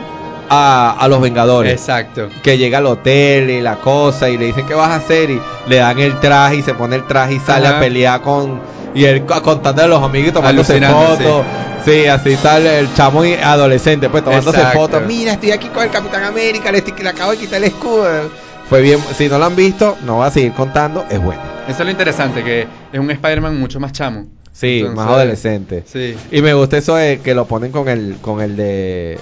[0.49, 1.71] a, a los Vengadores.
[1.73, 2.27] Exacto.
[2.43, 5.41] que llega al hotel y la cosa y le dicen qué vas a hacer y
[5.67, 7.77] le dan el traje y se pone el traje y sale Ajá.
[7.77, 8.59] a pelear con
[8.97, 11.43] y él co- contando a los amigos y tomándose fotos.
[11.85, 12.05] Sí.
[12.05, 14.79] así sale el chamo adolescente pues tomándose Exacto.
[14.79, 15.01] fotos.
[15.07, 18.29] Mira, estoy aquí con el Capitán América, le, estoy- le acabo de quitar el escudo.
[18.69, 21.41] Fue bien, si no lo han visto, no va a seguir contando, es bueno.
[21.69, 24.25] Eso es lo interesante, que es un Spider-Man mucho más chamo.
[24.51, 25.83] Sí, Entonces, más adolescente.
[25.85, 26.15] Sí.
[26.31, 29.13] Y me gusta eso de que lo ponen con el con el de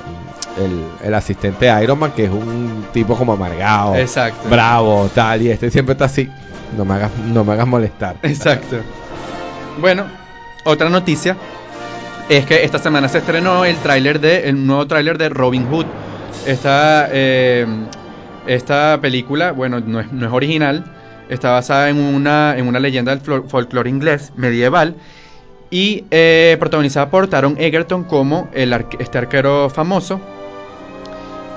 [0.58, 3.96] el, el asistente de Iron Man, que es un tipo como amargado.
[3.96, 4.48] Exacto.
[4.50, 6.30] bravo, tal, y este siempre está así.
[6.78, 8.16] No me hagas, no me hagas molestar.
[8.24, 8.78] Exacto.
[9.80, 10.06] Bueno,
[10.64, 11.36] otra noticia
[12.30, 15.86] es que esta semana se estrenó el tráiler de el nuevo tráiler de Robin Hood.
[16.46, 17.66] Esta eh,
[18.48, 20.84] esta película, bueno, no es, no es original,
[21.30, 24.96] está basada en una en una leyenda del fol- folclore inglés medieval
[25.72, 30.20] y eh, protagonizada por Taron Egerton como el este arquero famoso.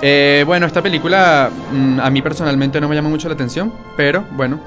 [0.01, 4.25] Eh, bueno, esta película mm, a mí personalmente no me llama mucho la atención, pero
[4.33, 4.61] bueno,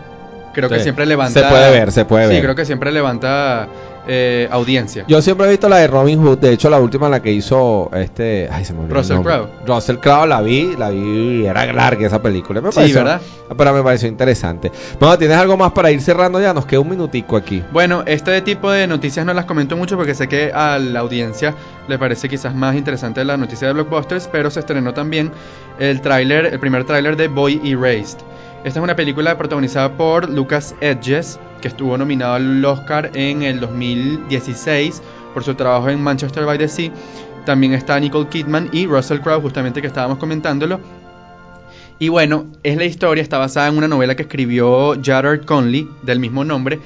[0.54, 0.84] creo que Sí.
[0.84, 1.42] siempre levanta.
[1.42, 2.44] Se puede ver, se puede sí, ver.
[2.44, 3.68] creo que siempre levanta
[4.08, 5.06] eh, audiencia.
[5.08, 7.92] Yo siempre he visto la de Robin Hood, de hecho la última la que hizo
[7.94, 9.22] este, ay se me olvidó el Russell.
[9.22, 9.48] Crowe.
[9.68, 13.22] Russell Crowe la vi, la vi, era larga esa película, me Sí, pareció- ¿verdad?
[13.56, 14.72] Pero me pareció interesante.
[15.00, 16.52] Bueno, ¿tienes algo más para ir cerrando ya?
[16.52, 17.64] Nos queda un minutico aquí.
[17.72, 21.54] Bueno, este tipo de noticias no las comento mucho porque sé que a la audiencia
[21.88, 25.32] le parece quizás más interesante la noticia de Blockbusters, pero se estrenó también
[25.78, 28.18] el tráiler, el primer tráiler de Boy Erased.
[28.64, 33.60] Esta es una película protagonizada por Lucas Edges, que estuvo nominado al Oscar en el
[33.60, 35.02] 2016
[35.34, 36.92] por su trabajo en Manchester by the Sea.
[37.44, 40.80] También está Nicole Kidman y Russell Crowe, justamente que estábamos comentándolo.
[41.98, 46.20] Y bueno, es la historia, está basada en una novela que escribió Jared Conley, del
[46.20, 46.80] mismo nombre,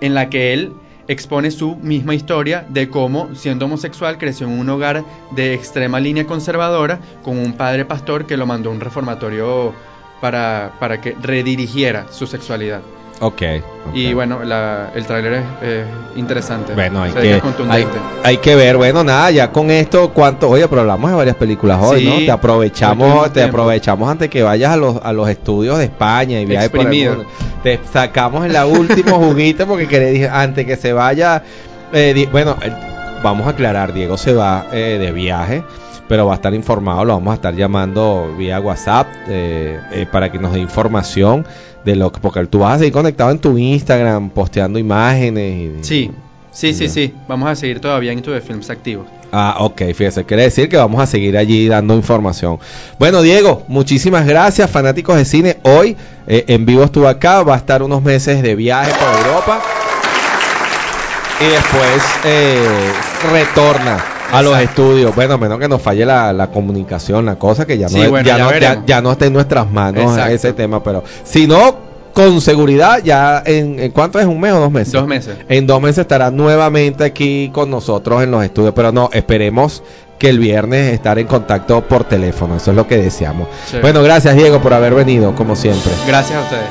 [0.00, 0.72] en la que él
[1.08, 6.26] expone su misma historia de cómo, siendo homosexual, creció en un hogar de extrema línea
[6.26, 9.74] conservadora con un padre pastor que lo mandó a un reformatorio
[10.20, 12.80] para, para que redirigiera su sexualidad.
[13.20, 13.42] Ok.
[13.94, 14.14] Y ok.
[14.14, 15.84] bueno, la- el tráiler es eh,
[16.16, 16.74] interesante.
[16.74, 17.40] Bueno, hay que
[17.70, 17.86] hay,
[18.22, 20.50] hay que ver, bueno, nada, ya con esto, ¿cuánto?
[20.50, 22.16] Oye, pero hablamos de varias películas hoy, Sí, ¿no?
[22.18, 26.44] Te aprovechamos, te aprovechamos antes que vayas a los, a los estudios de España y
[26.44, 27.24] viajes por el mundo.
[27.62, 31.42] Te sacamos en la última juguita porque querés, antes que se vaya,
[31.94, 32.74] eh, di- bueno, el-
[33.22, 35.62] vamos a aclarar, Diego se va eh, de viaje,
[36.08, 40.30] pero va a estar informado, lo vamos a estar llamando vía WhatsApp eh, eh, para
[40.30, 41.46] que nos dé información
[41.84, 45.80] de lo que, porque tú vas a seguir conectado en tu Instagram, posteando imágenes.
[45.80, 46.10] y- Sí,
[46.50, 46.90] sí, sí, Ya.
[46.92, 47.14] sí.
[47.28, 49.06] Vamos a seguir todavía en YouTube Films activos.
[49.32, 52.58] Ah, ok, fíjese, quiere decir que vamos a seguir allí dando información.
[52.98, 55.56] Bueno, Diego, muchísimas gracias, fanáticos de cine.
[55.64, 55.96] Hoy
[56.28, 59.60] eh, en vivo estuvo acá, va a estar unos meses de viaje por Europa
[61.40, 62.92] y después eh,
[63.32, 64.02] retorna
[64.32, 65.14] a los estudios.
[65.14, 68.00] Bueno, a menos que nos falle la, la comunicación, la cosa que ya no, Sí,
[68.02, 68.86] es- bueno, ya, ya no, ya, veremos.
[68.86, 70.32] ya no está en nuestras manos Exacto.
[70.34, 71.76] ese tema, pero si no,
[72.12, 74.92] con seguridad, ya en, en cuánto es un mes o dos meses.
[74.92, 75.36] Dos meses.
[75.48, 79.82] En dos meses estará nuevamente aquí con nosotros en los estudios, pero no, esperemos
[80.18, 83.48] que el viernes estar en contacto por teléfono, eso es lo que deseamos.
[83.70, 83.76] Sí.
[83.82, 85.92] Bueno, gracias Diego por haber venido, como siempre.
[86.06, 86.64] Gracias a ustedes.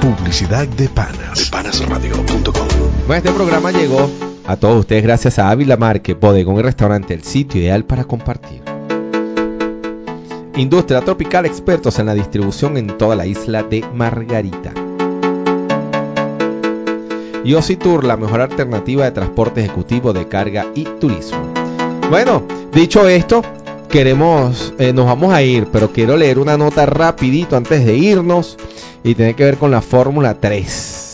[0.00, 1.38] Publicidad de panas.
[1.38, 2.66] De panasradio.com.
[3.06, 4.08] Bueno, este programa llegó
[4.48, 8.62] a todos ustedes gracias a Ávila Marque, Bodegón y Restaurante, el sitio ideal para compartir.
[10.56, 14.72] Industria Tropical, expertos en la distribución en toda la isla de Margarita.
[17.78, 21.52] Tour, la mejor alternativa de transporte ejecutivo de carga y turismo.
[22.08, 22.42] Bueno,
[22.72, 23.42] dicho esto,
[23.90, 28.56] queremos, eh, nos vamos a ir, pero quiero leer una nota rapidito antes de irnos
[29.04, 31.07] y tiene que ver con la Fórmula 3.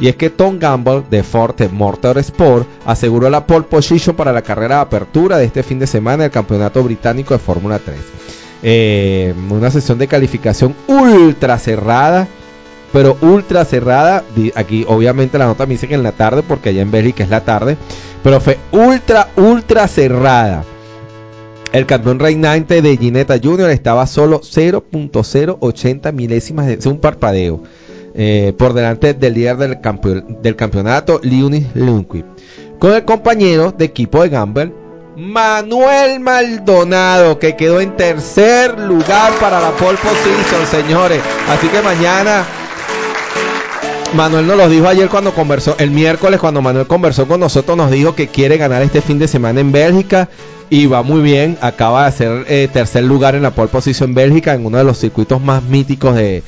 [0.00, 4.76] Y es que Tom Gamble de Ford Motorsport aseguró la pole position para la carrera
[4.76, 7.96] de apertura de este fin de semana del Campeonato Británico de Fórmula 3.
[8.62, 12.26] Eh, una sesión de calificación ultra cerrada,
[12.92, 14.24] pero ultra cerrada.
[14.54, 17.30] Aquí obviamente la nota me dice que en la tarde, porque allá en Bélgica es
[17.30, 17.76] la tarde,
[18.22, 20.64] pero fue ultra, ultra cerrada.
[21.72, 27.62] El campeón reinante de Ginetta Junior estaba solo 0.080 milésimas de un parpadeo.
[28.14, 32.26] Eh, por delante del líder del, campeon- del campeonato, Leonis Lundqvist.
[32.78, 34.72] Con el compañero de equipo de Gamble,
[35.16, 41.20] Manuel Maldonado, que quedó en tercer lugar para la pole position, señores.
[41.48, 42.44] Así que mañana
[44.14, 47.90] Manuel nos lo dijo ayer cuando conversó, el miércoles cuando Manuel conversó con nosotros, nos
[47.90, 50.28] dijo que quiere ganar este fin de semana en Bélgica
[50.70, 51.58] y va muy bien.
[51.60, 54.98] Acaba de hacer eh, tercer lugar en la pole position Bélgica, en uno de los
[54.98, 56.42] circuitos más míticos de,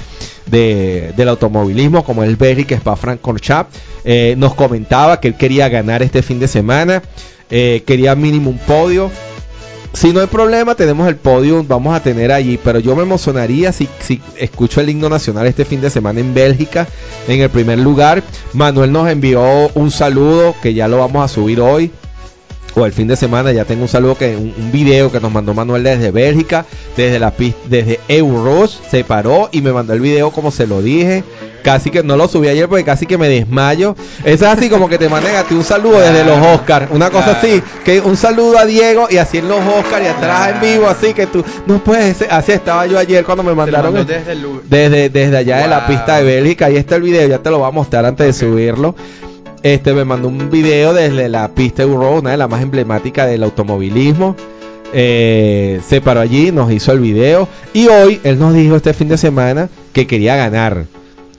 [0.47, 3.71] de- del automovilismo, como es Bélgica Spa-Francorchamps.
[4.05, 7.03] Eh, nos comentaba que él quería ganar este fin de semana,
[7.51, 9.11] eh, quería mínimo un podio.
[9.93, 13.73] Si no hay problema, tenemos el podio, vamos a tener allí, pero yo me emocionaría
[13.73, 16.87] si, si escucho el himno nacional este fin de semana en Bélgica,
[17.29, 18.23] en el primer lugar.
[18.53, 19.43] Manuel nos envió
[19.75, 21.91] un saludo que ya lo vamos a subir hoy
[22.77, 25.33] o el fin de semana ya tengo un saludo que un, un video que nos
[25.33, 26.67] mandó Manuel desde Bélgica,
[26.97, 30.83] desde la pis- desde Euros, se paró y me mandó el video como se lo
[30.83, 31.25] dije.
[31.63, 33.97] Casi que no lo subí ayer porque casi que me desmayo.
[34.25, 36.89] Es así como que te manden a ti un saludo desde los Oscars.
[36.93, 40.51] Una cosa así, que un saludo a Diego y así en los Oscars y atrás
[40.55, 43.95] en vivo, así que tú no puedes ser- Así estaba yo ayer cuando me mandaron
[44.07, 46.67] desde el desde, desde allá de la pista de Bélgica.
[46.67, 48.95] Ahí está el video, ya te lo voy a mostrar antes de subirlo.
[49.63, 53.43] Este me mandó un video desde la pista Euro, una de las más emblemáticas del
[53.43, 54.37] automovilismo.
[54.93, 57.49] Eh, se paró allí, nos hizo el video.
[57.73, 60.85] Y hoy él nos dijo este fin de semana que quería ganar.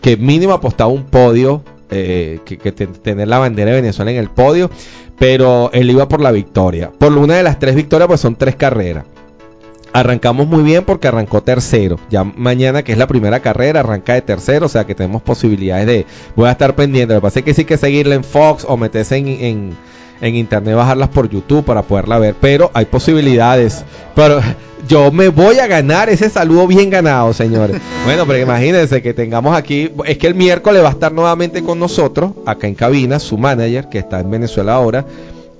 [0.01, 1.63] Que mínimo apostaba un podio.
[1.89, 4.69] eh, que, que te- tener la bandera de Venezuela en el podio.
[5.17, 6.91] Pero él iba por la victoria.
[6.97, 9.05] Por una de las tres victorias, pues son tres carreras.
[9.93, 11.99] Arrancamos muy bien porque arrancó tercero.
[12.09, 14.65] Ya mañana, que es la primera carrera, arranca de tercero.
[14.65, 16.05] O sea que tenemos posibilidades de.
[16.35, 17.13] Voy a estar pendiente.
[17.13, 19.77] Lo que pasa es que sí que seguirla en Fox o meterse en, en,
[20.21, 22.35] en internet, bajarlas por YouTube para poderla ver.
[22.39, 23.83] Pero hay posibilidades.
[24.15, 24.41] Pero
[24.87, 27.77] yo me voy a ganar ese saludo bien ganado, señores.
[28.05, 29.91] Bueno, pero imagínense que tengamos aquí.
[30.05, 33.89] Es que el miércoles va a estar nuevamente con nosotros, acá en cabina, su manager,
[33.89, 35.03] que está en Venezuela ahora.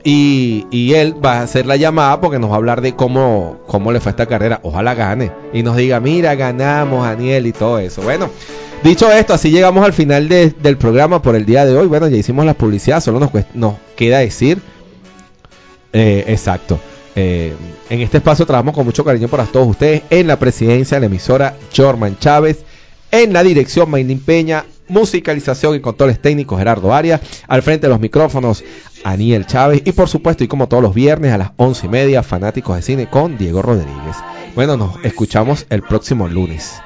[0.09, 3.91] Y, él va a hacer la llamada porque nos va a hablar de cómo, cómo
[3.91, 4.61] le fue esta carrera.
[4.63, 5.33] Ojalá gane.
[5.51, 8.01] Y nos diga, mira, ganamos, Daniel, y todo eso.
[8.03, 8.29] Bueno,
[8.85, 11.87] dicho esto, así llegamos al final de- del programa por el día de hoy.
[11.87, 13.19] Bueno, ya hicimos la publicidad, solo
[13.53, 14.59] nos queda decir.
[15.91, 16.79] eh, exacto.
[17.15, 17.53] Eh,
[17.89, 20.03] en este espacio trabajamos con mucho cariño para todos ustedes.
[20.09, 22.59] En la presidencia de la emisora Jorman Chávez.
[23.11, 24.63] En la dirección Maylin Peña.
[24.89, 27.19] Musicalización y controles técnicos Gerardo Arias.
[27.47, 28.63] Al frente de los micrófonos
[29.07, 29.81] Aniel Chávez.
[29.85, 32.81] Y por supuesto, y como todos los viernes a las once y media, fanáticos de
[32.81, 34.17] cine con Diego Rodríguez.
[34.53, 36.81] Bueno, nos escuchamos el próximo lunes.